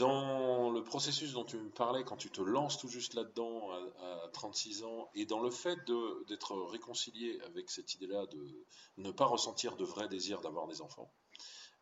dans 0.00 0.70
le 0.70 0.82
processus 0.82 1.32
dont 1.32 1.44
tu 1.44 1.58
me 1.58 1.68
parlais, 1.68 2.04
quand 2.04 2.16
tu 2.16 2.30
te 2.30 2.40
lances 2.40 2.78
tout 2.78 2.88
juste 2.88 3.14
là-dedans 3.14 3.70
à, 3.72 4.28
36 4.32 4.84
ans, 4.84 5.10
et 5.14 5.26
dans 5.26 5.40
le 5.40 5.50
fait 5.50 5.78
d'être 6.26 6.56
réconcilié 6.70 7.38
avec 7.42 7.70
cette 7.70 7.94
idée-là 7.94 8.26
de 8.26 8.64
ne 8.96 9.10
pas 9.10 9.26
ressentir 9.26 9.76
de 9.76 9.84
vrai 9.84 10.08
désir 10.08 10.40
d'avoir 10.40 10.66
des 10.68 10.80
enfants, 10.80 11.12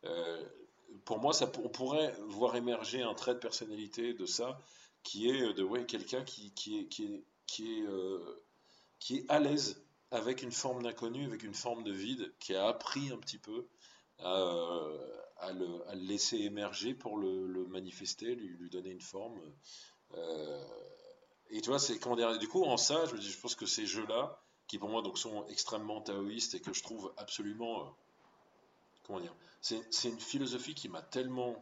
euh, 0.03 0.45
pour 1.05 1.19
moi, 1.19 1.33
on 1.63 1.69
pourrait 1.69 2.15
voir 2.27 2.55
émerger 2.55 3.01
un 3.01 3.13
trait 3.13 3.33
de 3.33 3.39
personnalité 3.39 4.13
de 4.13 4.25
ça, 4.25 4.59
qui 5.03 5.29
est 5.29 5.53
de 5.53 5.63
ouais, 5.63 5.85
quelqu'un 5.85 6.23
qui, 6.23 6.47
est, 6.47 6.53
qui, 6.53 6.79
est, 6.79 7.23
qui, 7.45 7.79
est, 7.79 7.83
euh, 7.83 8.43
qui 8.99 9.17
est 9.17 9.25
à 9.29 9.39
l'aise 9.39 9.81
avec 10.11 10.41
une 10.41 10.51
forme 10.51 10.83
d'inconnu, 10.83 11.25
avec 11.25 11.43
une 11.43 11.53
forme 11.53 11.83
de 11.83 11.91
vide, 11.91 12.31
qui 12.39 12.55
a 12.55 12.67
appris 12.67 13.11
un 13.11 13.17
petit 13.17 13.37
peu 13.37 13.67
à, 14.19 14.35
euh, 14.35 15.53
le, 15.53 15.95
laisser 15.95 16.37
émerger 16.37 16.93
pour 16.93 17.17
le, 17.17 17.65
manifester, 17.67 18.35
lui, 18.35 18.69
donner 18.69 18.89
une 18.89 19.01
forme. 19.01 19.39
Euh, 20.15 20.63
et 21.51 21.61
tu 21.61 21.69
vois, 21.69 21.79
c'est 21.79 21.97
comment 21.99 22.15
dire. 22.15 22.37
Du 22.39 22.47
coup, 22.47 22.63
en 22.63 22.77
ça, 22.77 23.05
je, 23.05 23.15
je 23.17 23.37
pense 23.39 23.55
que 23.55 23.65
ces 23.65 23.85
jeux-là, 23.85 24.39
qui 24.67 24.77
pour 24.77 24.89
moi 24.89 25.01
donc 25.01 25.17
sont 25.17 25.45
extrêmement 25.47 26.01
taoïstes 26.01 26.55
et 26.55 26.61
que 26.61 26.73
je 26.73 26.83
trouve 26.83 27.11
absolument, 27.17 27.81
euh, 27.81 27.89
comment 29.09 29.19
dire, 29.19 29.35
c'est 29.59 30.09
une 30.09 30.19
philosophie 30.19 30.75
qui 30.75 30.87
m'a 30.87 31.01
tellement 31.01 31.55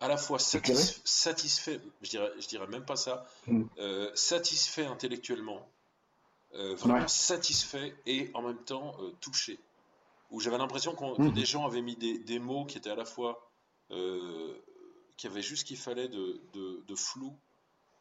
à 0.00 0.08
la 0.08 0.16
fois 0.16 0.38
satisfait, 0.38 1.80
je 2.02 2.10
dirais, 2.10 2.30
je 2.38 2.46
dirais 2.46 2.66
même 2.66 2.84
pas 2.84 2.96
ça, 2.96 3.26
mm. 3.46 3.62
euh, 3.78 4.10
satisfait 4.14 4.84
intellectuellement, 4.84 5.66
vraiment 6.52 7.08
satisfait 7.08 7.96
et 8.04 8.30
en 8.34 8.42
même 8.42 8.62
temps 8.64 8.94
touché 9.20 9.58
où 10.32 10.40
j'avais 10.40 10.58
l'impression 10.58 10.94
que 10.94 11.22
mmh. 11.22 11.32
des 11.32 11.44
gens 11.44 11.66
avaient 11.66 11.82
mis 11.82 11.94
des, 11.94 12.38
mots 12.38 12.64
qui 12.64 12.78
étaient 12.78 12.90
à 12.90 12.96
la 12.96 13.04
fois 13.04 13.50
euh, 13.90 14.58
qui 15.16 15.26
avaient 15.26 15.42
juste 15.42 15.60
ce 15.60 15.66
qu'il 15.66 15.76
fallait 15.76 16.08
de, 16.08 16.40
de, 16.54 16.94
flou 16.96 17.36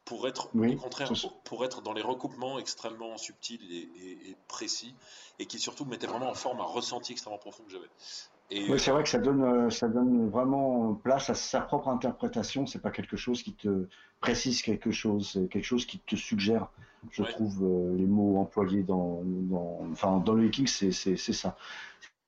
pour 0.06 0.28
être 0.28 0.50
au 0.56 0.76
contraire 0.76 1.12
pour, 1.44 1.64
être 1.64 1.82
dans 1.82 1.94
les 1.94 2.02
recoupements 2.02 2.60
extrêmement 2.60 3.18
subtils 3.18 3.62
et, 3.72 4.36
précis 4.48 4.96
et 5.40 5.46
qui 5.46 5.60
surtout 5.60 5.86
mettaient 5.86 6.08
vraiment 6.08 6.30
en 6.30 6.34
forme 6.34 6.60
un 6.60 6.66
ressenti 6.66 7.12
extrêmement 7.12 7.38
profond 7.38 7.64
que 7.64 7.72
j'avais. 7.72 8.70
oui, 8.70 8.80
c'est 8.80 8.92
vrai 8.92 9.04
que 9.04 9.10
ça 9.10 9.20
donne, 9.20 9.44
euh, 9.44 9.70
ça 9.70 9.88
donne 9.88 10.30
vraiment 10.30 10.96
place 10.96 11.30
à 11.30 11.36
sa 11.36 11.62
propre 11.62 11.88
interprétation. 11.88 12.66
C'est 12.66 12.82
pas 12.82 12.92
quelque 12.92 13.16
chose 13.16 13.44
qui 13.44 13.54
te 13.54 13.88
précise 14.20 14.62
quelque 14.62 14.92
chose, 14.92 15.32
c'est 15.34 15.48
quelque 15.48 15.66
chose 15.66 15.86
qui 15.86 16.00
te 16.00 16.16
suggère. 16.16 16.68
Je 17.12 17.24
trouve 17.24 17.64
euh, 17.64 17.96
les 17.98 18.06
mots 18.06 18.40
employés 18.40 18.84
dans, 18.84 19.22
dans, 19.24 19.80
enfin, 19.92 20.18
dans 20.18 20.34
le 20.34 20.48
hacking, 20.48 20.68
c'est 20.68 20.92
ça. 20.92 21.56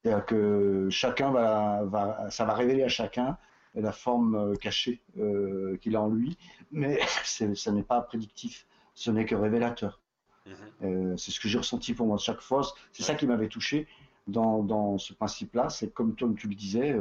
C'est-à-dire 0.04 0.26
que 0.26 0.88
chacun 0.90 1.32
va, 1.32 1.84
va, 1.86 2.30
ça 2.30 2.46
va 2.46 2.54
révéler 2.54 2.84
à 2.84 2.90
chacun 2.90 3.38
la 3.82 3.92
forme 3.92 4.36
euh, 4.36 4.56
cachée 4.56 5.02
euh, 5.18 5.78
qu'il 5.78 5.96
a 5.96 6.02
en 6.02 6.10
lui, 6.10 6.38
mais 6.72 7.00
ce 7.24 7.70
n'est 7.70 7.84
pas 7.84 8.02
prédictif, 8.02 8.68
ce 8.94 9.12
n'est 9.12 9.26
que 9.26 9.36
révélateur. 9.36 10.00
Mhm. 10.46 10.54
Euh, 10.84 11.18
c'est 11.18 11.32
ce 11.32 11.40
que 11.40 11.48
j'ai 11.48 11.58
ressenti 11.58 11.94
pour 11.94 12.08
moi 12.08 12.18
chaque 12.18 12.42
fois. 12.42 12.62
C'est 12.92 13.04
ça 13.04 13.16
qui 13.16 13.26
m'avait 13.26 13.48
touché 13.48 13.88
dans, 14.28 14.62
dans 14.64 14.98
ce 14.98 15.14
principe-là. 15.14 15.70
C'est 15.70 15.94
comme 15.94 16.16
toi, 16.16 16.30
tu 16.36 16.48
le 16.48 16.56
disais, 16.56 16.96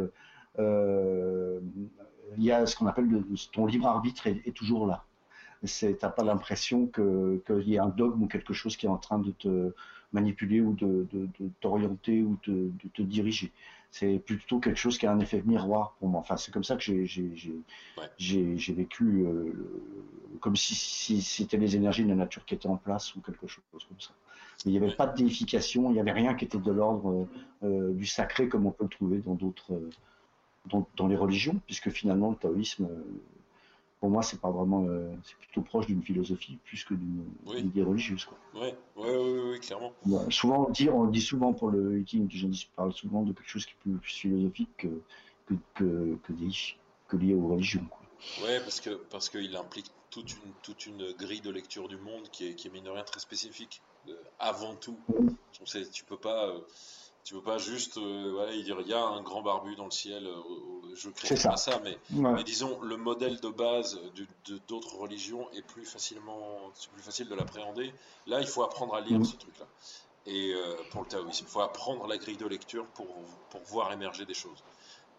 il 0.59 2.45
y 2.45 2.53
a 2.53 2.67
ce 2.67 2.77
qu'on 2.77 2.87
appelle 2.87 3.25
ton 3.53 3.67
libre 3.67 3.87
arbitre 3.87 4.27
est, 4.27 4.47
est 4.47 4.57
toujours 4.57 4.87
là. 4.87 5.05
Tu 5.65 5.97
n'as 6.03 6.09
pas 6.09 6.25
l'impression 6.25 6.87
qu'il 6.89 7.63
y 7.69 7.75
ait 7.75 7.79
un 7.79 7.89
dogme 7.89 8.25
ou 8.25 8.27
quelque 8.27 8.53
chose 8.53 8.77
qui 8.77 8.87
est 8.87 8.89
en 8.89 8.97
train 8.97 9.19
de 9.19 9.31
te 9.31 9.73
manipuler 10.13 10.61
ou 10.61 10.75
de, 10.75 11.07
t'orienter 11.61 12.23
ou 12.23 12.39
de, 12.47 12.71
te 12.95 13.03
diriger. 13.03 13.53
C'est 13.93 14.19
plutôt 14.19 14.59
quelque 14.59 14.79
chose 14.79 14.97
qui 14.97 15.07
a 15.07 15.13
un 15.13 15.21
effet 15.21 15.43
miroir 15.45 15.95
pour 15.99 16.09
moi. 16.09 16.21
Enfin, 16.21 16.39
c'est 16.39 16.51
comme 16.51 16.65
ça 16.65 16.77
que 16.77 17.05
j'ai 17.05 18.73
vécu, 18.73 19.27
euh, 19.27 19.53
comme 20.41 20.57
si, 20.57 21.21
c'était 21.21 21.59
les 21.59 21.77
énergies 21.77 22.03
de 22.03 22.09
la 22.09 22.15
nature 22.15 22.43
qui 22.47 22.55
étaient 22.55 22.69
en 22.69 22.79
place 22.79 23.15
ou 23.15 23.21
quelque 23.21 23.47
chose 23.47 23.63
comme 23.71 24.01
ça. 24.01 24.13
Mais 24.65 24.73
il 24.73 24.81
n'y 24.81 24.83
avait 24.83 24.97
pas 24.97 25.07
de 25.07 25.15
déification, 25.15 25.91
il 25.91 25.93
n'y 25.93 26.01
avait 26.01 26.13
rien 26.13 26.33
qui 26.35 26.47
était 26.47 26.59
de 26.59 26.73
l'ordre 26.73 27.29
euh, 27.65 27.93
du 27.93 28.07
sacré 28.07 28.49
comme 28.49 28.65
on 28.65 28.71
peut 28.71 28.85
le 28.85 28.89
trouver 28.89 29.19
dans 29.19 29.35
d'autres, 29.35 29.79
dans, 30.71 30.89
dans, 30.97 31.07
les 31.07 31.17
religions, 31.17 31.61
puisque 31.67 31.91
finalement 31.91 32.31
le 32.31 32.37
taoïsme 32.37 32.89
pour 34.03 34.11
moi, 34.11 34.25
c'est 34.25 34.41
pas 34.41 34.51
vraiment, 34.51 34.85
euh, 34.89 35.15
c'est 35.23 35.37
plutôt 35.37 35.61
proche 35.61 35.87
d'une 35.87 36.03
philosophie 36.03 36.59
plus 36.65 36.83
que 36.83 36.93
d'une 36.93 37.25
idée 37.57 37.85
religieuse. 37.85 38.25
Quoi. 38.25 38.37
Ouais, 38.61 38.77
ouais, 38.97 39.51
ouais, 39.53 39.61
clairement. 39.61 39.93
souvent, 40.29 40.67
on 40.67 40.71
dit, 40.73 40.91
on 40.91 41.07
dit 41.07 41.21
souvent 41.21 41.53
pour 41.53 41.71
le 41.71 42.01
hiking, 42.01 42.29
je 42.29 42.67
parle 42.75 42.93
souvent 42.93 43.23
de 43.23 43.33
quelque 43.33 43.49
chose 43.49 43.65
qui 43.65 43.75
est 43.75 43.93
plus, 43.93 44.01
philosophique 44.03 44.71
que, 44.77 44.89
que, 45.47 45.55
que, 45.77 46.19
que, 47.07 47.17
lié 47.17 47.33
aux 47.33 47.47
religions. 47.47 47.87
Quoi. 47.89 48.45
Ouais, 48.45 48.59
parce 48.59 48.81
que 48.81 48.91
parce 48.91 49.29
qu'il 49.29 49.55
implique 49.55 49.93
toute 50.11 50.33
une, 50.33 50.53
toute 50.65 50.87
une 50.87 51.13
grille 51.13 51.41
de 51.41 51.51
lecture 51.51 51.87
du 51.87 51.97
monde 51.97 52.29
qui 52.33 52.49
est, 52.49 52.55
qui 52.57 52.67
est 52.67 52.71
mine 52.73 52.83
de 52.83 52.91
rien 52.91 53.05
très 53.05 53.21
spécifique. 53.21 53.83
Euh, 54.09 54.15
avant 54.41 54.75
tout, 54.75 54.99
tu, 55.53 55.63
tu 55.93 56.05
peux 56.05 56.19
pas. 56.19 56.49
Euh, 56.49 56.59
tu 57.25 57.35
veux 57.35 57.43
pas 57.43 57.59
juste 57.59 57.99
euh, 57.99 58.33
voilà, 58.33 58.53
dire 58.53 58.81
il 58.81 58.89
y 58.89 58.93
a 58.93 59.05
un 59.05 59.23
grand 59.23 59.43
barbu 59.43 59.77
dans 59.77 59.85
le 59.85 59.91
ciel, 59.91 60.27
euh, 60.27 60.95
je 60.95 61.09
crée 61.09 61.37
pas 61.37 61.57
ça, 61.57 61.81
mais, 61.85 61.97
mais, 62.11 62.43
disons 62.43 62.81
le 62.83 62.97
modèle 62.97 63.41
de 63.41 63.49
base 63.49 64.01
d'autres 64.67 64.97
religions 64.97 65.49
est 65.53 65.63
plus 65.63 65.85
facilement 65.85 66.73
plus 66.93 67.03
facile 67.03 67.29
de 67.29 67.35
l'appréhender. 67.35 67.95
Là, 68.27 68.41
il 68.41 68.47
faut 68.47 68.63
apprendre 68.63 68.95
à 68.95 69.01
lire 69.01 69.21
mm. 69.21 69.25
ce 69.25 69.37
truc-là. 69.37 69.67
Et 70.27 70.53
euh, 70.55 70.77
pour 70.91 71.03
le 71.03 71.09
taoïsme, 71.09 71.45
il 71.47 71.51
faut 71.51 71.61
apprendre 71.61 72.07
la 72.07 72.17
grille 72.17 72.37
de 72.37 72.47
lecture 72.47 72.87
pour, 72.89 73.09
pour 73.51 73.61
voir 73.63 73.93
émerger 73.93 74.25
des 74.25 74.35
choses. 74.35 74.63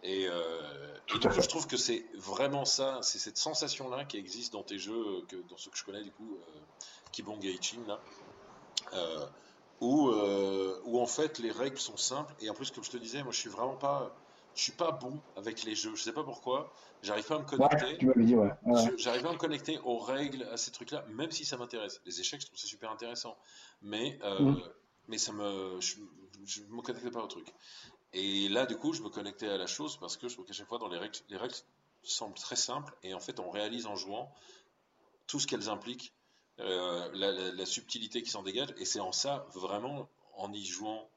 Et, 0.02 0.28
je 1.08 1.48
trouve 1.48 1.66
que 1.66 1.78
c'est 1.78 2.04
vraiment 2.14 2.66
ça, 2.66 2.98
c'est 3.00 3.18
cette 3.18 3.38
sensation-là 3.38 4.04
qui 4.04 4.18
existe 4.18 4.52
dans 4.52 4.62
tes 4.62 4.78
jeux, 4.78 5.22
que, 5.28 5.36
dans 5.48 5.56
ceux 5.56 5.70
que 5.70 5.78
je 5.78 5.84
connais 5.84 6.02
du 6.02 6.10
coup, 6.10 6.36
Kibong 7.12 7.42
et 7.42 7.56
Ching 7.58 7.86
là 7.86 7.98
où, 9.80 10.08
euh, 10.08 10.80
où 10.84 11.00
en 11.00 11.06
fait 11.06 11.38
les 11.38 11.50
règles 11.50 11.78
sont 11.78 11.96
simples. 11.96 12.34
Et 12.40 12.50
en 12.50 12.54
plus 12.54 12.70
comme 12.70 12.84
je 12.84 12.90
te 12.90 12.96
disais 12.96 13.22
moi 13.22 13.32
je 13.32 13.38
suis 13.38 13.50
vraiment 13.50 13.76
pas 13.76 14.14
je 14.54 14.62
suis 14.62 14.72
pas 14.72 14.92
bon 14.92 15.20
avec 15.36 15.64
les 15.64 15.74
jeux. 15.74 15.94
Je 15.96 16.02
sais 16.02 16.12
pas 16.12 16.22
pourquoi. 16.22 16.72
J'arrive 17.02 17.26
pas 17.26 17.36
à 17.36 17.38
me 17.40 17.44
connecter. 17.44 17.98
j'arrive 18.96 19.22
pas 19.22 19.30
à 19.30 19.32
me 19.32 19.38
connecter 19.38 19.78
aux 19.84 19.98
règles 19.98 20.44
à 20.44 20.56
ces 20.56 20.70
trucs 20.70 20.90
là 20.90 21.04
même 21.08 21.30
si 21.30 21.44
ça 21.44 21.56
m'intéresse. 21.56 22.00
Les 22.06 22.20
échecs 22.20 22.40
je 22.40 22.46
trouve 22.46 22.58
ça 22.58 22.66
super 22.66 22.90
intéressant. 22.90 23.36
Mais 23.82 24.18
euh, 24.22 24.40
mm. 24.40 24.62
mais 25.08 25.18
ça 25.18 25.32
me 25.32 25.80
je, 25.80 25.96
je, 26.44 26.62
me 26.62 26.82
connectais 26.82 27.10
pas 27.10 27.22
au 27.22 27.26
truc. 27.26 27.52
Et 28.12 28.48
là 28.48 28.66
du 28.66 28.76
coup 28.76 28.92
je 28.92 29.02
me 29.02 29.08
connectais 29.08 29.48
à 29.48 29.56
la 29.56 29.66
chose 29.66 29.98
parce 29.98 30.16
que 30.16 30.28
je 30.28 30.34
trouve 30.34 30.46
qu'à 30.46 30.52
chaque 30.52 30.68
fois 30.68 30.78
dans 30.78 30.88
les 30.88 30.98
règles 30.98 31.18
les 31.28 31.36
règles 31.36 31.54
semblent 32.02 32.34
très 32.34 32.56
simples. 32.56 32.94
Et 33.02 33.12
en 33.12 33.20
fait 33.20 33.40
on 33.40 33.50
réalise 33.50 33.86
en 33.86 33.96
jouant 33.96 34.32
tout 35.26 35.40
ce 35.40 35.46
qu'elles 35.46 35.68
impliquent 35.68 36.12
euh, 36.60 37.52
la, 37.54 37.66
subtilité 37.66 38.22
qui 38.22 38.30
s'en 38.30 38.42
dégage. 38.42 38.68
Et 38.78 38.84
c'est 38.84 39.00
en 39.00 39.12
ça, 39.12 39.46
vraiment, 39.54 40.08
en 40.36 40.52
y 40.52 40.64
jouant, 40.64 41.08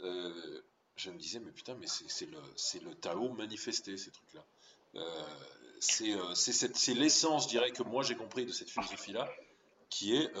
euh, 0.00 0.62
je 0.96 1.10
me 1.10 1.18
disais, 1.18 1.38
mais 1.38 1.52
putain, 1.52 1.74
mais 1.74 1.86
c'est 1.86 2.26
le, 2.82 2.94
Tao 2.94 3.28
manifesté, 3.30 3.96
ces 3.96 4.10
trucs-là. 4.10 4.44
Euh, 4.96 6.34
c'est 6.34 6.94
l'essence, 6.94 7.44
je 7.44 7.48
dirais, 7.48 7.72
que 7.72 7.82
moi 7.82 8.02
j'ai 8.02 8.14
compris 8.14 8.44
de 8.44 8.52
cette 8.52 8.70
philosophie-là, 8.70 9.28
qui 9.90 10.16
est, 10.16 10.32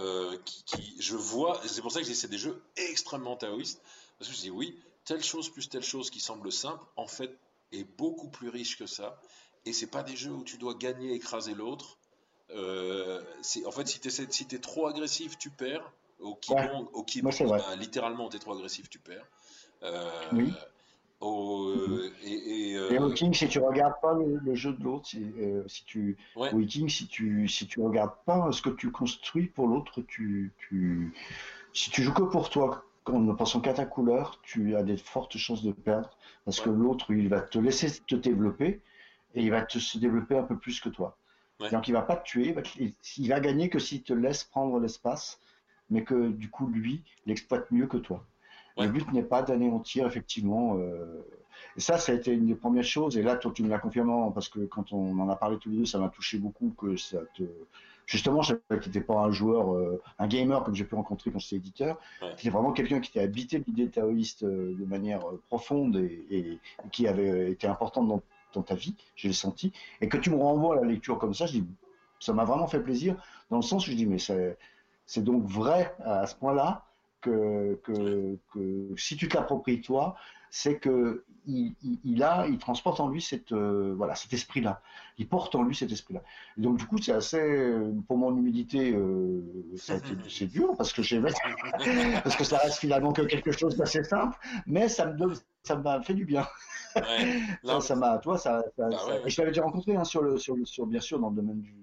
qui, 0.44 0.96
je 1.00 1.16
vois, 1.16 1.60
c'est 1.66 1.82
pour 1.82 1.92
ça 1.92 2.00
que 2.00 2.06
c'est 2.06 2.28
des 2.28 2.38
jeux 2.38 2.62
extrêmement 2.76 3.36
taoïstes, 3.36 3.82
parce 4.18 4.30
que 4.30 4.36
je 4.36 4.40
dis, 4.40 4.50
oui, 4.50 4.78
telle 5.04 5.22
chose 5.22 5.50
plus 5.50 5.68
telle 5.68 5.82
chose 5.82 6.10
qui 6.10 6.20
semble 6.20 6.52
simple, 6.52 6.84
en 6.96 7.06
fait, 7.06 7.36
est 7.72 7.84
beaucoup 7.84 8.28
plus 8.28 8.48
riche 8.48 8.78
que 8.78 8.86
ça. 8.86 9.20
Et 9.64 9.72
c'est 9.72 9.86
pas 9.86 10.02
des 10.02 10.16
jeux 10.16 10.32
où 10.32 10.44
tu 10.44 10.58
dois 10.58 10.74
gagner, 10.74 11.12
écraser 11.12 11.54
l'autre. 11.54 11.98
Euh, 12.54 13.20
en 13.66 13.70
fait, 13.70 13.86
si 13.86 14.00
tu 14.00 14.10
si 14.10 14.46
es 14.52 14.58
trop 14.58 14.86
agressif, 14.86 15.38
tu 15.38 15.50
perds. 15.50 15.92
Au 16.20 16.36
Kibong, 16.36 16.86
au 16.92 17.02
Kibong 17.02 17.32
bah, 17.48 17.74
littéralement, 17.76 18.28
tu 18.28 18.36
es 18.36 18.38
trop 18.38 18.52
agressif, 18.52 18.88
tu 18.88 18.98
perds. 18.98 19.26
Euh, 19.82 20.10
oui. 20.32 20.52
Au, 21.20 21.68
euh, 21.68 22.12
et, 22.24 22.72
et, 22.72 22.98
au 22.98 23.12
King, 23.12 23.32
si 23.32 23.48
tu 23.48 23.60
regardes 23.60 23.94
pas 24.02 24.12
le, 24.14 24.54
jeu 24.54 24.72
de 24.72 24.82
l'autre, 24.82 25.06
si, 25.06 25.24
si, 25.68 25.84
tu 25.84 26.16
au 26.36 26.58
King, 26.60 26.88
si 26.88 27.06
tu 27.06 27.46
si 27.48 27.66
tu 27.68 27.80
regardes 27.80 28.14
pas 28.26 28.50
ce 28.50 28.60
que 28.60 28.70
tu 28.70 28.90
construis 28.90 29.46
pour 29.46 29.68
l'autre, 29.68 30.02
tu, 30.02 30.52
tu 30.58 31.14
si 31.72 31.90
tu 31.90 32.02
joues 32.02 32.12
que 32.12 32.22
pour 32.22 32.50
toi, 32.50 32.84
en 33.06 33.20
ne 33.20 33.32
pensant 33.32 33.60
qu'à 33.60 33.72
ta 33.72 33.86
couleur, 33.86 34.40
tu 34.42 34.76
as 34.76 34.82
des 34.82 34.96
fortes 34.96 35.36
chances 35.36 35.62
de 35.62 35.72
perdre 35.72 36.10
parce 36.44 36.60
que 36.60 36.70
l'autre, 36.70 37.12
il 37.12 37.28
va 37.28 37.40
te 37.40 37.58
laisser 37.58 38.00
te 38.06 38.14
développer 38.14 38.80
et 39.34 39.42
il 39.42 39.50
va 39.50 39.62
te 39.62 39.78
se 39.78 39.98
développer 39.98 40.36
un 40.36 40.44
peu 40.44 40.56
plus 40.58 40.80
que 40.80 40.88
toi. 40.88 41.16
Donc 41.70 41.88
il 41.88 41.92
va 41.92 42.02
pas 42.02 42.16
te 42.16 42.24
tuer, 42.24 42.54
il 43.18 43.28
va 43.28 43.40
gagner 43.40 43.68
que 43.68 43.78
s'il 43.78 44.02
te 44.02 44.12
laisse 44.12 44.44
prendre 44.44 44.78
l'espace, 44.80 45.40
mais 45.90 46.02
que 46.02 46.30
du 46.30 46.50
coup 46.50 46.66
lui, 46.66 47.02
il 47.26 47.32
exploite 47.32 47.70
mieux 47.70 47.86
que 47.86 47.98
toi. 47.98 48.24
Le 48.78 48.88
but 48.88 49.12
n'est 49.12 49.22
pas 49.22 49.42
d'anéantir 49.42 50.06
effectivement. 50.06 50.78
Euh, 50.78 51.22
et 51.76 51.80
ça, 51.80 51.98
ça 51.98 52.12
a 52.12 52.14
été 52.14 52.32
une 52.32 52.46
des 52.46 52.54
premières 52.54 52.84
choses. 52.84 53.16
Et 53.18 53.22
là, 53.22 53.36
toi, 53.36 53.52
tu 53.54 53.62
me 53.62 53.68
l'as 53.68 53.78
confirmé 53.78 54.12
parce 54.34 54.48
que 54.48 54.60
quand 54.60 54.92
on 54.92 55.18
en 55.18 55.28
a 55.28 55.36
parlé 55.36 55.58
tous 55.58 55.70
les 55.70 55.78
deux, 55.78 55.84
ça 55.84 55.98
m'a 55.98 56.08
touché 56.08 56.38
beaucoup 56.38 56.70
que 56.76 56.96
ça 56.96 57.18
te. 57.34 57.42
Justement, 58.06 58.42
je 58.42 58.54
savais 58.68 58.80
que 58.80 58.88
tu 58.88 59.00
pas 59.00 59.20
un 59.20 59.30
joueur, 59.30 59.74
euh, 59.74 60.02
un 60.18 60.26
gamer 60.26 60.64
comme 60.64 60.74
j'ai 60.74 60.84
pu 60.84 60.96
rencontrer 60.96 61.30
quand 61.30 61.38
j'étais 61.38 61.56
éditeur. 61.56 62.00
Ouais. 62.20 62.34
Tu 62.36 62.50
vraiment 62.50 62.72
quelqu'un 62.72 63.00
qui 63.00 63.10
était 63.10 63.20
habité 63.20 63.62
l'idée 63.64 63.88
taoïste 63.88 64.42
euh, 64.42 64.74
de 64.76 64.84
manière 64.84 65.20
profonde 65.46 65.96
et, 65.96 66.26
et, 66.30 66.58
qui 66.90 67.06
avait 67.06 67.52
été 67.52 67.68
importante 67.68 68.08
dans, 68.08 68.22
dans 68.52 68.62
ta 68.62 68.74
vie. 68.74 68.94
Je 69.14 69.28
l'ai 69.28 69.34
senti. 69.34 69.72
Et 70.00 70.08
que 70.08 70.16
tu 70.16 70.30
me 70.30 70.36
renvoies 70.36 70.78
à 70.78 70.80
la 70.80 70.86
lecture 70.86 71.18
comme 71.18 71.34
ça, 71.34 71.46
je 71.46 71.52
dis, 71.52 71.66
ça 72.20 72.32
m'a 72.32 72.44
vraiment 72.44 72.66
fait 72.66 72.80
plaisir 72.80 73.16
dans 73.50 73.56
le 73.56 73.62
sens 73.62 73.86
où 73.86 73.90
je 73.90 73.96
dis, 73.96 74.06
mais 74.06 74.18
c'est 74.18 75.24
donc 75.24 75.44
vrai 75.44 75.94
à 76.04 76.26
ce 76.26 76.34
point-là 76.36 76.84
que, 77.20 77.80
que, 77.84 78.38
que, 78.52 78.94
si 78.96 79.16
tu 79.16 79.28
te 79.28 79.36
l'appropries 79.36 79.80
toi, 79.80 80.16
c'est 80.50 80.78
que 80.78 81.24
il, 81.46 81.74
il, 82.04 82.22
a, 82.22 82.46
il 82.46 82.58
transporte 82.58 83.00
en 83.00 83.08
lui 83.08 83.20
cette, 83.20 83.52
euh, 83.52 83.94
voilà, 83.96 84.14
cet 84.14 84.32
esprit-là. 84.32 84.80
Il 85.18 85.26
porte 85.26 85.54
en 85.56 85.62
lui 85.62 85.74
cet 85.74 85.90
esprit-là. 85.90 86.22
Donc 86.56 86.78
du 86.78 86.86
coup, 86.86 86.98
c'est 86.98 87.12
assez, 87.12 87.72
pour 88.06 88.16
mon 88.16 88.36
humilité, 88.36 88.92
euh, 88.92 89.42
c'est 90.28 90.46
dur 90.46 90.76
parce 90.76 90.92
que 90.92 91.02
j'ai, 91.02 91.20
parce 92.22 92.36
que 92.36 92.44
ça 92.44 92.58
reste 92.58 92.78
finalement 92.78 93.12
que 93.12 93.22
quelque 93.22 93.50
chose 93.50 93.76
d'assez 93.76 94.04
simple, 94.04 94.38
mais 94.66 94.88
ça 94.88 95.06
me 95.06 95.16
donne, 95.16 95.34
ça 95.62 95.76
m'a 95.76 96.02
fait 96.02 96.14
du 96.14 96.24
bien. 96.24 96.46
Ouais. 96.96 97.40
ça 97.80 97.96
m'a, 97.96 98.18
toi, 98.18 98.38
ça, 98.38 98.62
ça, 98.76 98.88
bah 98.88 99.06
ouais, 99.06 99.22
ouais. 99.22 99.30
je 99.30 99.40
l'avais 99.40 99.50
déjà 99.50 99.62
rencontré 99.62 99.96
hein, 99.96 100.04
sur 100.04 100.22
le, 100.22 100.38
sur 100.38 100.56
le, 100.56 100.64
sur 100.64 100.86
bien 100.86 101.00
sûr 101.00 101.18
dans 101.18 101.30
le 101.30 101.36
domaine 101.36 101.60
du 101.60 101.74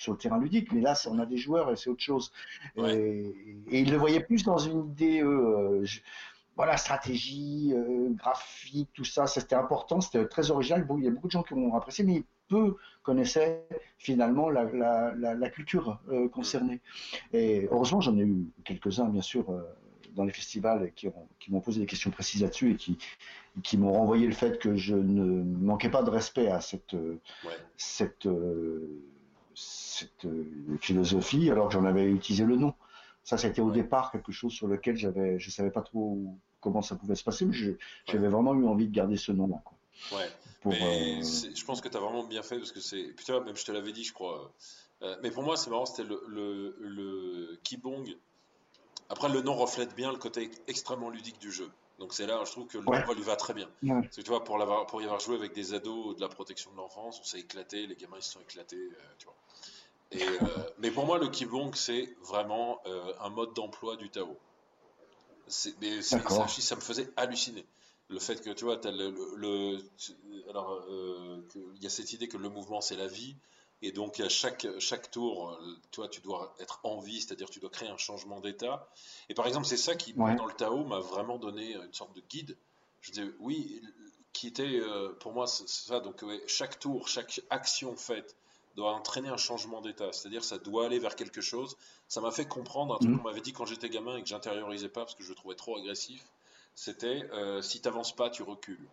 sur 0.00 0.12
le 0.12 0.18
terrain 0.18 0.38
ludique, 0.38 0.72
mais 0.72 0.80
là, 0.80 0.94
on 1.10 1.18
a 1.18 1.26
des 1.26 1.36
joueurs 1.36 1.70
et 1.70 1.76
c'est 1.76 1.90
autre 1.90 2.02
chose. 2.02 2.32
Ouais. 2.74 2.96
Et, 2.96 3.28
et, 3.68 3.80
ils 3.80 3.90
le 3.90 3.98
voyaient 3.98 4.20
plus 4.24 4.44
dans 4.44 4.56
une 4.56 4.86
idée, 4.86 5.22
euh, 5.22 5.84
je, 5.84 6.00
voilà, 6.56 6.78
stratégie, 6.78 7.72
euh, 7.74 8.08
graphique, 8.14 8.88
tout 8.94 9.04
ça, 9.04 9.26
c'était 9.26 9.54
important, 9.56 10.00
c'était 10.00 10.26
très 10.26 10.50
original. 10.50 10.86
Il 10.96 11.04
y 11.04 11.08
a 11.08 11.10
beaucoup 11.10 11.26
de 11.26 11.32
gens 11.32 11.42
qui 11.42 11.52
ont 11.52 11.74
apprécié, 11.74 12.02
mais 12.04 12.24
peu 12.48 12.76
connaissaient 13.02 13.66
finalement 13.98 14.48
la, 14.48 14.64
la, 14.64 15.14
la, 15.14 15.34
la 15.34 15.50
culture 15.50 16.00
euh, 16.08 16.28
concernée. 16.28 16.80
Et 17.34 17.68
heureusement, 17.70 18.00
j'en 18.00 18.16
ai 18.16 18.22
eu 18.22 18.50
quelques-uns, 18.64 19.08
bien 19.08 19.22
sûr, 19.22 19.50
dans 20.14 20.24
les 20.24 20.32
festivals 20.32 20.92
qui, 20.94 21.08
ont, 21.08 21.28
qui 21.38 21.52
m'ont 21.52 21.60
posé 21.60 21.80
des 21.80 21.86
questions 21.86 22.10
précises 22.10 22.42
là-dessus 22.42 22.72
et 22.72 22.76
qui, 22.76 22.98
qui 23.62 23.76
m'ont 23.76 23.92
renvoyé 23.92 24.26
le 24.26 24.32
fait 24.32 24.58
que 24.58 24.76
je 24.76 24.94
ne 24.94 25.42
manquais 25.42 25.90
pas 25.90 26.02
de 26.02 26.10
respect 26.10 26.48
à 26.48 26.60
cette, 26.60 26.94
ouais. 26.94 27.56
cette 27.76 28.28
cette 29.54 30.24
euh, 30.24 30.78
philosophie 30.80 31.50
alors 31.50 31.68
que 31.68 31.74
j'en 31.74 31.84
avais 31.84 32.10
utilisé 32.10 32.44
le 32.44 32.56
nom. 32.56 32.74
Ça, 33.22 33.36
c'était 33.36 33.60
au 33.60 33.70
départ 33.70 34.10
quelque 34.10 34.32
chose 34.32 34.52
sur 34.52 34.66
lequel 34.66 34.96
j'avais, 34.96 35.38
je 35.38 35.50
savais 35.50 35.70
pas 35.70 35.82
trop 35.82 36.18
comment 36.60 36.82
ça 36.82 36.96
pouvait 36.96 37.14
se 37.14 37.24
passer, 37.24 37.44
mais 37.44 37.54
j'avais 37.54 37.76
ouais. 38.18 38.28
vraiment 38.28 38.54
eu 38.54 38.66
envie 38.66 38.88
de 38.88 38.94
garder 38.94 39.16
ce 39.16 39.32
nom-là. 39.32 39.62
Ouais. 40.12 40.28
Pour, 40.62 40.72
mais 40.72 41.20
euh... 41.20 41.54
je 41.54 41.64
pense 41.64 41.80
que 41.80 41.88
tu 41.88 41.96
as 41.96 42.00
vraiment 42.00 42.24
bien 42.24 42.42
fait 42.42 42.56
parce 42.56 42.72
que 42.72 42.80
c'est. 42.80 43.14
Putain, 43.14 43.40
même 43.40 43.56
je 43.56 43.64
te 43.64 43.72
l'avais 43.72 43.92
dit, 43.92 44.04
je 44.04 44.12
crois. 44.12 44.52
Euh, 45.02 45.16
mais 45.22 45.30
pour 45.30 45.42
moi, 45.42 45.56
c'est 45.56 45.70
marrant, 45.70 45.86
c'était 45.86 46.08
le, 46.08 46.22
le, 46.28 46.76
le, 46.80 47.58
Kibong. 47.62 48.16
Après, 49.10 49.28
le 49.28 49.42
nom 49.42 49.54
reflète 49.54 49.94
bien 49.96 50.12
le 50.12 50.18
côté 50.18 50.52
extrêmement 50.68 51.10
ludique 51.10 51.40
du 51.40 51.50
jeu. 51.50 51.68
Donc 51.98 52.14
c'est 52.14 52.26
là, 52.26 52.42
je 52.46 52.52
trouve 52.52 52.68
que 52.68 52.78
le 52.78 52.88
ouais. 52.88 53.14
lui 53.14 53.22
va 53.22 53.34
très 53.34 53.52
bien. 53.52 53.68
Ouais. 53.82 54.00
Parce 54.02 54.16
que 54.16 54.22
tu 54.22 54.30
vois, 54.30 54.44
pour, 54.44 54.56
pour 54.86 55.02
y 55.02 55.04
avoir 55.04 55.18
joué 55.18 55.34
avec 55.34 55.52
des 55.52 55.74
ados 55.74 56.16
de 56.16 56.20
la 56.20 56.28
protection 56.28 56.70
de 56.70 56.76
l'enfance, 56.76 57.18
on 57.20 57.24
s'est 57.24 57.40
éclaté, 57.40 57.88
les 57.88 57.96
gamins 57.96 58.16
ils 58.16 58.22
se 58.22 58.32
sont 58.32 58.40
éclatés, 58.40 58.76
euh, 58.76 59.14
tu 59.18 59.26
vois. 59.26 59.34
Et, 60.12 60.22
euh, 60.22 60.46
mais 60.78 60.92
pour 60.92 61.06
moi, 61.06 61.18
le 61.18 61.28
Kibong, 61.28 61.74
c'est 61.74 62.16
vraiment 62.22 62.80
euh, 62.86 63.12
un 63.20 63.30
mode 63.30 63.52
d'emploi 63.52 63.96
du 63.96 64.10
Tao. 64.10 64.38
Mais 65.80 66.00
ça, 66.00 66.20
ça, 66.48 66.76
me 66.76 66.80
faisait 66.80 67.10
halluciner. 67.16 67.66
Le 68.08 68.20
fait 68.20 68.40
que, 68.40 68.50
tu 68.50 68.64
vois, 68.64 68.78
as 68.86 68.90
le, 68.92 69.10
le, 69.10 69.76
le 69.76 70.48
alors, 70.48 70.86
il 70.88 71.82
y 71.82 71.86
a 71.86 71.90
cette 71.90 72.12
idée 72.12 72.28
que 72.28 72.36
le 72.36 72.48
mouvement, 72.48 72.80
c'est 72.80 72.96
la 72.96 73.08
vie. 73.08 73.36
Et 73.82 73.92
donc, 73.92 74.20
à 74.20 74.28
chaque, 74.28 74.66
chaque 74.78 75.10
tour, 75.10 75.58
toi, 75.90 76.08
tu 76.08 76.20
dois 76.20 76.54
être 76.60 76.80
en 76.82 77.00
vie, 77.00 77.20
c'est-à-dire 77.20 77.48
tu 77.48 77.60
dois 77.60 77.70
créer 77.70 77.88
un 77.88 77.96
changement 77.96 78.40
d'état. 78.40 78.88
Et 79.28 79.34
par 79.34 79.46
exemple, 79.46 79.66
c'est 79.66 79.78
ça 79.78 79.94
qui, 79.94 80.12
ouais. 80.14 80.34
dans 80.36 80.46
le 80.46 80.52
Tao, 80.52 80.84
m'a 80.84 81.00
vraiment 81.00 81.38
donné 81.38 81.74
une 81.74 81.94
sorte 81.94 82.14
de 82.14 82.22
guide. 82.28 82.56
Je 83.00 83.12
disais, 83.12 83.30
oui, 83.38 83.80
qui 84.34 84.48
était, 84.48 84.80
euh, 84.80 85.14
pour 85.20 85.32
moi, 85.32 85.46
ça. 85.46 86.00
Donc, 86.00 86.22
ouais, 86.22 86.42
chaque 86.46 86.78
tour, 86.78 87.08
chaque 87.08 87.40
action 87.48 87.96
faite, 87.96 88.36
doit 88.76 88.92
entraîner 88.92 89.28
un 89.28 89.36
changement 89.36 89.80
d'état, 89.80 90.12
c'est-à-dire 90.12 90.44
ça 90.44 90.58
doit 90.58 90.86
aller 90.86 90.98
vers 90.98 91.16
quelque 91.16 91.40
chose. 91.40 91.76
Ça 92.08 92.20
m'a 92.20 92.30
fait 92.30 92.46
comprendre 92.46 92.94
un 92.94 92.98
truc 92.98 93.10
mmh. 93.10 93.18
qu'on 93.18 93.24
m'avait 93.24 93.40
dit 93.40 93.52
quand 93.52 93.66
j'étais 93.66 93.88
gamin 93.88 94.16
et 94.16 94.22
que 94.22 94.28
j'intériorisais 94.28 94.88
pas 94.88 95.02
parce 95.02 95.14
que 95.14 95.22
je 95.22 95.28
le 95.30 95.34
trouvais 95.34 95.54
trop 95.54 95.76
agressif. 95.76 96.24
C'était 96.74 97.28
euh, 97.32 97.62
si 97.62 97.80
t'avances 97.80 98.14
pas, 98.14 98.30
tu 98.30 98.42
recules. 98.42 98.88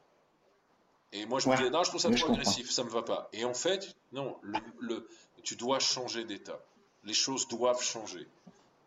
Et 1.14 1.26
moi 1.26 1.40
je 1.40 1.48
ouais. 1.48 1.54
me 1.54 1.58
disais 1.58 1.70
non, 1.70 1.84
je 1.84 1.90
trouve 1.90 2.02
ça 2.02 2.12
trop 2.12 2.34
agressif, 2.34 2.70
ça 2.70 2.84
me 2.84 2.90
va 2.90 3.02
pas. 3.02 3.30
Et 3.34 3.46
en 3.46 3.54
fait, 3.54 3.96
non, 4.12 4.38
le, 4.42 4.60
le 4.80 5.08
tu 5.44 5.56
dois 5.56 5.80
changer 5.80 6.26
d'état. 6.26 6.60
Les 7.04 7.14
choses 7.14 7.48
doivent 7.48 7.82
changer. 7.82 8.28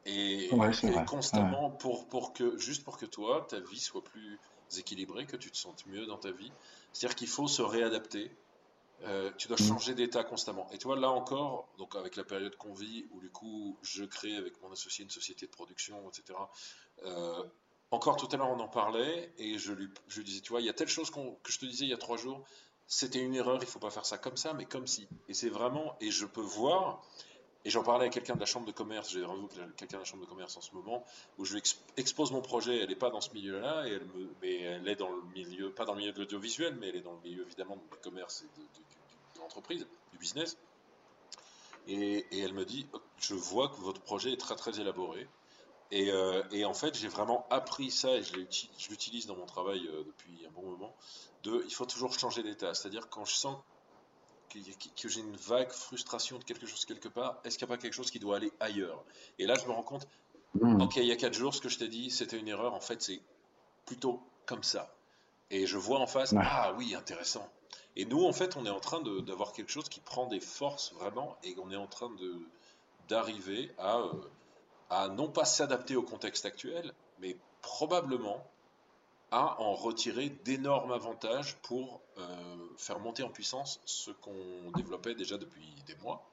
Et, 0.07 0.49
ouais, 0.53 0.71
et 0.83 1.05
constamment 1.07 1.71
pour, 1.71 2.09
pour 2.09 2.33
que 2.33 2.57
juste 2.59 2.85
pour 2.85 2.99
que 2.99 3.07
toi 3.07 3.47
ta 3.49 3.61
vie 3.61 3.81
soit 3.81 4.03
plus 4.03 4.39
équilibrée, 4.79 5.27
que 5.27 5.37
tu 5.37 5.51
te 5.51 5.57
sentes 5.57 5.87
mieux 5.87 6.07
dans 6.07 6.19
ta 6.19 6.31
vie. 6.31 6.53
C'est-à-dire 6.93 7.17
qu'il 7.17 7.29
faut 7.29 7.49
se 7.49 7.63
réadapter 7.63 8.31
euh, 9.05 9.31
tu 9.39 9.49
dois 9.49 9.57
mm. 9.59 9.67
changer 9.67 9.95
d'état 9.95 10.25
constamment. 10.25 10.69
Et 10.73 10.79
tu 10.79 10.87
vois, 10.87 10.97
là 10.97 11.11
encore, 11.11 11.69
donc 11.79 11.97
avec 11.97 12.17
la 12.17 12.25
période 12.25 12.55
qu'on 12.57 12.75
vit, 12.75 13.07
où 13.13 13.21
du 13.21 13.31
coup, 13.31 13.79
je 13.83 14.05
crée 14.05 14.37
avec 14.37 14.61
mon 14.63 14.71
associé 14.73 15.05
une 15.05 15.11
société 15.11 15.47
de 15.47 15.51
production, 15.51 16.09
etc. 16.09 16.39
Euh, 17.05 17.43
encore 17.91 18.17
tout 18.17 18.29
à 18.33 18.37
l'heure, 18.37 18.51
on 18.51 18.61
en 18.61 18.69
parlait, 18.69 19.33
et 19.39 19.59
je 19.59 19.73
lui, 19.73 19.89
disais, 20.25 20.41
tu 20.41 20.51
vois, 20.51 20.61
il 20.61 20.67
y 20.67 20.71
a 20.71 20.73
telle 20.73 20.89
chose 20.89 21.11
qu 21.11 21.21
que 21.43 21.53
je 21.53 21.59
te 21.59 21.67
disais 21.67 21.85
il 21.87 21.91
y 21.91 21.95
a 21.95 21.99
trois 21.99 22.17
jours, 22.17 22.45
c'était 22.87 23.21
une 23.21 23.35
erreur, 23.35 23.59
il 23.61 23.67
faut 23.67 23.79
pas 23.79 23.91
faire 23.91 24.07
ça 24.07 24.19
comme 24.19 24.37
ça, 24.37 24.53
mais 24.53 24.65
comme 24.65 24.87
si. 24.87 25.09
Et 25.29 25.35
c'est 25.35 25.49
vraiment, 25.49 25.97
et 26.01 26.11
je 26.11 26.27
peux 26.27 26.41
voir, 26.41 27.03
et 27.65 27.71
j'en 27.71 27.83
parlais 27.83 28.07
à 28.07 28.09
quelqu'un 28.09 28.35
de 28.35 28.41
la 28.41 28.47
chambre 28.47 28.67
de 28.67 28.73
commerce, 28.73 29.11
j'ai 29.11 29.23
avec 29.23 29.77
quelqu'un 29.77 29.99
de 29.99 30.03
la 30.03 30.05
chambre 30.05 30.25
de 30.25 30.29
commerce 30.29 30.57
en 30.57 30.61
ce 30.61 30.75
moment, 30.75 31.05
où 31.39 31.45
je 31.45 31.55
lui 31.55 31.63
expose 31.97 32.33
mon 32.33 32.41
projet, 32.41 32.79
elle 32.79 32.89
n'est 32.89 32.97
pas 32.97 33.11
dans 33.11 33.21
ce 33.21 33.33
milieu-là, 33.33 33.85
mais 34.41 34.61
elle 34.61 34.89
est 34.89 34.97
dans 34.97 35.11
le 35.11 35.23
milieu, 35.35 35.71
pas 35.71 35.85
dans 35.85 35.95
le 35.95 36.01
milieu 36.01 36.13
de 36.13 36.19
l'audiovisuel, 36.19 36.77
mais 36.77 36.89
elle 36.89 36.97
est 36.97 37.03
dans 37.03 37.13
le 37.13 37.21
milieu 37.21 37.43
évidemment 37.43 37.77
du 37.77 37.83
commerce 38.03 38.43
et 38.43 38.61
de, 38.61 38.65
de, 38.65 39.41
l'entreprise, 39.41 39.87
du 40.13 40.19
business. 40.19 40.57
Et, 41.87 42.27
elle 42.33 42.55
me 42.55 42.65
dit, 42.65 42.87
je 43.19 43.35
vois 43.35 43.69
que 43.69 43.81
votre 43.81 44.01
projet 44.01 44.33
est 44.33 44.37
très 44.37 44.57
très 44.57 44.81
élaboré. 44.81 45.27
Et, 45.91 46.11
euh, 46.11 46.43
et 46.53 46.65
en 46.65 46.75
fait, 46.75 46.97
j'ai 46.97 47.09
vraiment 47.09 47.47
appris 47.51 47.91
ça 47.91 48.11
et 48.17 48.23
je 48.23 48.35
l'utilise 48.91 49.27
dans 49.27 49.37
mon 49.37 49.47
travail 49.47 49.89
euh, 49.89 50.05
depuis 50.05 50.47
un 50.47 50.51
bon 50.53 50.63
moment. 50.71 50.95
De, 51.43 51.65
il 51.67 51.75
faut 51.75 51.87
toujours 51.87 52.17
changer 52.17 52.43
d'état. 52.43 52.75
C'est-à-dire 52.75 53.09
quand 53.09 53.25
je 53.25 53.35
sens 53.35 53.57
que, 54.51 54.59
que 55.01 55.09
j'ai 55.09 55.21
une 55.21 55.37
vague 55.37 55.71
frustration 55.71 56.39
de 56.39 56.45
quelque 56.45 56.67
chose 56.67 56.85
quelque 56.85 57.09
part, 57.09 57.41
est-ce 57.45 57.59
qu'il 57.59 57.67
n'y 57.67 57.73
a 57.73 57.77
pas 57.77 57.83
quelque 57.83 57.95
chose 57.95 58.11
qui 58.11 58.21
doit 58.21 58.37
aller 58.37 58.53
ailleurs? 58.61 59.03
Et 59.39 59.47
là, 59.47 59.55
je 59.57 59.67
me 59.67 59.73
rends 59.73 59.83
compte, 59.83 60.07
mmh. 60.55 60.81
ok, 60.81 60.97
il 60.97 61.07
y 61.07 61.13
a 61.13 61.17
quatre 61.17 61.35
jours, 61.35 61.55
ce 61.55 61.61
que 61.61 61.69
je 61.69 61.79
t'ai 61.79 61.89
dit, 61.89 62.11
c'était 62.11 62.39
une 62.39 62.49
erreur. 62.49 62.73
En 62.75 62.81
fait, 62.81 63.03
c'est 63.03 63.21
plutôt 63.85 64.23
comme 64.47 64.63
ça. 64.63 64.95
Et 65.51 65.67
je 65.67 65.77
vois 65.77 65.99
en 65.99 66.07
face, 66.07 66.33
ouais. 66.33 66.43
ah 66.45 66.73
oui, 66.77 66.95
intéressant. 66.95 67.49
Et 67.97 68.05
nous, 68.05 68.25
en 68.25 68.33
fait, 68.33 68.57
on 68.57 68.65
est 68.65 68.71
en 68.71 68.79
train 68.79 69.01
d'avoir 69.01 69.53
quelque 69.53 69.71
chose 69.71 69.89
qui 69.89 70.01
prend 70.01 70.27
des 70.27 70.39
forces 70.39 70.93
vraiment, 70.93 71.37
et 71.43 71.57
on 71.59 71.73
est 71.73 71.77
en 71.77 71.89
train 71.89 72.11
d'arriver 73.09 73.73
à, 73.79 73.99
euh, 73.99 74.13
à 74.91 75.09
non 75.09 75.29
pas 75.29 75.45
s'adapter 75.45 75.97
au 75.97 76.03
contexte 76.03 76.45
actuel, 76.45 76.93
mais 77.21 77.37
probablement 77.63 78.45
à 79.31 79.61
en 79.61 79.75
retirer 79.75 80.31
d'énormes 80.45 80.93
avantages 80.93 81.57
pour 81.63 82.01
euh, 82.19 82.57
faire 82.77 82.99
monter 82.99 83.23
en 83.23 83.29
puissance 83.29 83.81
ce 83.85 84.11
qu'on 84.11 84.73
développait 84.75 85.15
déjà 85.15 85.39
depuis 85.39 85.75
des 85.87 85.95
mois. 86.03 86.29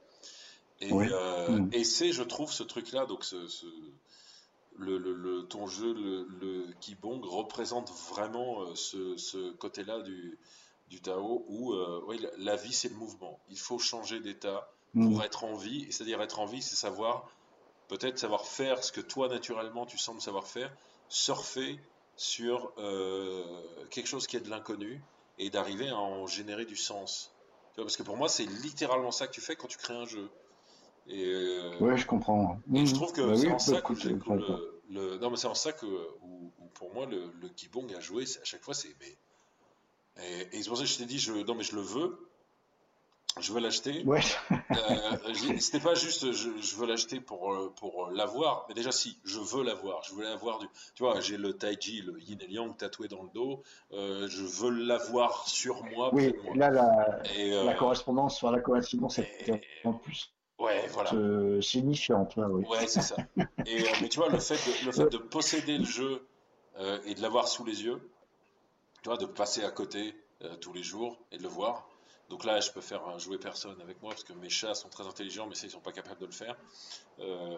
Et, 0.82 0.92
oui. 0.92 1.08
euh, 1.12 1.50
mmh. 1.50 1.70
et 1.74 1.84
c'est, 1.84 2.12
je 2.12 2.24
trouve, 2.24 2.52
ce 2.52 2.64
truc-là, 2.64 3.06
donc 3.06 3.24
ce, 3.24 3.48
ce 3.48 3.66
le, 4.78 4.98
le, 4.98 5.14
le, 5.14 5.44
ton 5.44 5.68
jeu, 5.68 5.94
le, 5.94 6.28
le 6.40 6.74
Kibong, 6.80 7.24
représente 7.24 7.92
vraiment 8.12 8.62
euh, 8.62 8.76
ce, 8.76 9.18
ce 9.18 9.52
côté-là 9.54 10.02
du, 10.02 10.38
du 10.90 11.02
Tao 11.02 11.46
où 11.48 11.74
euh, 11.74 12.02
oui, 12.08 12.24
la, 12.38 12.56
vie 12.56 12.74
c'est 12.74 12.90
le 12.90 12.96
mouvement. 12.96 13.40
Il 13.50 13.60
faut 13.60 13.80
changer 13.80 14.20
d'état 14.20 14.70
mmh. 14.94 15.10
pour 15.10 15.24
être 15.24 15.44
en 15.44 15.56
vie. 15.56 15.88
C'est-à-dire 15.92 16.22
être 16.22 16.40
en 16.40 16.46
vie, 16.46 16.62
c'est 16.62 16.76
savoir, 16.76 17.30
peut-être 17.88 18.20
savoir 18.20 18.46
faire 18.46 18.84
ce 18.84 18.92
que 18.92 19.02
toi 19.02 19.28
naturellement 19.28 19.86
tu 19.86 19.98
sembles 19.98 20.22
savoir 20.22 20.48
faire, 20.48 20.72
surfer 21.10 21.80
sur 22.16 22.72
euh, 22.78 23.62
quelque 23.92 24.08
chose 24.08 24.28
qui 24.28 24.38
est 24.38 24.42
de 24.42 24.50
l'inconnu 24.50 25.02
et 25.38 25.50
d'arriver 25.50 25.90
à 25.90 25.98
en 25.98 26.26
générer 26.28 26.66
du 26.66 26.76
sens. 26.76 27.32
Tu 27.74 27.76
vois, 27.76 27.86
parce 27.86 27.96
que 27.96 28.04
pour 28.04 28.18
moi, 28.18 28.28
c'est 28.28 28.46
littéralement 28.46 29.12
ça 29.12 29.28
que 29.28 29.32
tu 29.34 29.42
fais 29.42 29.56
quand 29.56 29.68
tu 29.68 29.78
crées 29.78 29.94
un 29.96 30.06
jeu. 30.06 30.30
Et, 31.08 31.24
euh, 31.24 31.78
ouais, 31.80 31.96
je 31.96 32.08
comprends. 32.08 32.60
Et 32.74 32.86
je 32.86 32.94
trouve 32.94 33.14
que 33.14 33.22
bah 33.22 33.38
c'est 33.38 33.48
oui, 33.48 33.54
en 33.54 33.60
ça 33.60 33.82
que 33.82 33.94
le, 33.94 34.82
le, 34.90 35.18
non, 35.20 35.30
mais 35.30 35.38
c'est 35.38 35.48
en 35.48 35.54
ça 35.54 35.72
que 35.72 35.86
où, 35.86 36.52
où 36.60 36.68
pour 36.74 36.94
moi 36.94 37.06
le, 37.06 37.32
le 37.40 37.50
Kibong 37.50 37.94
a 37.94 38.00
joué 38.00 38.24
à 38.24 38.44
chaque 38.44 38.64
fois, 38.64 38.74
c'est 38.74 38.94
mais 39.00 39.16
et, 40.24 40.58
et 40.58 40.64
c'est 40.64 40.70
pour 40.70 40.78
ça 40.78 40.84
que 40.84 40.90
je 40.90 40.98
t'ai 40.98 41.06
dit 41.06 41.20
je 41.20 41.32
non 41.32 41.56
mais 41.56 41.64
je 41.64 41.76
le 41.76 41.82
veux 41.82 42.27
je 43.40 43.52
veux 43.54 43.60
l'acheter. 43.60 44.04
Ouais. 44.06 44.22
euh, 44.52 45.34
C'était 45.60 45.80
pas 45.80 45.94
juste 45.96 46.32
je, 46.32 46.50
je 46.60 46.76
veux 46.76 46.86
l'acheter 46.88 47.20
pour, 47.20 47.54
euh, 47.54 47.74
pour 47.80 48.10
l'avoir, 48.12 48.66
mais 48.68 48.74
déjà 48.74 48.92
si, 48.92 49.18
je 49.24 49.40
veux 49.40 49.64
l'avoir. 49.64 50.04
Je 50.04 50.14
veux 50.16 50.24
l'avoir 50.24 50.60
du. 50.60 50.68
Tu 50.96 51.04
vois, 51.04 51.20
j'ai 51.20 51.38
le 51.38 51.54
Taiji, 51.54 52.02
le 52.02 52.20
Yin 52.20 52.40
et 52.42 52.52
Yang 52.52 52.78
tatoué 52.78 53.08
dans 53.08 53.24
le 53.24 53.30
dos. 53.34 53.64
Euh, 53.94 54.28
je 54.28 54.44
veux 54.44 54.70
l'avoir 54.70 55.48
sur 55.48 55.84
moi. 55.86 56.10
Oui, 56.14 56.34
moi. 56.44 56.56
là, 56.56 56.70
la, 56.70 57.20
et, 57.38 57.54
euh, 57.54 57.74
correspondance, 57.74 58.38
sur 58.38 58.52
la 58.52 58.60
coïncidence 58.60 59.20
est 59.20 59.62
en 59.84 59.94
plus. 59.94 60.32
Ouais, 60.60 60.88
voilà. 60.92 61.12
signifiante. 61.62 62.36
Là, 62.36 62.48
oui. 62.50 62.66
Ouais, 62.68 62.88
c'est 62.88 63.02
ça. 63.02 63.16
Et, 63.68 63.82
euh, 63.84 63.88
mais 64.02 64.10
tu 64.10 64.18
vois, 64.20 64.30
le 64.30 64.40
fait 64.40 64.56
de, 64.56 64.86
le 64.88 64.92
fait 64.92 65.10
de 65.12 65.18
posséder 65.20 65.78
le 65.78 65.86
jeu 65.86 66.28
et 67.06 67.14
de 67.16 67.22
l'avoir 67.22 67.48
sous 67.48 67.64
les 67.66 67.84
yeux, 67.84 68.00
tu 69.04 69.10
vois, 69.10 69.18
de 69.18 69.26
passer 69.26 69.64
à 69.64 69.70
côté 69.72 70.16
tous 70.62 70.74
les 70.74 70.84
jours 70.84 71.18
et 71.32 71.38
de 71.38 71.44
le 71.44 71.50
voir. 71.50 71.88
Donc 72.30 72.44
là, 72.44 72.60
je 72.60 72.72
peux 72.72 72.82
faire 72.82 73.18
jouer 73.20 73.38
personne 73.38 73.80
avec 73.82 74.02
moi 74.02 74.12
parce 74.12 74.24
que 74.24 74.34
mes 74.34 74.50
chats 74.50 74.76
sont 74.76 74.90
très 74.90 75.08
intelligents, 75.08 75.48
mais 75.48 75.56
ça, 75.56 75.68
ils 75.68 75.72
sont 75.72 75.80
pas 75.80 75.94
capables 75.94 76.20
de 76.20 76.26
le 76.26 76.32
faire. 76.32 76.56
Euh, 77.20 77.56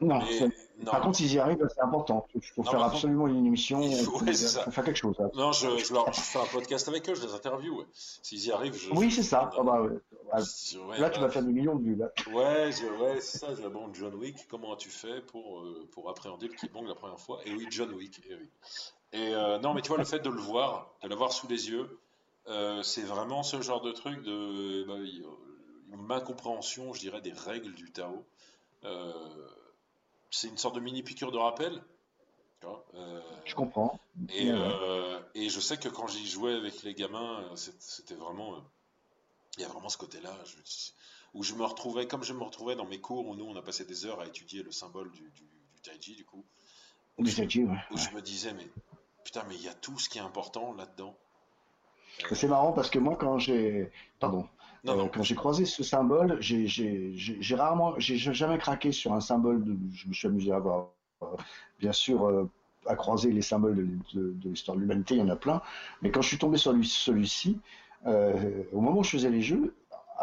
non, 0.00 0.18
mais, 0.18 0.40
non, 0.78 0.90
Par 0.90 1.02
contre, 1.02 1.18
s'ils 1.18 1.34
y 1.34 1.38
arrivent, 1.38 1.58
c'est 1.74 1.82
important. 1.82 2.26
Il 2.34 2.42
faut 2.42 2.62
faire 2.62 2.82
absolument 2.82 3.26
une 3.26 3.44
émission. 3.44 3.82
Il 3.82 3.96
faut, 3.98 4.18
ouais, 4.22 4.32
faut 4.32 4.70
faire 4.70 4.84
quelque 4.84 4.96
chose. 4.96 5.16
Hein. 5.18 5.30
Non, 5.34 5.52
je, 5.52 5.76
je, 5.76 5.92
leur, 5.92 6.10
je, 6.12 6.20
fais 6.20 6.38
un 6.38 6.46
podcast 6.46 6.88
avec 6.88 7.08
eux, 7.10 7.14
je 7.14 7.26
les 7.26 7.34
interview. 7.34 7.80
Ouais. 7.80 7.84
S'ils 7.92 8.46
y 8.46 8.50
arrivent, 8.50 8.74
je. 8.74 8.90
Oui, 8.94 9.10
c'est 9.10 9.22
ça. 9.22 9.50
Ah 9.58 9.62
bah, 9.62 9.82
ouais. 9.82 10.98
là, 10.98 11.10
tu 11.10 11.20
vas 11.20 11.28
faire 11.28 11.42
des 11.42 11.52
millions 11.52 11.76
de 11.76 11.84
vues. 11.84 11.96
Là. 11.96 12.10
Ouais, 12.28 12.70
ouais 12.98 13.20
c'est 13.20 13.38
ça. 13.38 13.54
Je 13.54 13.68
bon, 13.68 13.92
John 13.92 14.14
Wick, 14.14 14.48
comment 14.48 14.72
as-tu 14.72 14.88
fait 14.88 15.20
pour, 15.26 15.60
euh, 15.60 15.86
pour 15.92 16.08
appréhender 16.08 16.48
le 16.48 16.54
Kibong 16.54 16.86
la 16.86 16.94
première 16.94 17.20
fois? 17.20 17.40
Et 17.44 17.52
oui, 17.52 17.66
John 17.70 17.92
Wick. 17.92 18.22
Et, 18.26 18.34
oui. 18.34 18.48
et 19.12 19.34
euh, 19.34 19.58
non, 19.58 19.74
mais 19.74 19.82
tu 19.82 19.88
vois, 19.88 19.98
le 19.98 20.04
fait 20.04 20.20
de 20.20 20.30
le 20.30 20.40
voir, 20.40 20.94
de 21.02 21.08
l'avoir 21.08 21.30
sous 21.30 21.46
les 21.46 21.68
yeux, 21.68 22.00
euh, 22.50 22.82
c'est 22.82 23.02
vraiment 23.02 23.42
ce 23.42 23.60
genre 23.62 23.80
de 23.80 23.92
truc 23.92 24.22
de 24.22 24.84
bah, 24.84 24.98
ma 25.96 26.20
compréhension, 26.20 26.92
je 26.92 27.00
dirais, 27.00 27.20
des 27.20 27.32
règles 27.32 27.74
du 27.74 27.92
Tao. 27.92 28.26
Euh, 28.84 29.48
c'est 30.30 30.48
une 30.48 30.58
sorte 30.58 30.74
de 30.74 30.80
mini 30.80 31.02
piqûre 31.02 31.32
de 31.32 31.38
rappel. 31.38 31.82
Euh, 32.94 33.20
je 33.46 33.54
comprends. 33.54 33.98
Et, 34.28 34.50
et, 35.34 35.48
je 35.48 35.60
sais 35.60 35.78
que 35.78 35.88
quand 35.88 36.06
j'y 36.08 36.26
jouais 36.26 36.52
avec 36.52 36.82
les 36.82 36.94
gamins, 36.94 37.48
c'était 37.56 38.14
vraiment. 38.14 38.62
Il 39.56 39.62
y 39.62 39.64
a 39.64 39.68
vraiment 39.68 39.88
ce 39.88 39.96
côté-là 39.96 40.36
où 41.32 41.42
je 41.42 41.54
me 41.54 41.64
retrouvais, 41.64 42.06
comme 42.06 42.22
je 42.22 42.32
me 42.32 42.42
retrouvais 42.42 42.76
dans 42.76 42.84
mes 42.84 43.00
cours 43.00 43.26
où 43.26 43.34
nous 43.34 43.44
on 43.44 43.56
a 43.56 43.62
passé 43.62 43.84
des 43.84 44.04
heures 44.04 44.20
à 44.20 44.26
étudier 44.26 44.62
le 44.62 44.72
symbole 44.72 45.10
du, 45.12 45.30
du, 45.30 45.44
du 45.44 45.80
Taiji, 45.82 46.14
du 46.14 46.24
coup. 46.24 46.44
Où, 47.18 47.26
je, 47.26 47.42
ouais. 47.42 47.78
où 47.90 47.96
je 47.96 48.10
me 48.10 48.20
disais, 48.20 48.52
mais 48.54 48.68
putain, 49.24 49.44
mais 49.48 49.54
il 49.54 49.62
y 49.62 49.68
a 49.68 49.74
tout 49.74 49.98
ce 49.98 50.08
qui 50.08 50.18
est 50.18 50.22
important 50.22 50.72
là-dedans. 50.72 51.16
C'est 52.32 52.48
marrant 52.48 52.72
parce 52.72 52.90
que 52.90 52.98
moi, 52.98 53.16
quand 53.18 53.38
j'ai, 53.38 53.90
pardon, 54.18 54.46
euh, 54.88 55.06
quand 55.12 55.22
j'ai 55.22 55.34
croisé 55.34 55.64
ce 55.64 55.82
symbole, 55.82 56.38
j'ai 56.40 57.54
rarement, 57.54 57.94
j'ai 57.98 58.16
jamais 58.16 58.58
craqué 58.58 58.92
sur 58.92 59.12
un 59.12 59.20
symbole. 59.20 59.64
De, 59.64 59.76
je 59.92 60.08
me 60.08 60.12
suis 60.12 60.28
amusé 60.28 60.52
à 60.52 60.56
avoir, 60.56 60.88
euh, 61.22 61.26
bien 61.78 61.92
sûr, 61.92 62.26
euh, 62.26 62.48
à 62.86 62.96
croiser 62.96 63.30
les 63.30 63.42
symboles 63.42 63.88
de, 64.14 64.32
de 64.32 64.48
l'histoire 64.48 64.76
de 64.76 64.82
l'humanité. 64.82 65.14
Il 65.14 65.20
y 65.20 65.22
en 65.22 65.28
a 65.28 65.36
plein. 65.36 65.60
Mais 66.02 66.10
quand 66.10 66.22
je 66.22 66.28
suis 66.28 66.38
tombé 66.38 66.56
sur 66.56 66.74
celui-ci, 66.84 67.58
au 68.06 68.80
moment 68.80 69.00
où 69.00 69.04
je 69.04 69.10
faisais 69.10 69.30
les 69.30 69.42
jeux, 69.42 69.74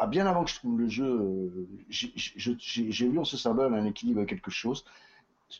bien 0.07 0.25
avant 0.25 0.43
que 0.43 0.49
je 0.49 0.55
trouve 0.55 0.79
le 0.79 0.87
jeu, 0.87 1.67
j'ai 1.89 3.07
vu 3.07 3.19
en 3.19 3.25
ce 3.25 3.37
symbole 3.37 3.75
un 3.75 3.85
équilibre, 3.85 4.25
quelque 4.25 4.49
chose, 4.49 4.85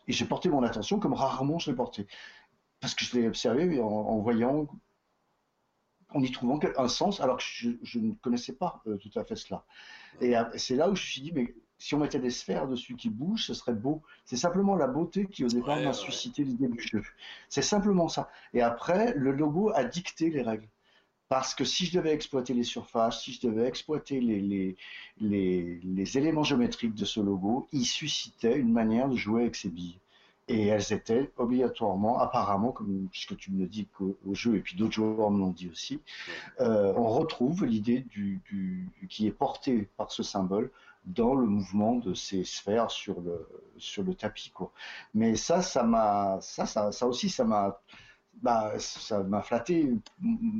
et 0.07 0.13
j'ai 0.13 0.25
porté 0.25 0.49
mon 0.49 0.63
attention 0.63 0.99
comme 0.99 1.13
rarement 1.13 1.59
je 1.59 1.69
l'ai 1.69 1.77
porté, 1.77 2.07
parce 2.81 2.95
que 2.95 3.05
je 3.05 3.15
l'ai 3.15 3.27
observé 3.27 3.79
en 3.79 4.17
voyant 4.17 4.67
en 6.13 6.21
y 6.21 6.31
trouvant 6.31 6.59
un 6.77 6.87
sens, 6.87 7.19
alors 7.19 7.37
que 7.37 7.43
je, 7.43 7.99
ne 7.99 8.13
connaissais 8.13 8.53
pas 8.53 8.81
euh, 8.87 8.97
tout 8.97 9.11
à 9.19 9.23
fait 9.23 9.35
cela. 9.35 9.63
Et 10.21 10.37
euh, 10.37 10.43
c'est 10.55 10.75
là 10.75 10.89
où 10.89 10.95
je 10.95 11.01
me 11.01 11.05
suis 11.05 11.21
dit, 11.21 11.31
mais 11.33 11.53
si 11.77 11.95
on 11.95 11.99
mettait 11.99 12.19
des 12.19 12.29
sphères 12.29 12.67
dessus 12.67 12.95
qui 12.95 13.09
bougent, 13.09 13.45
ce 13.45 13.53
serait 13.53 13.73
beau. 13.73 14.01
C'est 14.25 14.37
simplement 14.37 14.75
la 14.75 14.87
beauté 14.87 15.27
qui, 15.27 15.43
au 15.43 15.47
départ, 15.47 15.79
m'a 15.79 15.93
suscité 15.93 16.43
l'idée 16.43 16.67
du 16.67 16.81
jeu. 16.81 17.03
C'est 17.49 17.61
simplement 17.61 18.07
ça. 18.07 18.29
Et 18.53 18.61
après, 18.61 19.13
le 19.15 19.31
logo 19.31 19.71
a 19.75 19.83
dicté 19.83 20.29
les 20.29 20.41
règles. 20.41 20.67
Parce 21.29 21.53
que 21.53 21.65
si 21.65 21.85
je 21.85 21.97
devais 21.97 22.13
exploiter 22.13 22.53
les 22.53 22.63
surfaces, 22.63 23.21
si 23.21 23.33
je 23.33 23.47
devais 23.47 23.67
exploiter 23.67 24.21
les, 24.21 24.39
les, 24.39 24.77
les, 25.19 25.79
les 25.83 26.17
éléments 26.17 26.43
géométriques 26.43 26.95
de 26.95 27.03
ce 27.03 27.19
logo, 27.19 27.67
il 27.73 27.85
suscitait 27.85 28.57
une 28.57 28.71
manière 28.71 29.09
de 29.09 29.17
jouer 29.17 29.41
avec 29.41 29.55
ces 29.55 29.69
billes 29.69 29.99
et 30.47 30.67
elles 30.67 30.93
étaient 30.93 31.31
obligatoirement, 31.37 32.19
apparemment, 32.19 32.71
comme 32.71 33.09
ce 33.13 33.27
que 33.27 33.35
tu 33.35 33.51
me 33.51 33.65
dis 33.65 33.87
au 33.99 34.33
jeu, 34.33 34.55
et 34.55 34.61
puis 34.61 34.75
d'autres 34.77 34.93
joueurs 34.93 35.29
me 35.31 35.39
l'ont 35.39 35.51
dit 35.51 35.69
aussi, 35.69 35.99
euh, 36.61 36.93
on 36.95 37.09
retrouve 37.09 37.65
l'idée 37.65 37.99
du, 38.01 38.41
du, 38.49 38.89
qui 39.09 39.27
est 39.27 39.31
portée 39.31 39.89
par 39.97 40.11
ce 40.11 40.23
symbole 40.23 40.71
dans 41.05 41.35
le 41.35 41.47
mouvement 41.47 41.95
de 41.95 42.13
ces 42.13 42.43
sphères 42.43 42.91
sur 42.91 43.19
le, 43.21 43.47
sur 43.77 44.03
le 44.03 44.13
tapis. 44.13 44.51
Quoi. 44.51 44.71
Mais 45.13 45.35
ça, 45.35 45.61
ça 45.61 45.83
m'a, 45.83 46.37
ça, 46.41 46.65
ça, 46.65 46.91
ça 46.91 47.07
aussi, 47.07 47.29
ça 47.29 47.45
m'a, 47.45 47.79
bah, 48.41 48.73
ça 48.77 49.23
m'a 49.23 49.41
flatté 49.41 49.91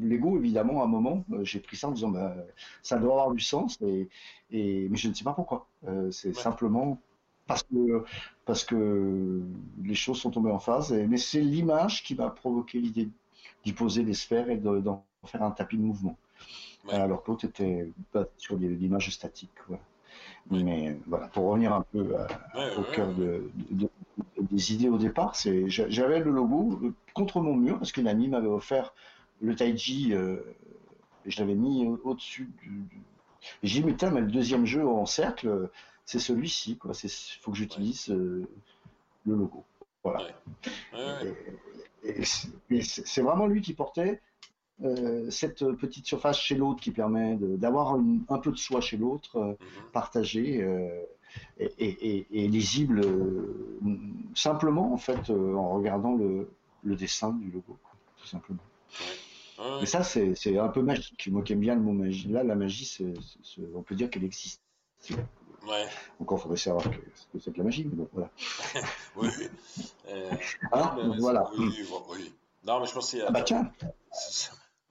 l'ego 0.01 0.37
évidemment 0.37 0.81
à 0.81 0.85
un 0.85 0.87
moment. 0.87 1.23
Euh, 1.31 1.43
j'ai 1.43 1.59
pris 1.59 1.77
ça 1.77 1.89
en 1.89 1.91
disant, 1.91 2.09
bah, 2.09 2.35
ça 2.81 2.97
doit 2.97 3.11
avoir 3.13 3.31
du 3.31 3.39
sens, 3.39 3.77
et, 3.81 4.09
et 4.51 4.87
mais 4.89 4.97
je 4.97 5.09
ne 5.09 5.13
sais 5.13 5.23
pas 5.23 5.33
pourquoi. 5.33 5.67
Euh, 5.87 6.11
c'est 6.11 6.33
simplement 6.33 6.99
parce 7.47 7.63
que, 7.63 8.03
parce 8.45 8.63
que 8.63 9.41
les 9.83 9.95
choses 9.95 10.19
sont 10.19 10.31
tombées 10.31 10.51
en 10.51 10.59
phase. 10.59 10.91
mais 10.91 11.17
c'est 11.17 11.41
l'image 11.41 12.03
qui 12.03 12.15
m'a 12.15 12.29
provoqué 12.29 12.79
l'idée 12.79 13.09
d'y 13.63 13.73
poser 13.73 14.03
des 14.03 14.13
sphères 14.13 14.49
et 14.49 14.57
d'en 14.57 15.03
faire 15.25 15.43
un 15.43 15.51
tapis 15.51 15.77
de 15.77 15.83
mouvement. 15.83 16.17
Alors 16.89 17.23
que 17.23 17.31
l'autre 17.31 17.45
était 17.45 17.91
sur 18.37 18.57
l'image 18.57 19.09
statique. 19.09 19.51
Mais 20.49 20.97
voilà, 21.07 21.27
pour 21.27 21.45
revenir 21.45 21.73
un 21.73 21.81
peu 21.81 22.15
au 22.77 22.83
cœur 22.93 23.13
de, 23.13 23.49
des 24.39 24.73
idées 24.73 24.89
au 24.89 24.97
départ, 24.97 25.35
j'avais 25.67 26.19
le 26.19 26.31
logo 26.31 26.79
euh, 26.83 26.93
contre 27.13 27.41
mon 27.41 27.55
mur 27.55 27.77
parce 27.77 27.91
qu'une 27.91 28.07
amie 28.07 28.27
m'avait 28.29 28.47
offert 28.47 28.93
le 29.41 29.55
Taiji 29.55 30.13
euh, 30.13 30.37
et 31.25 31.31
je 31.31 31.39
l'avais 31.39 31.55
mis 31.55 31.85
au-dessus 32.03 32.49
du, 32.61 32.85
J'ai 33.63 33.81
dit, 33.81 33.85
mais 33.85 34.21
le 34.21 34.31
deuxième 34.31 34.65
jeu 34.65 34.87
en 34.87 35.05
cercle, 35.05 35.69
c'est 36.07 36.19
celui-ci. 36.19 36.79
Il 36.83 37.09
faut 37.41 37.51
que 37.51 37.57
j'utilise 37.57 38.09
euh, 38.09 38.47
le 39.25 39.35
logo. 39.35 39.63
Voilà. 40.03 40.25
Et, 42.03 42.23
c'est 42.23 43.21
vraiment 43.21 43.45
lui 43.45 43.61
qui 43.61 43.73
portait 43.73 44.21
euh, 44.83 45.29
cette 45.29 45.65
petite 45.73 46.05
surface 46.05 46.39
chez 46.39 46.55
l'autre 46.55 46.81
qui 46.81 46.91
permet 46.91 47.35
d'avoir 47.35 47.95
un 48.29 48.37
peu 48.39 48.51
de 48.51 48.57
soi 48.57 48.79
chez 48.79 48.95
l'autre, 48.95 49.35
euh, 49.35 49.49
mhm. 49.49 49.91
partagé 49.91 50.65
et, 51.59 52.47
lisible 52.47 53.01
simplement 54.33 54.93
en 54.93 54.97
fait 54.97 55.29
en 55.29 55.73
regardant 55.73 56.15
le, 56.15 56.49
dessin 56.95 57.31
du 57.33 57.51
logo, 57.51 57.77
tout 58.17 58.27
simplement. 58.27 58.63
Et 59.81 59.85
ça, 59.85 60.03
c'est 60.03 60.57
un 60.57 60.69
peu 60.69 60.81
magique. 60.81 61.27
Moi 61.29 61.41
qui 61.41 61.51
aime 61.51 61.59
bien 61.59 61.75
le 61.75 61.81
mot 61.81 61.91
magie, 61.91 62.29
là, 62.29 62.43
la 62.43 62.55
magie, 62.55 62.97
on 63.75 63.81
peut 63.81 63.95
dire 63.95 64.09
qu'elle 64.09 64.23
existe. 64.23 64.61
Ouais. 65.67 65.87
Encore 66.21 66.41
faudrait 66.41 66.57
savoir 66.57 66.83
ce 66.83 66.89
que 66.89 67.39
c'est 67.39 67.51
que 67.51 67.57
la 67.57 67.65
magie, 67.65 67.83
mais 67.83 67.95
bon, 67.95 68.09
voilà. 68.13 68.29
oui, 69.17 69.29
oui. 69.37 69.49
Euh, 70.07 70.31
hein 70.71 70.95
voilà. 71.19 71.49
Oui, 71.57 71.85
oui, 72.09 72.33
Non, 72.63 72.79
mais 72.79 72.87
je 72.87 72.93
pense 72.93 73.09
qu'il 73.09 73.19
y 73.19 73.21
a. 73.21 73.25
Ah 73.27 73.31
bah 73.31 73.41
tiens 73.41 73.71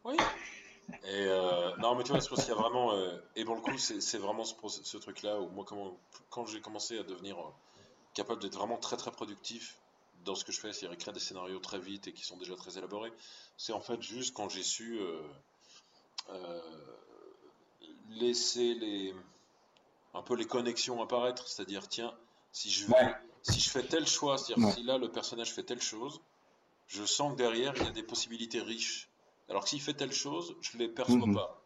Oui. 0.05 0.17
Et 1.05 1.25
euh, 1.27 1.75
non, 1.79 1.95
mais 1.95 2.05
tu 2.05 2.11
vois, 2.11 2.21
je 2.21 2.29
pense 2.29 2.41
qu'il 2.41 2.49
y 2.49 2.53
a 2.53 2.61
vraiment. 2.61 2.93
Euh, 2.93 3.19
et 3.37 3.45
pour 3.45 3.55
le 3.55 3.63
coup, 3.63 3.77
c'est 3.79 4.19
vraiment 4.19 4.45
ce, 4.45 4.55
ce 4.83 4.97
truc-là 4.99 5.41
où 5.41 5.49
moi, 5.49 5.65
comment, 5.67 5.99
quand 6.29 6.47
j'ai 6.47 6.61
commencé 6.61 6.99
à 6.99 7.03
devenir 7.03 7.39
euh, 7.39 7.51
capable 8.15 8.43
d'être 8.43 8.57
vraiment 8.57 8.77
très 8.77 8.97
très 8.97 9.11
productif 9.11 9.79
dans 10.25 10.35
ce 10.35 10.45
que 10.45 10.53
je 10.53 10.61
fais, 10.61 10.73
c'est-à-dire 10.73 10.95
écrire 10.95 11.15
des 11.15 11.21
scénarios 11.21 11.59
très 11.59 11.79
vite 11.79 12.09
et 12.09 12.13
qui 12.13 12.25
sont 12.25 12.37
déjà 12.37 12.55
très 12.55 12.77
élaborés, 12.77 13.13
c'est 13.57 13.73
en 13.73 13.81
fait 13.81 14.03
juste 14.03 14.35
quand 14.35 14.49
j'ai 14.49 14.63
su 14.63 14.99
laisser 18.09 18.75
les 18.75 19.15
un 20.17 20.23
peu 20.23 20.35
les 20.35 20.47
connexions 20.47 21.03
apparaître, 21.03 21.47
c'est-à-dire 21.47 21.89
tiens, 21.89 22.13
si 22.53 22.71
je 22.71 22.87
si 23.43 23.61
je 23.61 23.71
fais 23.71 23.83
tel 23.83 24.07
choix, 24.07 24.39
c'est-à-dire 24.39 24.73
si 24.73 24.83
là 24.83 24.99
le 24.99 25.11
personnage 25.11 25.53
fait 25.53 25.63
telle 25.63 25.81
chose, 25.81 26.21
je 26.89 27.05
sens 27.05 27.33
que 27.33 27.39
derrière 27.39 27.75
il 27.77 27.85
y 27.85 27.87
a 27.87 27.91
des 27.91 28.03
possibilités 28.03 28.61
riches. 28.61 29.09
Alors 29.49 29.63
que 29.65 29.69
s'il 29.69 29.81
fait 29.81 29.95
telle 29.95 30.13
chose, 30.13 30.57
je 30.61 30.79
les 30.79 30.89
perçois 30.89 31.27
mhm. 31.27 31.35
pas. 31.35 31.63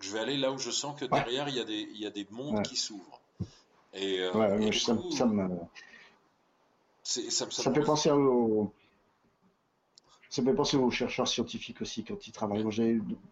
je 0.00 0.10
vais 0.12 0.20
aller 0.20 0.36
là 0.36 0.52
où 0.52 0.58
je 0.58 0.70
sens 0.70 0.98
que 0.98 1.06
derrière 1.06 1.48
il 1.48 1.56
y 1.56 1.60
a 1.60 1.64
des 1.64 1.88
il 1.94 2.00
y 2.00 2.06
a 2.06 2.10
des 2.10 2.26
mondes 2.30 2.62
qui 2.62 2.76
s'ouvrent. 2.76 3.20
Et, 3.92 4.20
euh, 4.20 4.72
ça, 4.72 4.96
ça, 5.12 5.26
me... 5.26 5.48
ça, 7.04 7.48
ça, 7.48 7.72
fait 7.72 7.80
penser 7.80 8.10
au 8.10 8.72
ça 10.28 10.42
me 10.42 10.50
fait 10.50 10.56
penser 10.56 10.76
aux 10.76 10.90
chercheurs 10.90 11.28
scientifiques 11.28 11.80
aussi 11.80 12.02
quand 12.02 12.26
ils 12.26 12.32
travaillent. 12.32 12.64
Moi, 12.64 12.72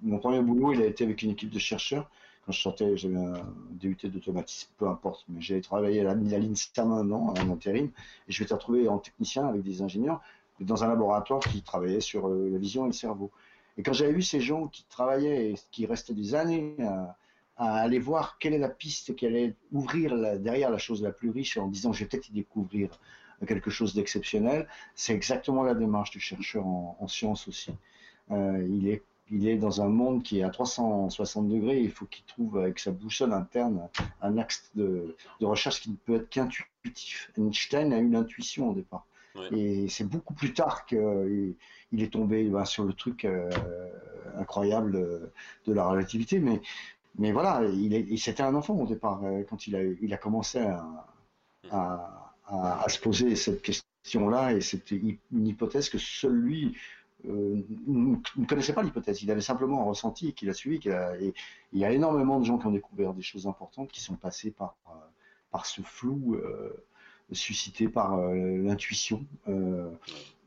mon 0.02 0.18
premier 0.18 0.40
boulot, 0.40 0.72
il 0.72 0.82
a 0.82 0.86
été 0.86 1.02
avec 1.02 1.22
une 1.22 1.30
équipe 1.30 1.50
de 1.50 1.58
chercheurs 1.58 2.08
quand 2.44 2.52
je 2.52 2.60
sortais, 2.60 2.96
j'avais 2.96 3.16
un 3.16 3.34
DUT 3.70 3.96
d'automatisme, 4.04 4.70
peu 4.78 4.88
importe, 4.88 5.24
mais 5.28 5.40
j'ai 5.40 5.60
travaillé 5.60 6.04
à 6.04 6.14
l'INSERM 6.14 6.92
un 6.92 7.10
an, 7.12 7.34
en 7.38 7.50
intérim, 7.50 7.90
et 8.28 8.32
je 8.32 8.42
m'étais 8.42 8.54
retrouvé 8.54 8.88
en 8.88 8.98
technicien 8.98 9.46
avec 9.46 9.62
des 9.62 9.82
ingénieurs 9.82 10.20
dans 10.60 10.84
un 10.84 10.88
laboratoire 10.88 11.40
qui 11.40 11.62
travaillait 11.62 12.00
sur 12.00 12.28
euh, 12.28 12.50
la 12.50 12.58
vision 12.58 12.84
et 12.84 12.88
le 12.88 12.92
cerveau. 12.92 13.30
Et 13.78 13.82
quand 13.82 13.92
j'avais 13.92 14.12
vu 14.12 14.22
ces 14.22 14.40
gens 14.40 14.68
qui 14.68 14.84
travaillaient 14.88 15.52
et 15.52 15.54
qui 15.70 15.86
restaient 15.86 16.14
des 16.14 16.34
années 16.34 16.76
à 17.56 17.76
aller 17.76 17.98
voir 17.98 18.38
quelle 18.38 18.54
est 18.54 18.58
la 18.58 18.68
piste 18.68 19.14
qui 19.16 19.26
allait 19.26 19.54
ouvrir 19.72 20.38
derrière 20.38 20.70
la 20.70 20.78
chose 20.78 21.02
la 21.02 21.12
plus 21.12 21.30
riche 21.30 21.56
en 21.56 21.68
disant 21.68 21.92
je 21.92 22.00
vais 22.00 22.06
peut-être 22.06 22.28
y 22.28 22.32
découvrir 22.32 22.98
quelque 23.46 23.70
chose 23.70 23.94
d'exceptionnel. 23.94 24.68
C'est 24.94 25.14
exactement 25.14 25.62
la 25.62 25.74
démarche 25.74 26.10
du 26.10 26.20
chercheur 26.20 26.66
en, 26.66 27.08
sciences 27.08 27.48
aussi. 27.48 27.72
Euh, 28.30 28.66
il, 28.68 28.88
est, 28.88 29.02
il 29.32 29.48
est 29.48 29.56
dans 29.56 29.80
un 29.80 29.88
monde 29.88 30.22
qui 30.22 30.40
est 30.40 30.42
à 30.42 30.50
360 30.50 31.48
degrés. 31.48 31.80
Il 31.80 31.90
faut 31.90 32.04
qu'il 32.04 32.24
trouve 32.24 32.58
avec 32.58 32.78
sa 32.78 32.90
boussole 32.90 33.32
interne 33.32 33.88
un 34.20 34.36
axe 34.36 34.70
de, 34.74 35.16
de 35.40 35.46
recherche 35.46 35.80
qui 35.80 35.90
ne 35.90 35.96
peut 35.96 36.16
être 36.16 36.28
qu'intuitif. 36.28 37.32
Einstein 37.38 37.92
a 37.92 37.98
eu 37.98 38.10
l'intuition 38.10 38.70
au 38.70 38.74
départ. 38.74 39.06
Et 39.50 39.88
c'est 39.88 40.04
beaucoup 40.04 40.34
plus 40.34 40.52
tard 40.52 40.84
qu'il 40.84 41.54
il 41.92 42.02
est 42.02 42.12
tombé 42.12 42.44
ben, 42.44 42.66
sur 42.66 42.84
le 42.84 42.92
truc 42.92 43.24
euh, 43.24 43.50
incroyable 44.36 44.92
de, 45.66 45.72
la 45.72 45.86
relativité. 45.86 46.38
Mais, 46.38 46.60
mais 47.18 47.32
voilà, 47.32 47.62
il, 47.64 48.18
c'était 48.18 48.42
un 48.42 48.54
enfant 48.54 48.74
au 48.74 48.86
départ 48.86 49.24
euh, 49.24 49.42
quand 49.48 49.66
il 49.66 49.76
a, 49.76 49.82
il 49.82 50.12
a 50.12 50.18
commencé 50.18 50.58
à, 50.58 50.84
à, 51.70 52.34
à, 52.46 52.88
se 52.90 52.98
poser 52.98 53.34
cette 53.34 53.62
question-là. 53.62 54.52
Et 54.52 54.60
c'était 54.60 55.00
une 55.32 55.46
hypothèse 55.46 55.88
que 55.88 55.96
seul 55.96 56.34
lui 56.34 56.76
euh, 57.28 57.62
ne 57.86 58.46
connaissait 58.46 58.72
pas 58.72 58.82
l'hypothèse. 58.82 59.22
Il 59.22 59.30
avait 59.30 59.40
simplement 59.40 59.84
ressenti 59.84 60.32
qu'il 60.34 60.50
a 60.50 60.54
suivi. 60.54 60.80
il 61.72 61.78
y 61.78 61.84
a 61.84 61.92
énormément 61.92 62.40
de 62.40 62.44
gens 62.44 62.58
qui 62.58 62.66
ont 62.66 62.72
découvert 62.72 63.14
des 63.14 63.22
choses 63.22 63.46
importantes 63.46 63.90
qui 63.90 64.00
sont 64.00 64.16
passées 64.16 64.50
par, 64.50 64.76
par 65.50 65.66
ce 65.66 65.82
flou 65.82 66.36
suscité 67.34 67.88
par 67.88 68.14
euh, 68.14 68.58
l'intuition 68.58 69.24
euh, 69.48 69.90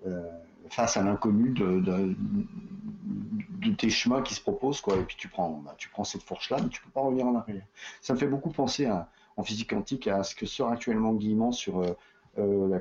euh, 0.05 0.29
face 0.69 0.97
à 0.97 1.03
l'inconnu 1.03 1.49
de, 1.49 1.79
de, 1.79 2.15
tes 3.77 3.89
chemins 3.89 4.21
qui 4.21 4.35
se 4.35 4.41
proposent. 4.41 4.81
Quoi. 4.81 4.97
Et 4.97 5.03
puis 5.03 5.15
tu 5.17 5.27
prends, 5.27 5.61
bah, 5.65 5.75
tu 5.77 5.89
prends 5.89 6.03
cette 6.03 6.23
fourche-là, 6.23 6.57
mais 6.61 6.69
tu 6.69 6.81
peux 6.81 6.89
pas 6.89 7.01
revenir 7.01 7.25
en 7.25 7.35
arrière. 7.35 7.65
Ça 8.01 8.13
me 8.13 8.19
fait 8.19 8.27
beaucoup 8.27 8.51
penser 8.51 8.89
en 9.37 9.43
physique 9.43 9.71
quantique 9.71 10.07
à 10.07 10.23
ce 10.23 10.35
que 10.35 10.45
sort 10.45 10.69
actuellement 10.69 11.13
Guillemont 11.13 11.51
sur 11.51 11.81
la, 12.37 12.79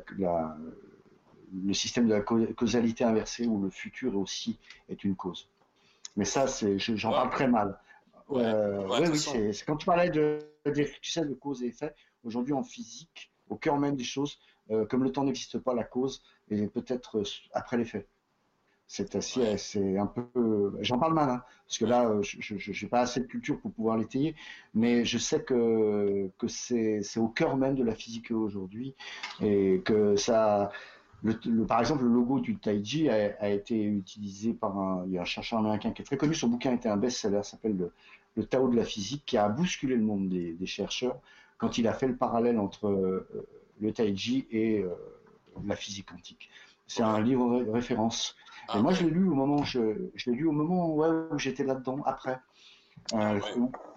le 1.64 1.74
système 1.74 2.08
de 2.08 2.14
la 2.14 2.20
causalité 2.20 3.04
inversée 3.04 3.46
où 3.46 3.62
le 3.62 3.70
futur 3.70 4.16
aussi 4.16 4.58
est 4.88 5.04
une 5.04 5.14
cause. 5.14 5.48
Mais 6.16 6.24
ça, 6.24 6.46
c'est, 6.46 6.78
j'en 6.78 7.10
parle 7.10 7.30
très 7.30 7.48
mal. 7.48 7.78
oui, 8.28 9.18
c'est, 9.18 9.52
quand 9.66 9.76
tu 9.76 9.86
parlais 9.86 10.10
de, 10.10 10.38
tu 10.74 11.10
sais, 11.10 11.24
de 11.24 11.34
cause 11.34 11.62
et 11.62 11.66
effet, 11.66 11.94
aujourd'hui 12.24 12.52
en 12.52 12.62
physique, 12.62 13.32
au 13.48 13.56
cœur 13.56 13.78
même 13.78 13.96
des 13.96 14.04
choses. 14.04 14.38
Euh, 14.70 14.86
comme 14.86 15.04
le 15.04 15.12
temps 15.12 15.24
n'existe 15.24 15.58
pas, 15.58 15.74
la 15.74 15.84
cause 15.84 16.22
et 16.50 16.66
peut-être 16.68 17.18
euh, 17.18 17.24
après 17.52 17.76
les 17.76 17.84
faits. 17.84 18.08
C'est 18.86 19.14
assez, 19.14 19.56
c'est 19.58 19.98
un 19.98 20.06
peu. 20.06 20.74
J'en 20.80 20.98
parle 20.98 21.14
mal, 21.14 21.30
hein, 21.30 21.42
parce 21.66 21.78
que 21.78 21.84
là, 21.84 22.06
euh, 22.08 22.22
je 22.22 22.84
n'ai 22.84 22.88
pas 22.88 23.00
assez 23.00 23.20
de 23.20 23.26
culture 23.26 23.58
pour 23.60 23.72
pouvoir 23.72 23.96
l'étayer, 23.96 24.36
mais 24.74 25.04
je 25.04 25.18
sais 25.18 25.42
que, 25.42 26.30
que 26.38 26.48
c'est 26.48 27.02
au 27.16 27.28
cœur 27.28 27.56
même 27.56 27.74
de 27.74 27.82
la 27.82 27.94
physique 27.94 28.30
aujourd'hui, 28.30 28.94
et 29.42 29.80
que 29.84 30.16
ça. 30.16 30.70
Le, 31.24 31.64
par 31.64 31.80
exemple, 31.80 32.04
le 32.04 32.10
logo 32.10 32.38
du 32.38 32.56
Taiji 32.58 33.08
a, 33.08 33.34
a, 33.40 33.48
été 33.48 33.82
utilisé 33.82 34.52
par 34.52 34.78
un, 34.78 35.04
il 35.06 35.14
y 35.14 35.18
a 35.18 35.22
un 35.22 35.24
chercheur 35.24 35.58
américain 35.58 35.90
qui 35.90 36.02
est 36.02 36.04
très 36.04 36.18
connu. 36.18 36.34
Son 36.34 36.48
bouquin 36.48 36.72
était 36.74 36.90
un 36.90 36.98
best-seller, 36.98 37.42
s'appelle 37.42 37.78
le, 37.78 37.92
le, 38.36 38.44
Tao 38.44 38.68
de 38.68 38.76
la 38.76 38.84
physique, 38.84 39.22
qui 39.24 39.38
a 39.38 39.48
bousculé 39.48 39.96
le 39.96 40.02
monde 40.02 40.28
des, 40.28 40.52
des 40.52 40.66
chercheurs 40.66 41.18
quand 41.56 41.78
il 41.78 41.88
a 41.88 41.94
fait 41.94 42.08
le 42.08 42.16
parallèle 42.16 42.58
entre 42.58 42.88
euh, 42.88 43.26
le 43.80 43.92
Taiji 43.92 44.46
et 44.50 44.82
euh, 44.82 44.90
la 45.66 45.76
physique 45.76 46.10
quantique. 46.10 46.50
C'est 46.86 47.02
un 47.02 47.20
livre 47.20 47.62
de 47.62 47.70
référence. 47.70 48.36
et 48.74 48.78
moi, 48.80 48.92
je 48.92 49.04
l'ai 49.04 49.10
lu 49.10 49.26
au 49.26 49.34
moment, 49.34 49.64
je, 49.64 50.10
je 50.14 50.30
l'ai 50.30 50.36
lu 50.36 50.46
au 50.46 50.52
moment 50.52 50.94
où 50.94 51.38
j'étais 51.38 51.64
là-dedans, 51.64 52.02
après. 52.04 52.38
Euh, 53.12 53.40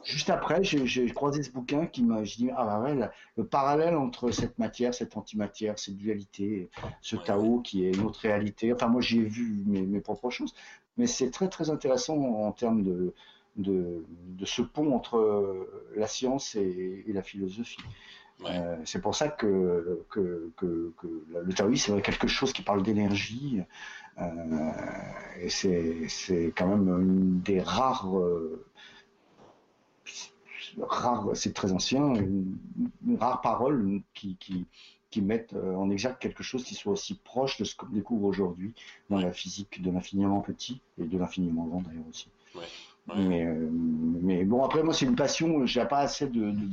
juste 0.04 0.30
après, 0.30 0.64
j'ai 0.64 1.10
croisé 1.12 1.44
ce 1.44 1.52
bouquin 1.52 1.86
qui 1.86 2.04
m'a 2.04 2.22
dit 2.22 2.50
ah 2.56 2.82
ouais, 2.82 2.96
le 3.38 3.46
parallèle 3.46 3.96
entre 3.96 4.32
cette 4.32 4.60
matière, 4.60 4.94
cette 4.94 5.16
antimatière, 5.16 5.80
cette 5.80 5.98
dualité, 5.98 6.70
ce 7.02 7.16
Tao 7.16 7.62
qui 7.62 7.86
est 7.86 7.94
une 7.94 8.06
autre 8.06 8.20
réalité. 8.22 8.74
Enfin, 8.74 8.88
moi, 8.88 9.02
j'ai 9.02 9.24
vu 9.24 9.64
mes, 9.66 9.82
mes, 9.82 10.02
propres 10.02 10.30
choses, 10.30 10.54
mais 10.98 11.08
c'est 11.08 11.32
très 11.32 11.48
très 11.48 11.70
intéressant 11.70 12.18
en 12.18 12.52
termes 12.52 12.84
de, 12.84 13.14
de, 13.58 14.06
ce 14.46 14.62
pont 14.62 14.94
entre 14.94 15.68
la 15.96 16.08
science 16.08 16.56
et, 16.56 17.04
la 17.08 17.24
philosophie. 17.24 17.82
Euh, 18.46 18.78
c'est 18.86 19.02
pour 19.02 19.16
ça 19.16 19.30
que, 19.30 20.06
que, 20.10 20.52
le 20.60 21.54
taoïsme 21.54 21.96
c'est 21.96 22.02
quelque 22.02 22.28
chose 22.28 22.54
qui 22.54 22.62
parle 22.62 22.84
d'énergie. 22.84 23.62
Euh, 24.20 24.72
et 25.42 25.50
c'est 25.50 26.54
quand 26.56 26.68
même 26.68 26.88
une 26.88 27.42
des 27.42 27.62
rares, 27.62 28.18
euh, 28.18 28.66
rares 30.80 31.36
c'est 31.36 31.54
très 31.54 31.72
ancien, 31.72 32.16
une, 32.16 32.58
rare 33.20 33.42
parole 33.42 34.02
qui, 34.14 34.38
qui, 34.38 34.66
qui 35.10 35.22
mettent 35.22 35.54
en 35.54 35.90
exergue 35.90 36.18
quelque 36.20 36.44
chose 36.44 36.64
qui 36.64 36.76
soit 36.76 36.94
aussi 36.94 37.16
proche 37.16 37.58
de 37.58 37.64
ce 37.64 37.76
qu'on 37.76 37.88
découvre 37.88 38.26
aujourd'hui 38.26 38.74
dans 39.10 39.20
la 39.20 39.32
physique 39.32 39.82
de 39.82 39.92
l'infiniment 39.92 40.42
petit 40.42 40.82
et 41.00 41.06
de 41.06 41.18
l'infiniment 41.18 41.66
grand 41.66 41.82
d'ailleurs 41.82 42.08
aussi. 42.10 42.30
Mais, 43.16 43.46
euh, 43.46 43.70
mais, 43.72 44.44
bon, 44.44 44.64
après, 44.64 44.84
moi, 44.84 44.94
c'est 44.94 45.06
une 45.06 45.16
passion. 45.16 45.66
J'ai 45.66 45.86
pas 45.86 46.00
assez 46.00 46.28
de, 46.28 46.52
de, 46.52 46.68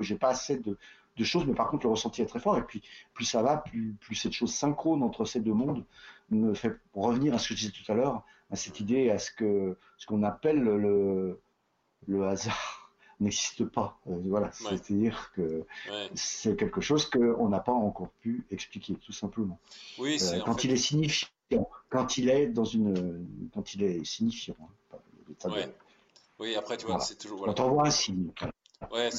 j'ai 0.00 0.16
pas 0.16 0.30
assez 0.30 0.58
de, 0.58 0.76
de, 1.16 1.24
choses, 1.24 1.46
mais 1.46 1.54
par 1.54 1.68
contre, 1.68 1.86
le 1.86 1.90
ressenti 1.90 2.22
est 2.22 2.26
très 2.26 2.40
fort. 2.40 2.58
Et 2.58 2.62
puis, 2.62 2.82
plus 3.14 3.24
ça 3.24 3.42
va, 3.42 3.56
plus, 3.56 3.94
plus 4.00 4.14
cette 4.14 4.32
chose 4.32 4.52
synchrone 4.52 5.02
entre 5.02 5.24
ces 5.24 5.40
deux 5.40 5.52
mondes 5.52 5.84
me 6.30 6.54
fait 6.54 6.78
revenir 6.94 7.34
à 7.34 7.38
ce 7.38 7.48
que 7.48 7.54
je 7.54 7.60
disais 7.60 7.72
tout 7.72 7.90
à 7.90 7.94
l'heure, 7.94 8.24
à 8.50 8.56
cette 8.56 8.80
idée, 8.80 9.10
à 9.10 9.18
ce 9.18 9.32
que 9.32 9.76
ce 9.96 10.06
qu'on 10.06 10.22
appelle 10.22 10.60
le, 10.60 11.40
le 12.06 12.26
hasard 12.26 12.92
n'existe 13.20 13.64
pas. 13.64 13.98
Euh, 14.08 14.18
voilà, 14.26 14.52
c'est-à-dire 14.52 15.32
que 15.34 15.64
c'est 16.14 16.56
quelque 16.56 16.80
chose 16.80 17.08
qu'on 17.08 17.48
n'a 17.48 17.60
pas 17.60 17.72
encore 17.72 18.10
pu 18.20 18.44
expliquer, 18.50 18.94
tout 18.94 19.12
simplement. 19.12 19.58
Oui, 19.98 20.18
euh, 20.22 20.40
quand 20.44 20.64
il 20.64 20.70
est 20.70 20.76
signifié 20.76 21.28
quand 21.88 22.18
il 22.18 22.28
est 22.28 22.46
dans 22.48 22.64
une, 22.64 23.26
quand 23.54 23.74
il 23.74 23.82
est 23.82 24.04
signifiant. 24.04 24.56
Hein, 25.44 25.66
oui, 26.38 26.54
après, 26.54 26.76
tu 26.76 26.86
vois, 26.86 27.00
c'est 27.00 27.16
toujours. 27.16 27.44
Quand 27.44 27.60
on 27.60 27.70
voit 27.70 27.86
un 27.86 27.90
signe. 27.90 28.30
Ouais, 28.92 29.10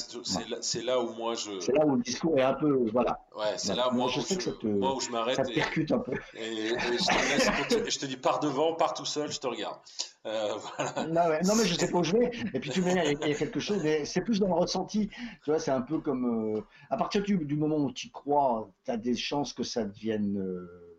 c'est 0.62 0.82
là 0.82 1.00
où 1.00 1.12
moi 1.14 1.34
je. 1.34 1.60
C'est 1.60 1.72
là 1.72 1.84
où 1.84 1.96
le 1.96 2.02
discours 2.02 2.36
est 2.38 2.42
un 2.42 2.54
peu. 2.54 2.88
Voilà. 2.92 3.20
Ouais, 3.36 3.58
c'est 3.58 3.74
là 3.74 3.90
moi, 3.92 4.08
je 4.08 4.18
où 4.18 4.22
sais 4.22 4.34
je, 4.34 4.38
que 4.38 4.44
ça 4.44 4.52
te, 4.52 4.66
moi 4.66 4.96
où 4.96 5.00
je 5.00 5.10
m'arrête. 5.10 5.36
Ça 5.36 5.44
te 5.44 5.52
percute 5.52 5.92
un 5.92 5.98
peu. 5.98 6.12
Et, 6.34 6.68
je, 6.68 7.68
te 7.68 7.90
je, 7.90 7.98
te 7.98 8.06
dis, 8.06 8.16
pars 8.16 8.40
devant, 8.40 8.74
pars 8.74 8.94
tout 8.94 9.04
seul, 9.04 9.30
je 9.30 9.38
te 9.38 9.46
regarde. 9.46 9.78
Euh, 10.26 10.54
voilà. 10.76 11.42
non, 11.42 11.54
mais 11.56 11.66
je 11.66 11.74
sais 11.74 11.90
pas 11.90 11.98
où 11.98 12.02
je 12.02 12.16
vais. 12.16 12.30
Et 12.54 12.60
puis 12.60 12.70
tu 12.70 12.80
mets, 12.80 13.16
il 13.20 13.28
y 13.28 13.32
a 13.32 13.34
quelque 13.34 13.60
chose, 13.60 13.80
mais 13.82 14.06
c'est 14.06 14.22
plus 14.22 14.40
dans 14.40 14.48
le 14.48 14.54
ressenti. 14.54 15.08
Tu 15.44 15.50
vois, 15.50 15.58
c'est 15.58 15.70
un 15.70 15.82
peu 15.82 16.00
comme. 16.00 16.56
Euh, 16.56 16.60
à 16.88 16.96
partir 16.96 17.22
du, 17.22 17.36
du, 17.36 17.56
moment 17.56 17.76
où 17.76 17.92
tu 17.92 18.10
crois, 18.10 18.70
tu 18.86 18.90
as 18.90 18.96
des 18.96 19.14
chances 19.14 19.52
que 19.52 19.62
ça 19.62 19.84
devienne. 19.84 20.38
Euh, 20.38 20.90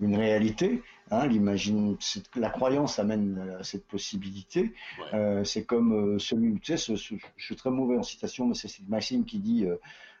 une 0.00 0.16
réalité. 0.16 0.82
Hein, 1.10 1.26
l'imagine, 1.26 1.96
la 2.36 2.50
croyance 2.50 2.98
amène 2.98 3.56
à 3.58 3.64
cette 3.64 3.86
possibilité. 3.86 4.74
Euh, 5.14 5.42
c'est 5.44 5.64
comme 5.64 6.16
euh, 6.16 6.18
celui, 6.18 6.60
tu 6.60 6.76
sais, 6.76 6.94
je 6.96 7.16
suis 7.36 7.56
très 7.56 7.70
mauvais 7.70 7.96
en 7.96 8.02
citation, 8.02 8.46
mais 8.46 8.54
c'est 8.54 8.70
Maxime 8.88 9.24
qui 9.24 9.38
dit 9.38 9.64
euh, 9.64 9.76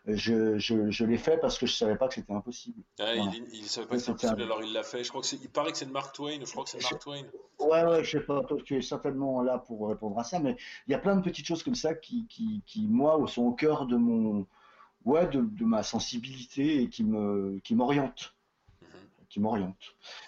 je, 0.06 0.58
je, 0.58 0.90
je 0.90 1.04
l'ai 1.04 1.18
fait 1.18 1.36
parce 1.36 1.58
que 1.58 1.66
je 1.66 1.74
savais 1.74 1.96
pas 1.96 2.08
que 2.08 2.14
c'était 2.14 2.32
impossible. 2.32 2.82
Ah, 2.98 3.14
il, 3.14 3.26
ne 3.26 3.66
savait 3.66 3.86
pas 3.86 3.96
que 3.96 4.00
c'était 4.00 4.26
impossible, 4.26 4.42
alors 4.42 4.62
il 4.62 4.72
l'a 4.72 4.82
fait. 4.82 5.04
Je 5.04 5.10
crois 5.10 5.20
que 5.20 5.26
il 5.34 5.50
paraît 5.50 5.72
que 5.72 5.78
c'est 5.78 5.86
de 5.86 5.92
Mark 5.92 6.14
Twain, 6.14 6.38
je 6.40 6.50
crois 6.50 6.64
que 6.64 6.70
c'est 6.70 6.82
Mark 6.82 6.98
Twain. 7.00 7.24
Ouais, 7.58 7.84
ouais, 7.84 8.04
je 8.04 8.18
sais 8.18 8.24
pas, 8.24 8.42
toi, 8.44 8.56
tu 8.64 8.76
es 8.76 8.82
certainement 8.82 9.42
là 9.42 9.58
pour 9.58 9.88
répondre 9.88 10.18
à 10.18 10.24
ça, 10.24 10.38
mais 10.38 10.56
il 10.86 10.92
y 10.92 10.94
a 10.94 10.98
plein 10.98 11.16
de 11.16 11.22
petites 11.22 11.46
choses 11.46 11.62
comme 11.62 11.74
ça 11.74 11.92
qui, 11.94 12.26
qui, 12.28 12.62
qui 12.64 12.86
moi, 12.86 13.22
sont 13.26 13.42
au 13.42 13.52
cœur 13.52 13.84
de 13.84 13.96
mon, 13.96 14.46
ouais, 15.04 15.26
de, 15.26 15.42
de 15.42 15.64
ma 15.64 15.82
sensibilité 15.82 16.80
et 16.82 16.88
qui 16.88 17.04
me, 17.04 17.58
qui 17.62 17.74
m'orientent 17.74 18.32
qui 19.28 19.40
m'orientent, 19.40 19.94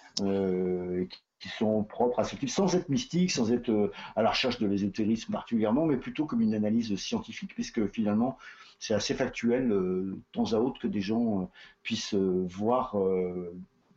qui 1.41 1.49
sont 1.49 1.83
propres 1.83 2.19
à 2.19 2.23
ce 2.23 2.35
type, 2.35 2.49
sans 2.49 2.75
être 2.75 2.87
mystique, 2.87 3.31
sans 3.31 3.51
être 3.51 3.69
euh, 3.69 3.91
à 4.15 4.21
la 4.21 4.29
recherche 4.29 4.59
de 4.59 4.67
l'ésotérisme 4.67 5.31
particulièrement, 5.31 5.85
mais 5.87 5.97
plutôt 5.97 6.25
comme 6.25 6.41
une 6.41 6.53
analyse 6.53 6.95
scientifique, 6.95 7.55
puisque 7.55 7.87
finalement, 7.87 8.37
c'est 8.79 8.93
assez 8.93 9.15
factuel, 9.15 9.71
euh, 9.71 10.15
de 10.15 10.19
temps 10.31 10.53
à 10.53 10.57
autre, 10.57 10.79
que 10.79 10.87
des 10.87 11.01
gens 11.01 11.49
puissent 11.81 12.13
voir 12.13 12.95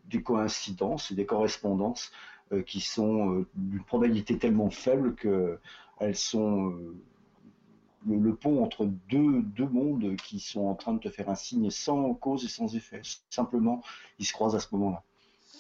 des 0.07 0.23
coïncidences 0.23 1.11
et 1.11 1.15
des 1.15 1.27
correspondances 1.27 2.11
qui 2.67 2.81
sont 2.81 3.45
d'une 3.55 3.83
probabilité 3.85 4.39
tellement 4.39 4.71
faible 4.71 5.15
qu'elles 5.15 6.17
sont 6.17 6.75
le, 8.07 8.35
pont 8.35 8.63
entre 8.63 8.85
deux, 8.85 9.43
deux 9.43 9.69
mondes 9.69 10.17
qui 10.17 10.41
sont 10.41 10.67
en 10.67 10.75
train 10.75 10.95
de 10.95 10.99
te 10.99 11.09
faire 11.09 11.29
un 11.29 11.35
signe 11.35 11.71
sans 11.71 12.15
cause 12.15 12.45
et 12.45 12.49
sans 12.49 12.75
effet. 12.77 13.03
Simplement, 13.31 13.83
ils 14.19 14.27
se 14.27 14.33
croisent 14.33 14.57
à 14.57 14.61
ce 14.61 14.69
moment-là. 14.73 15.03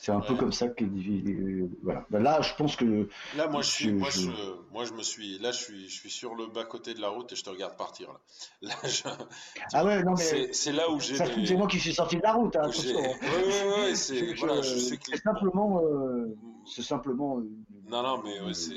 C'est 0.04 0.12
un 0.12 0.20
peu 0.20 0.34
comme 0.34 0.52
ça 0.52 0.68
que 0.68 0.84
voilà. 1.82 2.04
Ben 2.10 2.22
là, 2.22 2.42
je 2.42 2.54
pense 2.56 2.76
que 2.76 3.08
là, 3.38 3.48
moi, 3.48 3.62
je 3.62 3.70
suis, 3.70 3.90
moi, 3.90 4.10
je, 4.10 4.28
moi, 4.70 4.84
je 4.84 4.92
me 4.92 5.02
suis, 5.02 5.38
là, 5.38 5.50
je 5.50 5.56
suis, 5.56 5.88
je 5.88 5.94
suis 5.94 6.10
sur 6.10 6.34
le 6.34 6.46
bas 6.46 6.64
côté 6.64 6.92
de 6.92 7.00
la 7.00 7.08
route 7.08 7.32
et 7.32 7.36
je 7.36 7.42
te 7.42 7.48
regarde 7.48 7.74
partir 7.78 8.12
là. 8.12 8.20
là 8.68 8.74
je... 8.84 9.02
Ah 9.72 9.82
ouais, 9.82 10.02
non 10.02 10.12
mais 10.12 10.52
c'est 10.52 10.72
là 10.72 10.90
où 10.90 11.00
j'ai. 11.00 11.16
C'est 11.16 11.56
moi 11.56 11.66
qui 11.68 11.80
suis 11.80 11.94
sorti 11.94 12.18
de 12.18 12.22
la 12.22 12.34
route. 12.34 12.54
Hein, 12.54 12.68
oui, 12.68 12.94
oui, 12.94 13.52
oui, 13.78 13.96
c'est 13.96 14.34
voilà, 14.34 14.60
je 14.60 14.94
simplement, 15.24 15.80
euh, 15.82 16.36
c'est 16.66 16.82
simplement. 16.82 17.40
non, 17.88 18.02
non, 18.02 18.22
mais 18.22 18.42
ouais, 18.42 18.52
c'est, 18.52 18.74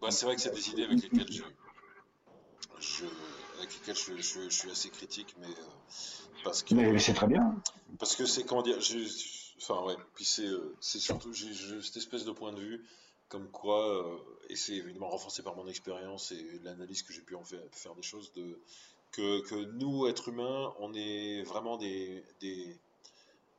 bah, 0.00 0.10
c'est 0.10 0.24
vrai 0.24 0.36
que 0.36 0.40
c'est 0.40 0.54
des 0.54 0.70
idées 0.70 0.84
avec 0.84 1.02
lesquelles 1.02 1.30
je 1.30 1.42
je, 2.80 3.04
avec 3.58 3.74
lesquels 3.74 3.96
je, 3.96 4.48
suis 4.48 4.70
assez 4.70 4.88
critique, 4.88 5.36
mais 5.42 5.54
parce 6.42 6.62
que. 6.62 6.74
Mais, 6.74 6.98
c'est 6.98 7.12
très 7.12 7.26
bien. 7.26 7.54
Parce 7.98 8.16
que 8.16 8.24
c'est 8.24 8.44
comment 8.44 8.62
dire, 8.62 8.78
enfin 9.60 9.82
ouais, 9.84 9.96
puis 10.14 10.24
c'est 10.24 10.98
surtout 10.98 11.32
j'ai 11.32 11.52
cette 11.82 11.96
espèce 11.96 12.24
de 12.24 12.32
point 12.32 12.52
de 12.52 12.60
vue 12.60 12.86
comme 13.28 13.48
quoi, 13.48 14.20
et 14.48 14.56
c'est 14.56 14.74
évidemment 14.74 15.08
renforcé 15.08 15.42
par 15.44 15.54
mon 15.54 15.68
expérience 15.68 16.32
et 16.32 16.60
l'analyse 16.64 17.04
que 17.04 17.12
j'ai 17.12 17.20
pu 17.20 17.36
en 17.36 17.44
faire, 17.44 17.60
faire 17.70 17.94
des 17.94 18.02
choses 18.02 18.32
de 18.32 18.58
que, 19.12 19.40
que, 19.40 19.54
nous, 19.54 20.06
êtres 20.06 20.28
humains, 20.28 20.72
on 20.78 20.92
est 20.94 21.42
vraiment 21.42 21.76
des, 21.76 22.24
des, 22.40 22.78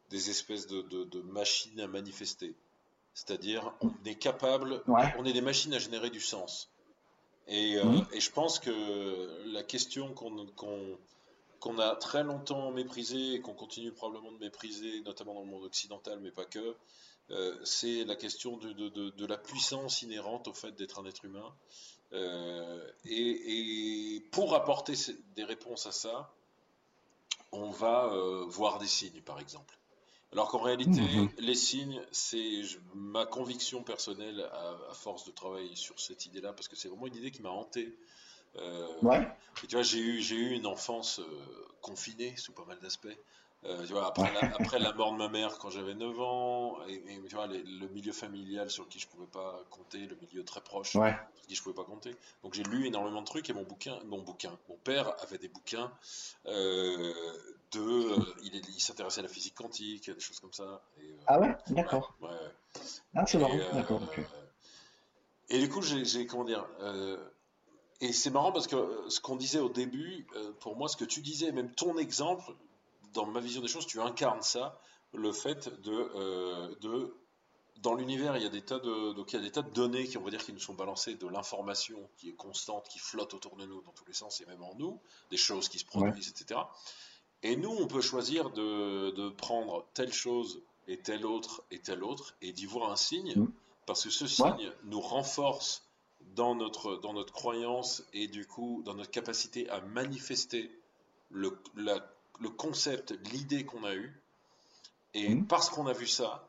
des 0.09 0.29
espèces 0.29 0.67
de, 0.67 0.81
de, 0.81 1.21
machines 1.21 1.79
à 1.79 1.87
manifester. 1.87 2.55
C'est-à-dire, 3.13 3.73
on 3.81 3.91
est 4.05 4.15
capable, 4.15 4.81
on 4.87 5.25
est 5.25 5.33
des 5.33 5.41
machines 5.41 5.73
à 5.73 5.79
générer 5.79 6.09
du 6.09 6.21
sens. 6.21 6.69
Et, 7.47 7.77
euh, 7.77 7.83
mhm. 7.83 8.05
et 8.13 8.21
je 8.21 8.31
pense 8.31 8.59
que 8.59 9.51
la 9.51 9.63
question 9.63 10.13
qu'on 10.13 10.47
qu'on 11.61 11.79
a 11.79 11.95
très 11.95 12.23
longtemps 12.23 12.71
méprisée 12.71 13.35
et 13.35 13.41
qu'on 13.41 13.53
continue 13.53 13.93
probablement 13.93 14.33
de 14.33 14.39
mépriser, 14.39 15.01
notamment 15.01 15.35
dans 15.35 15.41
le 15.41 15.47
monde 15.47 15.63
occidental, 15.63 16.19
mais 16.19 16.31
pas 16.31 16.43
que, 16.43 16.75
euh, 17.29 17.55
c'est 17.63 18.03
la 18.03 18.15
question 18.15 18.57
de, 18.57 18.73
de, 18.73 18.89
de, 18.89 19.09
de, 19.11 19.25
la 19.25 19.37
puissance 19.37 20.01
inhérente 20.01 20.49
au 20.49 20.53
fait 20.53 20.75
d'être 20.75 20.99
un 20.99 21.05
être 21.05 21.23
humain 21.23 21.53
euh, 22.13 22.91
et, 23.05 24.21
pour 24.31 24.53
apporter 24.55 24.93
des 25.35 25.43
réponses 25.43 25.85
à 25.85 25.91
ça, 25.91 26.33
on 27.51 27.69
va 27.69 28.11
euh, 28.11 28.43
voir 28.47 28.79
des 28.79 28.87
signes, 28.87 29.21
par 29.21 29.39
exemple. 29.39 29.77
Alors 30.33 30.49
qu'en 30.49 30.61
réalité, 30.61 31.01
mmh, 31.01 31.21
mmh. 31.21 31.29
les 31.39 31.55
signes, 31.55 32.01
c'est 32.11 32.61
ma 32.95 33.25
conviction 33.25 33.83
personnelle 33.83 34.41
à, 34.51 34.93
force 34.93 35.25
de 35.25 35.31
travailler 35.31 35.75
sur 35.75 35.99
cette 35.99 36.25
idée-là, 36.25 36.53
parce 36.53 36.67
que 36.67 36.75
c'est 36.75 36.87
vraiment 36.87 37.07
une 37.07 37.15
idée 37.15 37.31
qui 37.31 37.41
m'a 37.41 37.49
hanté. 37.49 37.97
Euh, 38.57 38.87
tu 39.67 39.75
vois, 39.75 39.83
j'ai 39.83 39.99
eu, 39.99 40.21
j'ai 40.21 40.35
eu 40.35 40.51
une 40.51 40.65
enfance 40.65 41.21
confinée 41.81 42.35
sous 42.37 42.53
pas 42.53 42.65
mal 42.65 42.79
d'aspects. 42.79 43.07
Euh, 43.63 43.85
tu 43.85 43.93
vois, 43.93 44.07
après, 44.07 44.31
la, 44.33 44.39
après 44.59 44.79
la 44.79 44.93
mort 44.93 45.11
de 45.13 45.17
ma 45.17 45.27
mère 45.27 45.57
quand 45.59 45.69
j'avais 45.69 45.93
9 45.93 46.19
ans, 46.19 46.77
et, 46.87 47.01
tu 47.27 47.35
vois, 47.35 47.47
le 47.47 47.87
milieu 47.89 48.11
familial 48.11 48.69
sur 48.69 48.87
qui 48.89 48.99
je 48.99 49.07
pouvais 49.07 49.27
pas 49.27 49.63
compter, 49.69 49.99
le 49.99 50.15
milieu 50.15 50.43
très 50.43 50.61
proche 50.61 50.91
sur 50.91 51.01
qui 51.47 51.55
je 51.55 51.61
pouvais 51.61 51.75
pas 51.75 51.83
compter. 51.83 52.15
Donc 52.43 52.53
j'ai 52.53 52.63
lu 52.63 52.87
énormément 52.87 53.21
de 53.21 53.27
trucs 53.27 53.49
et 53.49 53.53
mon 53.53 53.63
bouquin, 53.63 53.99
mon 54.05 54.21
bouquin, 54.21 54.57
mon 54.67 54.77
père 54.77 55.13
avait 55.21 55.37
des 55.37 55.47
bouquins 55.47 55.91
euh, 56.47 57.13
de, 57.71 57.79
euh, 57.79 58.35
il, 58.43 58.55
il 58.55 58.81
s'intéressait 58.81 59.19
à 59.19 59.23
la 59.23 59.29
physique 59.29 59.55
quantique, 59.55 60.09
des 60.09 60.19
choses 60.19 60.39
comme 60.39 60.53
ça. 60.53 60.81
Et, 60.99 61.13
ah 61.27 61.39
ouais, 61.39 61.55
d'accord. 61.67 62.15
Ouais, 62.21 62.29
Ah 63.13 63.25
c'est 63.27 63.37
marrant, 63.37 63.57
d'accord. 63.73 64.01
Et 65.49 65.59
du 65.59 65.69
coup, 65.69 65.81
j'ai 65.81 66.25
comment 66.25 66.45
dire. 66.45 66.65
Et 68.01 68.13
c'est 68.13 68.31
marrant 68.31 68.51
parce 68.51 68.67
que 68.67 69.05
ce 69.09 69.19
qu'on 69.19 69.35
disait 69.35 69.59
au 69.59 69.69
début, 69.69 70.27
pour 70.59 70.75
moi, 70.75 70.87
ce 70.87 70.97
que 70.97 71.05
tu 71.05 71.21
disais, 71.21 71.51
même 71.51 71.71
ton 71.71 71.97
exemple, 71.97 72.53
dans 73.13 73.25
ma 73.25 73.39
vision 73.39 73.61
des 73.61 73.67
choses, 73.67 73.85
tu 73.85 74.01
incarnes 74.01 74.41
ça, 74.41 74.79
le 75.13 75.31
fait 75.31 75.69
de, 75.81 76.09
euh, 76.15 76.75
de 76.81 77.15
dans 77.77 77.95
l'univers, 77.95 78.37
il 78.37 78.43
y 78.43 78.45
a 78.45 78.49
des 78.49 78.61
tas 78.61 78.79
de 78.79 79.13
donc 79.13 79.33
il 79.33 79.37
y 79.37 79.39
a 79.39 79.41
des 79.41 79.51
tas 79.51 79.63
de 79.63 79.71
données 79.71 80.05
qui 80.05 80.17
on 80.17 80.23
va 80.23 80.29
dire 80.29 80.43
qui 80.43 80.53
nous 80.53 80.59
sont 80.59 80.73
balancées, 80.73 81.15
de 81.15 81.27
l'information 81.27 81.97
qui 82.17 82.29
est 82.29 82.35
constante, 82.35 82.87
qui 82.87 82.99
flotte 82.99 83.33
autour 83.33 83.55
de 83.55 83.65
nous 83.65 83.81
dans 83.81 83.91
tous 83.91 84.05
les 84.05 84.13
sens 84.13 84.39
et 84.41 84.45
même 84.45 84.63
en 84.63 84.75
nous, 84.75 84.99
des 85.31 85.37
choses 85.37 85.67
qui 85.67 85.79
se 85.79 85.85
produisent, 85.85 86.29
etc. 86.29 86.59
Et 87.43 87.55
nous, 87.55 87.71
on 87.71 87.87
peut 87.87 88.01
choisir 88.01 88.51
de, 88.51 89.09
de, 89.11 89.29
prendre 89.29 89.87
telle 89.95 90.13
chose 90.13 90.61
et 90.87 90.97
telle 90.99 91.25
autre 91.25 91.63
et 91.71 91.79
telle 91.79 92.03
autre 92.03 92.35
et 92.41 92.53
d'y 92.53 92.67
voir 92.67 92.91
un 92.91 92.95
signe, 92.95 93.33
mm. 93.35 93.51
parce 93.87 94.03
que 94.03 94.11
ce 94.11 94.27
signe 94.27 94.71
nous 94.83 95.01
renforce 95.01 95.83
dans 96.35 96.55
notre, 96.55 96.97
dans 96.97 97.13
notre 97.13 97.33
croyance 97.33 98.03
et 98.13 98.27
du 98.27 98.45
coup 98.45 98.81
dans 98.85 98.93
notre 98.93 99.11
capacité 99.11 99.69
à 99.69 99.81
manifester 99.81 100.71
le, 101.29 101.57
la 101.75 101.99
le 102.41 102.49
concept, 102.49 103.13
l'idée 103.31 103.65
qu'on 103.65 103.83
a 103.83 103.93
eue. 103.93 104.13
Et 105.13 105.29
mmh. 105.29 105.47
parce 105.47 105.69
qu'on 105.69 105.87
a 105.87 105.93
vu 105.93 106.07
ça, 106.07 106.47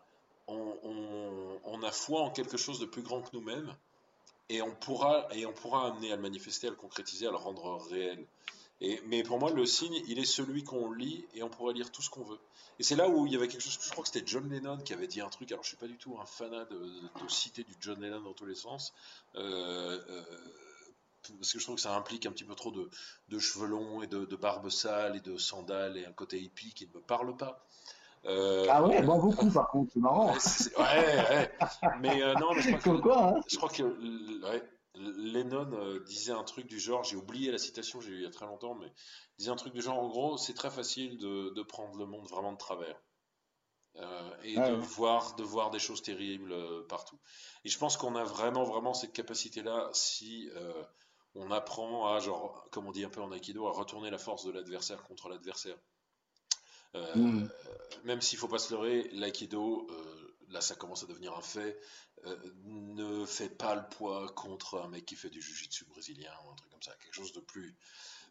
on, 0.48 1.82
a 1.82 1.90
foi 1.90 2.20
en 2.20 2.30
quelque 2.30 2.56
chose 2.56 2.78
de 2.78 2.86
plus 2.86 3.02
grand 3.02 3.22
que 3.22 3.30
nous-mêmes. 3.32 3.74
Et 4.48 4.62
on, 4.62 4.74
pourra, 4.74 5.26
et 5.32 5.46
on 5.46 5.52
pourra 5.52 5.88
amener 5.88 6.12
à 6.12 6.16
le 6.16 6.22
manifester, 6.22 6.68
à 6.68 6.70
le 6.70 6.76
concrétiser, 6.76 7.26
à 7.26 7.30
le 7.30 7.36
rendre 7.36 7.76
réel. 7.90 8.24
Et, 8.84 9.00
mais 9.06 9.22
pour 9.22 9.38
moi, 9.38 9.52
le 9.52 9.64
signe, 9.64 10.02
il 10.08 10.18
est 10.18 10.24
celui 10.24 10.64
qu'on 10.64 10.90
lit 10.90 11.24
et 11.34 11.42
on 11.44 11.48
pourrait 11.48 11.72
lire 11.72 11.92
tout 11.92 12.02
ce 12.02 12.10
qu'on 12.10 12.24
veut. 12.24 12.40
Et 12.80 12.82
c'est 12.82 12.96
là 12.96 13.08
où 13.08 13.26
il 13.26 13.32
y 13.32 13.36
avait 13.36 13.46
quelque 13.46 13.60
chose, 13.62 13.78
je 13.80 13.90
crois 13.90 14.02
que 14.02 14.10
c'était 14.10 14.26
John 14.26 14.50
Lennon 14.50 14.78
qui 14.78 14.92
avait 14.92 15.06
dit 15.06 15.20
un 15.20 15.28
truc, 15.28 15.52
alors 15.52 15.62
je 15.62 15.68
suis 15.68 15.76
pas 15.76 15.86
du 15.86 15.96
tout 15.96 16.18
un 16.20 16.26
fanat 16.26 16.64
de, 16.64 17.28
citer 17.28 17.62
du 17.62 17.74
John 17.80 18.00
Lennon 18.00 18.22
dans 18.22 18.32
tous 18.32 18.46
les 18.46 18.56
sens, 18.56 18.92
euh, 19.36 20.00
euh, 20.08 20.24
parce 21.38 21.52
que 21.52 21.60
je 21.60 21.64
trouve 21.64 21.76
que 21.76 21.80
ça 21.80 21.94
implique 21.94 22.26
un 22.26 22.32
petit 22.32 22.42
peu 22.42 22.56
trop 22.56 22.72
de, 22.72 22.90
de 23.28 23.38
cheveux 23.38 23.68
longs 23.68 24.02
et 24.02 24.08
de, 24.08 24.24
de, 24.24 24.36
barbe 24.36 24.68
sale 24.68 25.14
et 25.14 25.20
de 25.20 25.38
sandales 25.38 25.96
et 25.96 26.04
un 26.04 26.12
côté 26.12 26.40
hippie 26.40 26.74
qui 26.74 26.88
ne 26.88 26.94
me 26.94 27.00
parle 27.00 27.36
pas. 27.36 27.64
Euh, 28.24 28.66
ah 28.68 28.84
ouais, 28.84 29.02
bon, 29.02 29.18
beaucoup 29.18 29.50
par 29.50 29.68
contre, 29.68 29.92
c'est 29.92 30.00
marrant. 30.00 30.32
Ouais, 30.32 30.78
ouais. 30.78 31.52
Mais 32.00 32.22
euh, 32.22 32.34
non, 32.34 32.54
mais 32.54 32.62
je 32.62 32.76
crois 32.76 32.96
que, 32.96 33.00
quoi, 33.00 33.24
hein 33.28 33.40
je 33.48 33.56
crois 33.56 33.68
que 33.68 33.82
ouais, 33.82 34.62
Lennon 34.94 35.72
euh, 35.72 36.00
disait 36.00 36.32
un 36.32 36.44
truc 36.44 36.66
du 36.66 36.78
genre, 36.78 37.02
j'ai 37.04 37.16
oublié 37.16 37.50
la 37.50 37.58
citation, 37.58 38.00
j'ai 38.00 38.10
eu 38.10 38.16
il 38.16 38.22
y 38.22 38.26
a 38.26 38.30
très 38.30 38.46
longtemps, 38.46 38.74
mais 38.74 38.92
disait 39.38 39.50
un 39.50 39.56
truc 39.56 39.72
du 39.72 39.80
genre, 39.80 39.98
en 39.98 40.08
gros, 40.08 40.36
c'est 40.36 40.54
très 40.54 40.70
facile 40.70 41.18
de, 41.18 41.50
de, 41.50 41.62
prendre 41.62 41.96
le 41.96 42.06
monde 42.06 42.28
vraiment 42.28 42.52
de 42.52 42.58
travers. 42.58 43.00
et 44.44 44.54
de, 44.56 44.74
voir, 44.74 45.34
de 45.36 45.42
voir 45.42 45.70
des 45.70 45.78
choses 45.78 46.02
terribles 46.02 46.54
partout. 46.88 47.18
Et 47.64 47.68
je 47.68 47.78
pense 47.78 47.96
qu'on 47.96 48.16
a 48.16 48.24
vraiment, 48.24 48.64
vraiment 48.64 48.94
cette 48.94 49.12
capacité-là 49.12 49.90
si 49.92 50.50
on 51.34 51.50
apprend 51.50 52.14
à, 52.14 52.20
genre, 52.20 52.66
comme 52.70 52.86
on 52.86 52.92
dit 52.92 53.04
un 53.04 53.08
peu 53.08 53.22
en 53.22 53.32
aikido, 53.32 53.66
à 53.66 53.72
retourner 53.72 54.10
la 54.10 54.18
force 54.18 54.44
de 54.44 54.50
l'adversaire 54.50 55.02
contre 55.02 55.28
l'adversaire. 55.28 55.76
Euh, 56.94 57.14
mm. 57.14 57.50
Même 58.04 58.20
s'il 58.20 58.38
faut 58.38 58.48
pas 58.48 58.58
se 58.58 58.74
leurrer, 58.74 59.08
l'aïkido, 59.12 59.86
euh, 59.90 60.36
là 60.48 60.60
ça 60.60 60.74
commence 60.74 61.02
à 61.02 61.06
devenir 61.06 61.34
un 61.36 61.40
fait, 61.40 61.80
euh, 62.26 62.36
ne 62.64 63.24
fait 63.24 63.48
pas 63.48 63.74
le 63.74 63.82
poids 63.88 64.28
contre 64.34 64.80
un 64.80 64.88
mec 64.88 65.04
qui 65.04 65.16
fait 65.16 65.30
du 65.30 65.40
jujitsu 65.40 65.84
brésilien 65.86 66.32
ou 66.46 66.50
un 66.50 66.54
truc 66.54 66.70
comme 66.70 66.82
ça, 66.82 66.92
quelque 67.00 67.14
chose 67.14 67.32
de 67.32 67.40
plus 67.40 67.76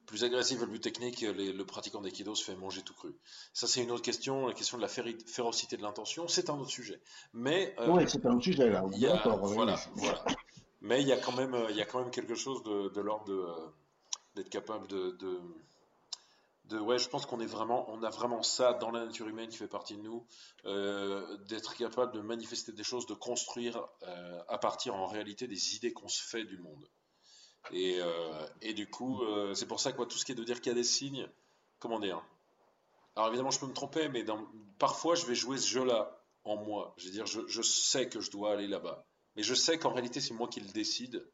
plus 0.05 0.23
agressif 0.23 0.61
et 0.61 0.67
plus 0.67 0.79
technique, 0.79 1.21
le 1.21 1.63
pratiquant 1.63 2.01
d'aïkido 2.01 2.35
se 2.35 2.43
fait 2.43 2.55
manger 2.55 2.81
tout 2.81 2.93
cru. 2.93 3.15
Ça, 3.53 3.67
c'est 3.67 3.83
une 3.83 3.91
autre 3.91 4.01
question, 4.01 4.47
la 4.47 4.53
question 4.53 4.77
de 4.77 4.81
la 4.81 4.87
férocité 4.87 5.77
de 5.77 5.81
l'intention, 5.81 6.27
c'est 6.27 6.49
un 6.49 6.55
autre 6.55 6.69
sujet. 6.69 6.99
Mais 7.33 7.75
oui, 7.87 8.03
c'est 8.07 8.25
un 8.25 8.33
autre 8.33 8.43
sujet 8.43 8.69
là. 8.69 8.83
voilà, 8.83 9.79
voilà. 9.95 10.25
Mais 10.81 11.01
il 11.01 11.07
y 11.07 11.13
a 11.13 11.17
quand 11.17 11.33
même, 11.33 11.55
il 11.69 11.75
y 11.75 11.81
a 11.81 11.85
quand 11.85 12.01
même 12.01 12.11
quelque 12.11 12.35
chose 12.35 12.63
de, 12.63 12.89
de 12.89 13.01
l'ordre 13.01 13.31
euh, 13.31 13.73
d'être 14.35 14.49
capable 14.49 14.87
de, 14.87 15.11
de, 15.11 15.39
ouais, 16.79 16.97
je 16.97 17.09
pense 17.09 17.25
qu'on 17.25 17.39
a 17.39 17.45
vraiment 17.45 18.43
ça 18.43 18.73
dans 18.73 18.91
la 18.91 19.05
nature 19.05 19.27
humaine 19.27 19.49
qui 19.49 19.57
fait 19.57 19.67
partie 19.67 19.95
de 19.97 20.01
nous, 20.01 20.25
euh, 20.65 21.37
d'être 21.47 21.75
capable 21.75 22.13
de 22.13 22.21
manifester 22.21 22.71
des 22.71 22.83
choses, 22.83 23.05
de 23.05 23.13
construire 23.13 23.85
euh, 24.03 24.41
à 24.47 24.57
partir 24.57 24.95
en 24.95 25.05
réalité 25.05 25.47
des 25.47 25.75
idées 25.75 25.93
qu'on 25.93 26.07
se 26.07 26.23
fait 26.23 26.43
du 26.43 26.57
monde. 26.57 26.87
Et, 27.71 27.99
euh, 28.01 28.73
du 28.73 28.89
coup, 28.89 29.21
c'est 29.53 29.67
pour 29.67 29.79
ça 29.79 29.91
que 29.91 30.01
tout 30.03 30.17
ce 30.17 30.25
qui 30.25 30.31
est 30.31 30.35
de 30.35 30.43
dire 30.43 30.61
qu'il 30.61 30.71
y 30.71 30.75
a 30.75 30.75
des 30.75 30.83
signes, 30.83 31.29
comment 31.79 31.99
dire 31.99 32.23
Alors 33.15 33.29
évidemment, 33.29 33.51
je 33.51 33.59
peux 33.59 33.67
me 33.67 33.73
tromper, 33.73 34.09
mais 34.09 34.25
parfois, 34.79 35.15
je 35.15 35.25
vais 35.25 35.35
jouer 35.35 35.57
ce 35.57 35.67
jeu-là 35.67 36.17
en 36.43 36.55
moi. 36.57 36.93
Je 36.97 37.05
veux 37.05 37.11
dire, 37.11 37.25
je, 37.27 37.61
sais 37.61 38.09
que 38.09 38.19
je 38.19 38.31
dois 38.31 38.53
aller 38.53 38.67
là-bas 38.67 39.05
mais 39.35 39.43
je 39.43 39.53
sais 39.53 39.77
qu'en 39.77 39.93
réalité 39.93 40.19
c'est 40.19 40.33
moi 40.33 40.47
qui 40.47 40.59
le 40.59 40.67
décide 40.67 41.25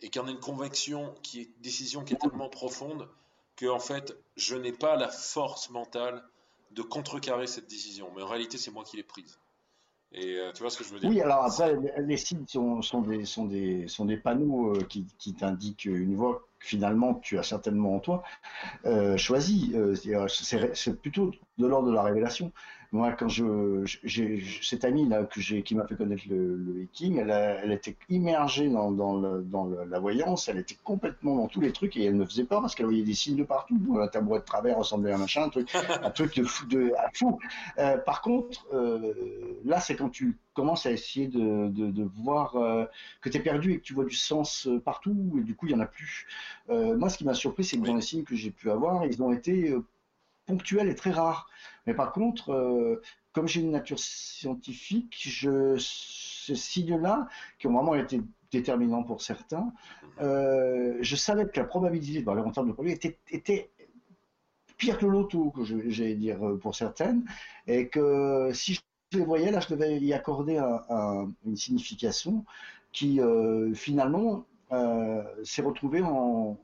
et 0.00 0.10
qu'il 0.10 0.22
a 0.22 0.30
une 0.30 0.40
conviction 0.40 1.14
qui 1.22 1.40
est 1.40 1.60
décision 1.60 2.04
qui 2.04 2.14
est 2.14 2.18
tellement 2.18 2.48
profonde 2.48 3.08
que 3.56 3.66
en 3.66 3.78
fait 3.78 4.16
je 4.36 4.54
n'ai 4.54 4.72
pas 4.72 4.96
la 4.96 5.08
force 5.08 5.70
mentale 5.70 6.22
de 6.72 6.82
contrecarrer 6.82 7.46
cette 7.46 7.68
décision 7.68 8.10
mais 8.14 8.22
en 8.22 8.28
réalité 8.28 8.58
c'est 8.58 8.70
moi 8.70 8.84
qui 8.84 8.96
l'ai 8.96 9.02
prise 9.02 9.38
et 10.12 10.36
euh, 10.38 10.52
tu 10.52 10.62
vois 10.62 10.70
ce 10.70 10.78
que 10.78 10.84
je 10.84 10.92
veux 10.94 11.00
dire? 11.00 11.10
Oui, 11.10 11.20
alors 11.20 11.44
après, 11.44 11.76
les 11.98 12.16
signes 12.16 12.46
sont, 12.46 12.80
des, 13.02 14.16
panneaux 14.16 14.76
euh, 14.76 14.82
qui, 14.84 15.34
t'indiquent 15.34 15.84
une 15.84 16.14
voie 16.14 16.46
que 16.58 16.66
finalement 16.66 17.14
tu 17.14 17.38
as 17.38 17.42
certainement 17.42 17.96
en 17.96 17.98
toi 17.98 18.22
euh, 18.86 19.16
choisie. 19.16 19.74
c'est 20.28 21.00
plutôt 21.00 21.32
de 21.58 21.66
l'ordre 21.66 21.88
de 21.88 21.94
la 21.94 22.02
révélation. 22.02 22.52
Moi, 22.92 23.12
quand 23.12 23.28
je, 23.28 23.82
j'ai 24.04 24.42
cette 24.62 24.84
amie 24.84 25.08
là 25.08 25.24
que 25.24 25.40
j'ai, 25.40 25.62
qui 25.62 25.74
m'a 25.74 25.86
fait 25.86 25.96
connaître 25.96 26.24
le, 26.28 26.56
le 26.56 26.82
hiking, 26.82 27.18
elle, 27.18 27.30
elle 27.30 27.72
était 27.72 27.96
immergée 28.08 28.68
dans, 28.68 28.90
dans, 28.90 29.16
le, 29.16 29.42
dans 29.42 29.68
la 29.68 29.98
voyance, 29.98 30.48
elle 30.48 30.58
était 30.58 30.76
complètement 30.82 31.36
dans 31.36 31.48
tous 31.48 31.60
les 31.60 31.72
trucs 31.72 31.96
et 31.96 32.04
elle 32.04 32.16
ne 32.16 32.24
faisait 32.24 32.44
pas 32.44 32.60
parce 32.60 32.74
qu'elle 32.74 32.86
voyait 32.86 33.02
des 33.02 33.14
signes 33.14 33.36
de 33.36 33.44
partout. 33.44 33.98
Un 34.00 34.08
tabouret 34.08 34.40
de 34.40 34.44
travers 34.44 34.78
ressemblait 34.78 35.12
à 35.12 35.16
un 35.16 35.18
machin, 35.18 35.44
un 35.44 35.48
truc, 35.48 35.74
un 35.74 36.10
truc 36.10 36.36
de 36.36 36.44
fou, 36.44 36.66
de 36.66 36.92
à 36.96 37.10
fou. 37.12 37.38
Euh, 37.78 37.98
par 37.98 38.22
contre, 38.22 38.66
euh, 38.72 39.12
là, 39.64 39.80
c'est 39.80 39.96
quand 39.96 40.10
tu 40.10 40.38
commences 40.54 40.86
à 40.86 40.90
essayer 40.92 41.28
de, 41.28 41.68
de, 41.68 41.90
de 41.90 42.02
voir 42.04 42.56
euh, 42.56 42.84
que 43.20 43.28
tu 43.28 43.36
es 43.36 43.40
perdu 43.40 43.72
et 43.72 43.78
que 43.78 43.82
tu 43.82 43.94
vois 43.94 44.04
du 44.04 44.14
sens 44.14 44.68
partout 44.84 45.34
et 45.38 45.42
du 45.42 45.54
coup, 45.54 45.66
il 45.66 45.72
y 45.72 45.74
en 45.74 45.80
a 45.80 45.86
plus. 45.86 46.26
Moi, 46.68 47.08
ce 47.08 47.18
qui 47.18 47.24
m'a 47.24 47.34
surpris, 47.34 47.64
c'est 47.64 47.78
que 47.78 47.86
dans 47.86 47.94
les 47.94 48.00
signes 48.00 48.24
que 48.24 48.34
j'ai 48.34 48.50
pu 48.50 48.70
avoir, 48.70 49.04
ils 49.06 49.22
ont 49.22 49.32
été 49.32 49.74
ponctuels 50.46 50.88
et 50.88 50.94
très 50.94 51.10
rares. 51.10 51.48
Mais 51.86 51.94
par 51.94 52.12
contre, 52.12 52.50
euh, 52.52 53.02
comme 53.32 53.48
j'ai 53.48 53.60
une 53.60 53.70
nature 53.70 53.98
scientifique, 53.98 55.14
je, 55.18 55.76
ces 55.78 56.54
signes-là, 56.54 57.28
qui 57.58 57.66
ont 57.66 57.72
vraiment 57.72 57.94
été 57.94 58.22
déterminants 58.50 59.02
pour 59.02 59.22
certains, 59.22 59.72
euh, 60.20 60.96
je 61.00 61.16
savais 61.16 61.46
que 61.46 61.58
la 61.60 61.66
probabilité 61.66 62.20
de 62.20 62.24
voir 62.24 62.52
termes 62.52 62.68
de 62.68 62.72
produit 62.72 62.92
était, 62.92 63.70
pire 64.78 64.98
que 64.98 65.06
l'auto, 65.06 65.50
que 65.50 65.64
j'allais 65.64 66.14
dire 66.14 66.38
pour 66.60 66.74
certaines, 66.74 67.24
et 67.66 67.88
que 67.88 68.50
si 68.52 68.74
je 68.74 68.80
les 69.18 69.24
voyais, 69.24 69.50
là, 69.50 69.60
je 69.60 69.68
devais 69.68 69.98
y 69.98 70.12
accorder 70.12 70.58
une 71.44 71.56
signification 71.56 72.44
qui, 72.96 73.20
euh, 73.20 73.74
finalement, 73.74 74.46
euh, 74.72 75.22
s'est 75.44 75.62
retrouvé 75.62 76.02
en, 76.02 76.56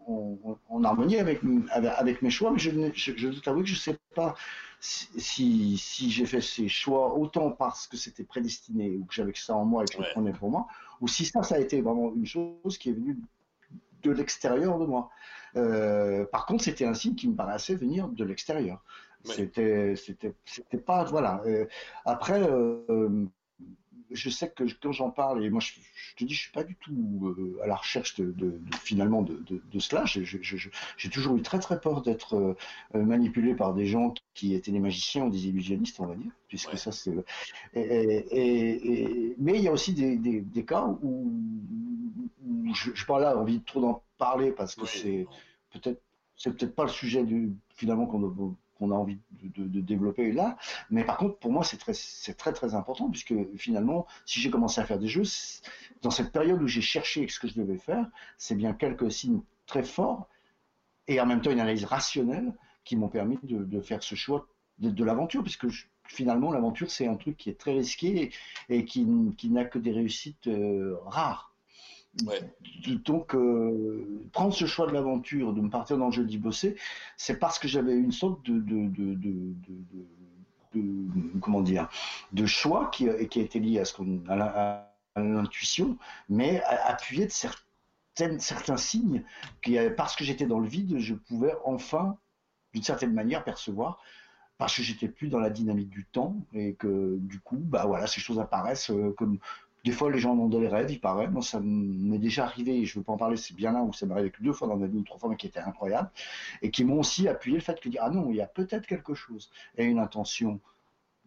harmonie 0.84 1.18
avec, 1.18 1.40
avec, 1.70 2.22
mes 2.22 2.30
choix, 2.30 2.50
mais 2.50 2.58
je, 2.58 2.70
je, 2.94 3.16
je 3.16 3.28
dois 3.28 3.48
avouer 3.48 3.62
que 3.62 3.68
je 3.68 3.74
ne 3.74 3.78
sais 3.78 3.98
pas 4.14 4.34
si, 4.80 5.78
si 5.78 6.10
j'ai 6.10 6.26
fait 6.26 6.40
ces 6.40 6.68
choix 6.68 7.16
autant 7.16 7.52
parce 7.52 7.86
que 7.86 7.96
c'était 7.96 8.24
prédestiné 8.24 8.96
ou 8.96 9.04
que 9.04 9.14
j'avais 9.14 9.32
ça 9.34 9.54
en 9.54 9.64
moi 9.64 9.84
et 9.84 9.86
que 9.86 9.94
je 9.94 9.98
le 9.98 10.12
prenais 10.12 10.32
pour 10.32 10.50
moi, 10.50 10.66
ou 11.00 11.06
si 11.06 11.24
ça, 11.24 11.42
ça 11.44 11.54
a 11.54 11.58
été 11.58 11.80
vraiment 11.80 12.12
une 12.12 12.26
chose 12.26 12.78
qui 12.78 12.90
est 12.90 12.92
venue 12.92 13.16
de 14.02 14.10
l'extérieur 14.10 14.78
de 14.78 14.86
moi. 14.86 15.10
Euh, 15.56 16.24
par 16.26 16.46
contre, 16.46 16.64
c'était 16.64 16.86
un 16.86 16.94
signe 16.94 17.14
qui 17.14 17.28
me 17.28 17.36
paraissait 17.36 17.76
venir 17.76 18.08
de 18.08 18.24
l'extérieur. 18.24 18.82
C'était, 19.24 19.94
c'était, 19.94 20.34
c'était 20.44 20.78
pas, 20.78 21.04
voilà. 21.04 21.40
Euh, 21.46 21.66
après, 22.04 22.42
euh, 22.42 23.26
je 24.14 24.30
sais 24.30 24.50
que 24.50 24.64
quand 24.80 24.92
j'en 24.92 25.10
parle, 25.10 25.44
et 25.44 25.50
moi 25.50 25.60
je, 25.60 25.72
te 26.16 26.24
dis, 26.24 26.34
je 26.34 26.42
suis 26.42 26.52
pas 26.52 26.64
du 26.64 26.76
tout 26.76 27.34
euh, 27.38 27.58
à 27.62 27.66
la 27.66 27.76
recherche 27.76 28.20
de, 28.20 28.60
finalement 28.82 29.22
de, 29.22 29.78
cela. 29.78 30.04
J'ai 30.06 31.10
toujours 31.10 31.36
eu 31.36 31.42
très 31.42 31.58
très 31.58 31.80
peur 31.80 32.02
d'être 32.02 32.34
euh, 32.34 32.54
euh, 32.94 33.02
manipulé 33.02 33.54
par 33.54 33.74
des 33.74 33.86
gens 33.86 34.14
qui 34.34 34.54
étaient 34.54 34.72
des 34.72 34.80
magiciens 34.80 35.24
ou 35.24 35.30
des 35.30 35.48
illusionnistes, 35.48 36.00
on 36.00 36.06
va 36.06 36.14
dire, 36.14 36.32
puisque 36.48 36.76
ça 36.78 36.92
c'est. 36.92 37.14
Et, 37.74 39.34
mais 39.38 39.56
il 39.56 39.62
y 39.62 39.68
a 39.68 39.72
aussi 39.72 39.92
des, 39.92 40.64
cas 40.64 40.86
où, 41.02 41.32
je 42.74 43.04
pas 43.06 43.18
là 43.18 43.36
envie 43.36 43.58
de 43.58 43.64
trop 43.64 43.80
d'en 43.80 44.02
parler 44.18 44.52
parce 44.52 44.74
que 44.74 44.86
c'est 44.86 45.26
peut-être 45.70 46.00
c'est 46.36 46.56
peut-être 46.56 46.74
pas 46.74 46.84
le 46.84 46.90
sujet 46.90 47.24
du, 47.24 47.52
finalement 47.74 48.06
qu'on 48.06 48.56
qu'on 48.82 48.90
a 48.90 48.94
envie 48.94 49.18
de, 49.42 49.80
développer 49.80 50.32
là. 50.32 50.56
Mais 50.90 51.04
par 51.04 51.16
contre, 51.16 51.38
pour 51.38 51.52
moi, 51.52 51.62
c'est 51.62 51.76
très, 51.76 51.94
c'est 51.94 52.34
très, 52.34 52.52
très 52.52 52.74
important 52.74 53.08
puisque 53.08 53.34
finalement, 53.56 54.06
si 54.26 54.40
j'ai 54.40 54.50
commencé 54.50 54.80
à 54.80 54.84
faire 54.84 54.98
des 54.98 55.06
jeux, 55.06 55.22
dans 56.02 56.10
cette 56.10 56.32
période 56.32 56.60
où 56.60 56.66
j'ai 56.66 56.80
cherché 56.80 57.28
ce 57.28 57.38
que 57.38 57.46
je 57.46 57.54
devais 57.54 57.78
faire, 57.78 58.06
c'est 58.38 58.56
bien 58.56 58.72
quelques 58.72 59.12
signes 59.12 59.42
très 59.66 59.84
forts 59.84 60.28
et 61.06 61.20
en 61.20 61.26
même 61.26 61.40
temps 61.40 61.52
une 61.52 61.60
analyse 61.60 61.84
rationnelle 61.84 62.52
qui 62.84 62.96
m'ont 62.96 63.08
permis 63.08 63.38
de, 63.44 63.80
faire 63.80 64.02
ce 64.02 64.16
choix 64.16 64.48
de, 64.78 65.04
l'aventure 65.04 65.42
puisque 65.42 65.68
finalement, 66.08 66.50
l'aventure, 66.50 66.90
c'est 66.90 67.06
un 67.06 67.14
truc 67.14 67.36
qui 67.36 67.50
est 67.50 67.58
très 67.58 67.72
risqué 67.72 68.32
et, 68.68 68.84
qui, 68.84 69.04
n'a 69.04 69.64
que 69.64 69.78
des 69.78 69.92
réussites 69.92 70.48
euh, 70.48 70.96
rares. 71.04 71.51
Donc, 73.04 73.34
euh, 73.34 74.28
prendre 74.32 74.52
ce 74.52 74.66
choix 74.66 74.86
de 74.86 74.92
l'aventure, 74.92 75.52
de 75.52 75.60
me 75.60 75.70
partir 75.70 75.96
dans 75.96 76.06
le 76.06 76.12
jeu 76.12 76.24
d'y 76.24 76.40
c'est 77.16 77.38
parce 77.38 77.58
que 77.58 77.68
j'avais 77.68 77.94
une 77.94 78.12
sorte 78.12 78.44
de, 78.44 79.54
comment 81.40 81.62
dire, 81.62 81.88
de 82.32 82.44
choix 82.44 82.90
qui, 82.92 83.08
qui 83.28 83.40
a 83.40 83.42
été 83.42 83.60
lié 83.60 83.78
à 83.78 83.84
ce 83.84 83.94
qu'on 83.94 84.22
à 84.28 84.88
l'intuition, 85.16 85.96
mais 86.28 86.62
appuyé 86.64 87.26
de 87.26 87.30
certaines, 87.32 88.40
certains 88.40 88.76
signes 88.76 89.24
qui, 89.62 89.78
parce 89.96 90.14
que 90.14 90.24
j'étais 90.24 90.46
dans 90.46 90.58
le 90.58 90.68
vide, 90.68 90.98
je 90.98 91.14
pouvais 91.14 91.54
enfin, 91.64 92.18
d'une 92.74 92.82
certaine 92.82 93.12
manière, 93.12 93.44
percevoir 93.44 93.98
parce 94.62 94.76
que 94.76 94.82
j'étais 94.82 95.08
plus 95.08 95.28
dans 95.28 95.40
la 95.40 95.50
dynamique 95.50 95.88
du 95.88 96.04
temps 96.04 96.36
et 96.52 96.74
que 96.74 97.16
du 97.18 97.40
coup, 97.40 97.58
bah 97.58 97.84
voilà, 97.84 98.06
ces 98.06 98.20
choses 98.20 98.38
apparaissent 98.38 98.90
euh, 98.90 99.12
comme 99.18 99.38
des 99.84 99.90
fois, 99.90 100.10
les 100.10 100.18
gens 100.18 100.36
ont 100.36 100.48
des 100.48 100.68
rêves, 100.68 100.90
il 100.90 101.00
paraît. 101.00 101.28
Moi, 101.28 101.42
ça 101.42 101.58
m'est 101.60 102.18
déjà 102.18 102.44
arrivé, 102.44 102.84
je 102.84 102.96
ne 102.96 103.00
veux 103.00 103.04
pas 103.04 103.12
en 103.12 103.16
parler, 103.16 103.36
c'est 103.36 103.54
bien 103.54 103.72
là 103.72 103.82
où 103.82 103.92
ça 103.92 104.06
m'est 104.06 104.12
arrivé 104.12 104.30
que 104.30 104.42
deux 104.42 104.52
fois 104.52 104.68
dans 104.68 104.76
ma 104.76 104.86
vie 104.86 104.98
ou 104.98 105.02
trois 105.02 105.18
fois, 105.18 105.28
mais 105.28 105.36
qui 105.36 105.48
étaient 105.48 105.60
incroyables, 105.60 106.10
et 106.62 106.70
qui 106.70 106.84
m'ont 106.84 107.00
aussi 107.00 107.26
appuyé 107.28 107.56
le 107.56 107.62
fait 107.62 107.80
que 107.80 107.88
dire, 107.88 108.00
ah 108.04 108.10
non, 108.10 108.30
il 108.30 108.36
y 108.36 108.40
a 108.40 108.46
peut-être 108.46 108.86
quelque 108.86 109.14
chose, 109.14 109.50
et 109.76 109.84
une 109.84 109.98
intention 109.98 110.60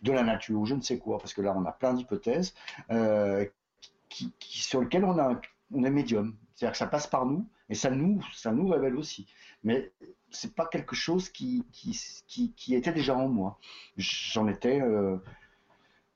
de 0.03 0.11
la 0.11 0.23
nature, 0.23 0.59
ou 0.59 0.65
je 0.65 0.75
ne 0.75 0.81
sais 0.81 0.97
quoi, 0.97 1.17
parce 1.17 1.33
que 1.33 1.41
là, 1.41 1.53
on 1.57 1.65
a 1.65 1.71
plein 1.71 1.93
d'hypothèses, 1.93 2.53
euh, 2.91 3.45
qui, 4.07 4.33
sur 4.39 4.81
lesquelles 4.81 5.03
on, 5.03 5.17
a, 5.19 5.33
est 5.33 5.89
médium. 5.89 6.35
C'est-à-dire 6.55 6.71
que 6.71 6.77
ça 6.77 6.87
passe 6.87 7.07
par 7.07 7.25
nous, 7.25 7.45
et 7.69 7.75
ça 7.75 7.89
nous, 7.89 8.21
ça 8.33 8.51
nous 8.53 8.67
révèle 8.69 8.95
aussi. 8.95 9.27
Mais 9.63 9.91
c'est 10.29 10.55
pas 10.55 10.67
quelque 10.67 10.95
chose 10.95 11.29
qui, 11.29 11.65
qui, 11.73 12.53
qui, 12.55 12.75
était 12.75 12.93
déjà 12.93 13.17
en 13.17 13.27
moi. 13.27 13.59
J'en 13.97 14.47
étais. 14.47 14.79
Euh, 14.81 15.17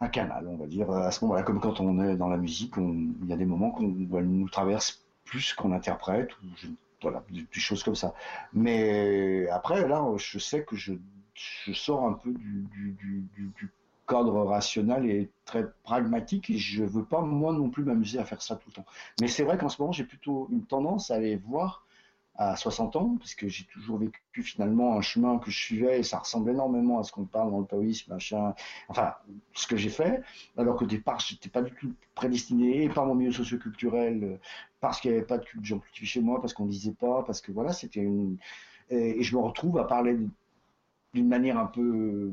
un 0.01 0.07
canal, 0.07 0.47
on 0.47 0.55
va 0.55 0.65
dire, 0.65 0.89
à 0.91 1.11
ce 1.11 1.23
moment-là, 1.25 1.43
comme 1.43 1.59
quand 1.59 1.79
on 1.81 1.99
est 2.01 2.15
dans 2.15 2.29
la 2.29 2.37
musique, 2.37 2.75
il 2.77 3.27
y 3.27 3.33
a 3.33 3.35
des 3.35 3.45
moments 3.45 3.71
qu'on 3.71 3.87
nous 3.87 4.49
traverse 4.49 5.03
plus 5.25 5.53
qu'on 5.53 5.71
interprète, 5.71 6.29
ou 6.41 6.47
voilà, 7.01 7.23
des, 7.29 7.45
choses 7.51 7.83
comme 7.83 7.95
ça. 7.95 8.13
Mais 8.53 9.47
après, 9.49 9.87
là, 9.87 10.05
je 10.17 10.39
sais 10.39 10.63
que 10.63 10.75
je, 10.75 10.93
sors 11.73 12.05
un 12.05 12.13
peu 12.13 12.31
du, 12.31 12.97
cadre 14.07 14.43
rationnel 14.43 15.05
et 15.05 15.29
très 15.45 15.69
pragmatique 15.83 16.49
et 16.49 16.57
je 16.57 16.83
veux 16.83 17.05
pas 17.05 17.21
moi 17.21 17.53
non 17.53 17.69
plus 17.69 17.83
m'amuser 17.83 18.17
à 18.17 18.25
faire 18.25 18.41
ça 18.41 18.55
tout 18.55 18.69
le 18.69 18.73
temps. 18.73 18.85
Mais 19.21 19.27
c'est 19.27 19.43
vrai 19.43 19.55
qu'en 19.59 19.69
ce 19.69 19.79
moment 19.79 19.91
j'ai 19.91 20.03
plutôt 20.03 20.47
une 20.51 20.65
tendance 20.65 21.11
à 21.11 21.15
aller 21.15 21.35
voir 21.35 21.85
à 22.39 22.55
60 22.55 22.95
ans, 22.95 23.17
puisque 23.19 23.47
j'ai 23.47 23.65
toujours 23.65 23.97
vécu 23.97 24.43
finalement 24.43 24.97
un 24.97 25.01
chemin 25.01 25.39
que 25.39 25.51
je 25.51 25.59
suivais 25.59 25.99
et 25.99 26.03
ça 26.03 26.19
ressemble 26.19 26.51
énormément 26.51 26.97
à 26.97 27.03
ce 27.03 27.11
qu'on 27.11 27.25
parle 27.25 27.51
dans 27.51 27.59
le 27.59 27.65
taoïsme, 27.65 28.13
machin, 28.13 28.55
enfin, 28.87 29.13
ce 29.53 29.67
que 29.67 29.75
j'ai 29.75 29.89
fait, 29.89 30.21
alors 30.57 30.77
qu'au 30.77 30.85
départ, 30.85 31.19
je 31.19 31.33
n'étais 31.33 31.49
pas 31.49 31.61
du 31.61 31.73
tout 31.73 31.93
prédestiné 32.15 32.87
par 32.87 33.05
mon 33.05 33.13
milieu 33.13 33.33
socioculturel, 33.33 34.39
parce 34.79 35.01
qu'il 35.01 35.11
n'y 35.11 35.17
avait 35.17 35.25
pas 35.25 35.37
de 35.37 35.43
culture 35.43 35.81
chez 35.91 36.21
moi, 36.21 36.39
parce 36.39 36.53
qu'on 36.53 36.63
ne 36.63 36.71
disait 36.71 36.93
pas, 36.93 37.23
parce 37.23 37.41
que 37.41 37.51
voilà, 37.51 37.73
c'était 37.73 37.99
une. 37.99 38.37
Et, 38.89 39.21
je 39.21 39.35
me 39.35 39.41
retrouve 39.41 39.77
à 39.77 39.83
parler 39.83 40.17
d'une 41.13 41.27
manière 41.27 41.57
un 41.57 41.65
peu, 41.65 42.31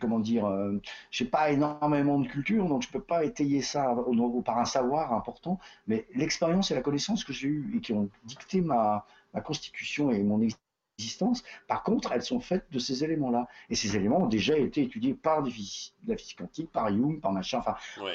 comment 0.00 0.20
dire, 0.20 0.46
euh, 0.46 0.80
je 1.10 1.24
n'ai 1.24 1.30
pas 1.30 1.50
énormément 1.50 2.20
de 2.20 2.28
culture, 2.28 2.68
donc 2.68 2.82
je 2.82 2.88
ne 2.88 2.92
peux 2.92 3.02
pas 3.02 3.24
étayer 3.24 3.62
ça 3.62 3.96
par 4.44 4.58
un 4.58 4.64
savoir 4.64 5.12
important, 5.12 5.58
mais 5.88 6.06
l'expérience 6.14 6.70
et 6.70 6.74
la 6.74 6.82
connaissance 6.82 7.24
que 7.24 7.32
j'ai 7.32 7.48
eue 7.48 7.74
et 7.76 7.80
qui 7.80 7.92
ont 7.92 8.08
dicté 8.24 8.60
ma, 8.60 9.06
ma 9.34 9.40
constitution 9.40 10.10
et 10.10 10.22
mon 10.22 10.40
existence. 10.40 11.42
Par 11.66 11.82
contre, 11.82 12.12
elles 12.12 12.22
sont 12.22 12.40
faites 12.40 12.66
de 12.70 12.78
ces 12.78 13.04
éléments-là. 13.04 13.48
Et 13.68 13.74
ces 13.74 13.96
éléments 13.96 14.22
ont 14.22 14.28
déjà 14.28 14.56
été 14.56 14.82
étudiés 14.82 15.14
par 15.14 15.42
la 15.42 15.50
physique 15.50 16.38
quantique, 16.38 16.70
par 16.70 16.88
Jung, 16.88 17.20
par 17.20 17.32
machin, 17.32 17.58
enfin, 17.58 17.74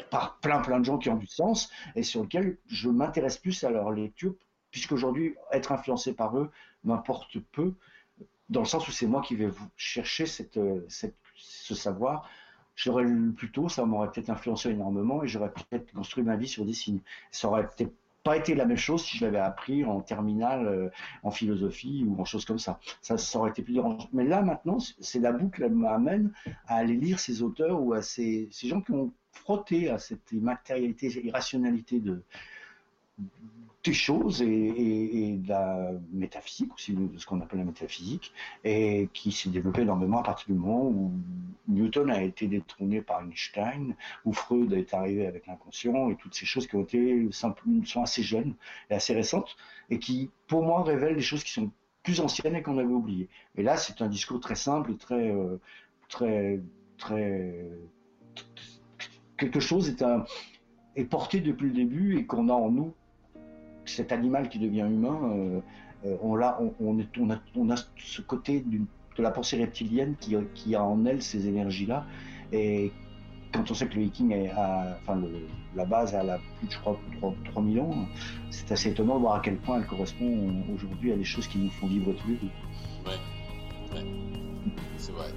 par 0.10 0.40
plein 0.40 0.60
plein 0.62 0.80
de 0.80 0.86
gens 0.86 0.98
qui 0.98 1.10
ont 1.10 1.18
du 1.18 1.28
sens 1.28 1.70
et 1.96 2.04
sur 2.04 2.24
lesquels 2.24 2.58
je 2.68 2.90
m'intéresse 2.90 3.38
plus 3.38 3.64
à 3.64 3.70
leur 3.70 3.92
lecture, 3.92 4.34
puisqu'aujourd'hui, 4.72 5.36
être 5.52 5.72
influencé 5.72 6.14
par 6.14 6.38
eux 6.38 6.50
m'importe 6.84 7.40
peu, 7.52 7.74
dans 8.48 8.62
le 8.62 8.66
sens 8.66 8.88
où 8.88 8.92
c'est 8.92 9.08
moi 9.08 9.22
qui 9.22 9.36
vais 9.36 9.50
chercher 9.76 10.26
cette, 10.26 10.60
cette, 10.88 11.18
ce 11.36 11.76
savoir. 11.76 12.30
J'aurais 12.76 13.04
lu 13.04 13.34
plus 13.34 13.52
tôt, 13.52 13.68
ça 13.68 13.86
m'aurait 13.86 14.10
peut-être 14.10 14.30
influencé 14.30 14.70
énormément 14.70 15.22
et 15.22 15.28
j'aurais 15.28 15.52
peut-être 15.52 15.92
construit 15.92 16.24
ma 16.24 16.38
vie 16.38 16.48
sur 16.48 16.64
des 16.64 16.74
signes. 16.74 17.02
Ça 17.30 17.50
aurait 17.50 17.68
peut-être 17.68 17.94
été 18.38 18.56
la 18.56 18.66
même 18.66 18.78
chose 18.78 19.04
si 19.04 19.18
je 19.18 19.26
l'avais 19.26 19.40
appris 19.40 19.84
en 19.84 20.02
terminale, 20.02 20.68
euh, 20.68 20.90
en 21.24 21.32
philosophie 21.32 22.06
ou 22.08 22.20
en 22.22 22.26
choses 22.26 22.46
comme 22.46 22.60
ça. 22.60 22.80
ça. 23.02 23.18
Ça 23.18 23.40
aurait 23.40 23.52
été 23.52 23.62
plus 23.62 23.74
dérangeant. 23.74 24.08
Mais 24.14 24.26
là, 24.26 24.42
maintenant, 24.42 24.78
c'est 24.80 25.20
la 25.20 25.32
boucle 25.32 25.66
qui 25.66 25.70
m'amène 25.70 26.32
à 26.68 26.76
aller 26.76 26.96
lire 26.96 27.20
ces 27.20 27.42
auteurs 27.42 27.82
ou 27.82 27.94
à 27.94 28.02
ces, 28.02 28.48
ces 28.52 28.68
gens 28.68 28.82
qui 28.82 28.92
ont 28.92 29.12
frotté 29.32 29.90
à 29.90 29.98
cette 30.00 30.32
matérialité, 30.32 31.08
irrationalité 31.24 32.00
de, 32.00 32.24
des 33.84 33.94
choses 33.94 34.42
et, 34.42 35.38
de 35.38 35.48
la 35.48 35.92
métaphysique 36.12 36.74
aussi, 36.74 36.94
de 36.94 37.18
ce 37.18 37.26
qu'on 37.26 37.40
appelle 37.42 37.60
la 37.60 37.66
métaphysique, 37.66 38.34
et 38.64 39.10
qui 39.14 39.32
s'est 39.32 39.50
développée 39.50 39.82
énormément 39.82 40.20
à 40.20 40.24
partir 40.24 40.48
du 40.48 40.60
moment 40.60 40.84
où 40.84 41.14
Newton 41.68 42.10
a 42.12 42.22
été 42.22 42.48
détrôné 42.48 43.02
par 43.02 43.22
Einstein, 43.22 43.96
où 44.26 44.34
Freud 44.34 44.74
est 44.74 44.94
arrivé 44.94 45.26
avec 45.26 45.48
l'inconscient, 45.48 46.10
et 46.10 46.16
toutes 46.16 46.36
ces 46.36 46.46
choses 46.46 46.68
qui 46.68 46.76
ont 46.76 46.84
été 46.84 47.30
sont 47.32 48.02
assez 48.02 48.24
jeunes 48.24 48.56
et 48.90 48.96
assez 48.96 49.14
récentes, 49.14 49.56
et 49.90 50.00
qui, 50.00 50.30
pour 50.48 50.64
moi, 50.64 50.84
révèlent 50.84 51.16
des 51.16 51.22
choses 51.22 51.44
qui 51.44 51.52
sont 51.52 51.72
plus 52.04 52.20
anciennes 52.20 52.56
et 52.56 52.62
qu'on 52.62 52.78
avait 52.78 52.88
oubliées. 52.88 53.30
Et 53.56 53.64
là, 53.64 53.78
c'est 53.78 54.02
un 54.02 54.08
discours 54.08 54.40
très 54.40 54.56
simple 54.56 54.92
et 54.92 54.98
très, 54.98 55.30
euh, 55.32 55.58
très, 56.10 56.60
très, 56.98 57.70
quelque 59.38 59.60
chose 59.60 59.90
est, 60.96 61.06
porté 61.06 61.40
depuis 61.40 61.68
le 61.68 61.74
début 61.74 62.18
et 62.18 62.26
qu'on 62.26 62.50
a 62.50 62.54
en 62.54 62.70
nous 62.70 62.94
cet 63.90 64.12
animal 64.12 64.50
qui 64.50 64.60
devient 64.60 64.88
humain, 64.90 65.20
euh, 65.24 65.60
euh, 66.06 66.18
on, 66.22 66.40
a, 66.42 66.60
on, 66.80 67.70
a, 67.70 67.76
ce 67.98 68.22
côté 68.22 68.62
de 68.62 69.24
la 69.24 69.32
pensée 69.32 69.58
reptilienne 69.58 70.16
qui, 70.20 70.76
a 70.76 70.84
en 70.84 71.06
elle 71.06 71.22
ces 71.22 71.48
énergies-là. 71.48 72.06
Et 72.52 72.92
quand 73.54 73.70
on 73.70 73.74
sait 73.74 73.88
que 73.88 73.96
le 73.96 74.04
viking 74.04 74.32
est 74.32 74.50
à, 74.52 74.98
enfin 75.02 75.22
la 75.76 75.86
base 75.86 76.16
a 76.16 76.24
la 76.24 76.40
plus 76.58 76.68
de 76.68 76.72
je 76.72 76.80
crois 76.80 77.00
3, 77.18 77.36
3000 77.52 77.80
ans, 77.82 78.08
c'est 78.52 78.72
assez 78.72 78.90
étonnant 78.90 79.16
de 79.16 79.22
voir 79.22 79.36
à 79.36 79.40
quel 79.42 79.58
point 79.58 79.78
elle 79.78 79.88
correspond 79.88 80.64
aujourd'hui 80.74 81.12
à 81.12 81.18
des 81.18 81.24
choses 81.24 81.48
qui 81.48 81.58
nous 81.58 81.70
font 81.72 81.88
vivre 81.88 82.14
tous 82.14 82.28
les 82.30 82.38
jours. 82.38 82.50
Ouais, 83.06 83.98
ouais. 83.98 84.06
c'est 84.98 85.12
vrai. 85.12 85.28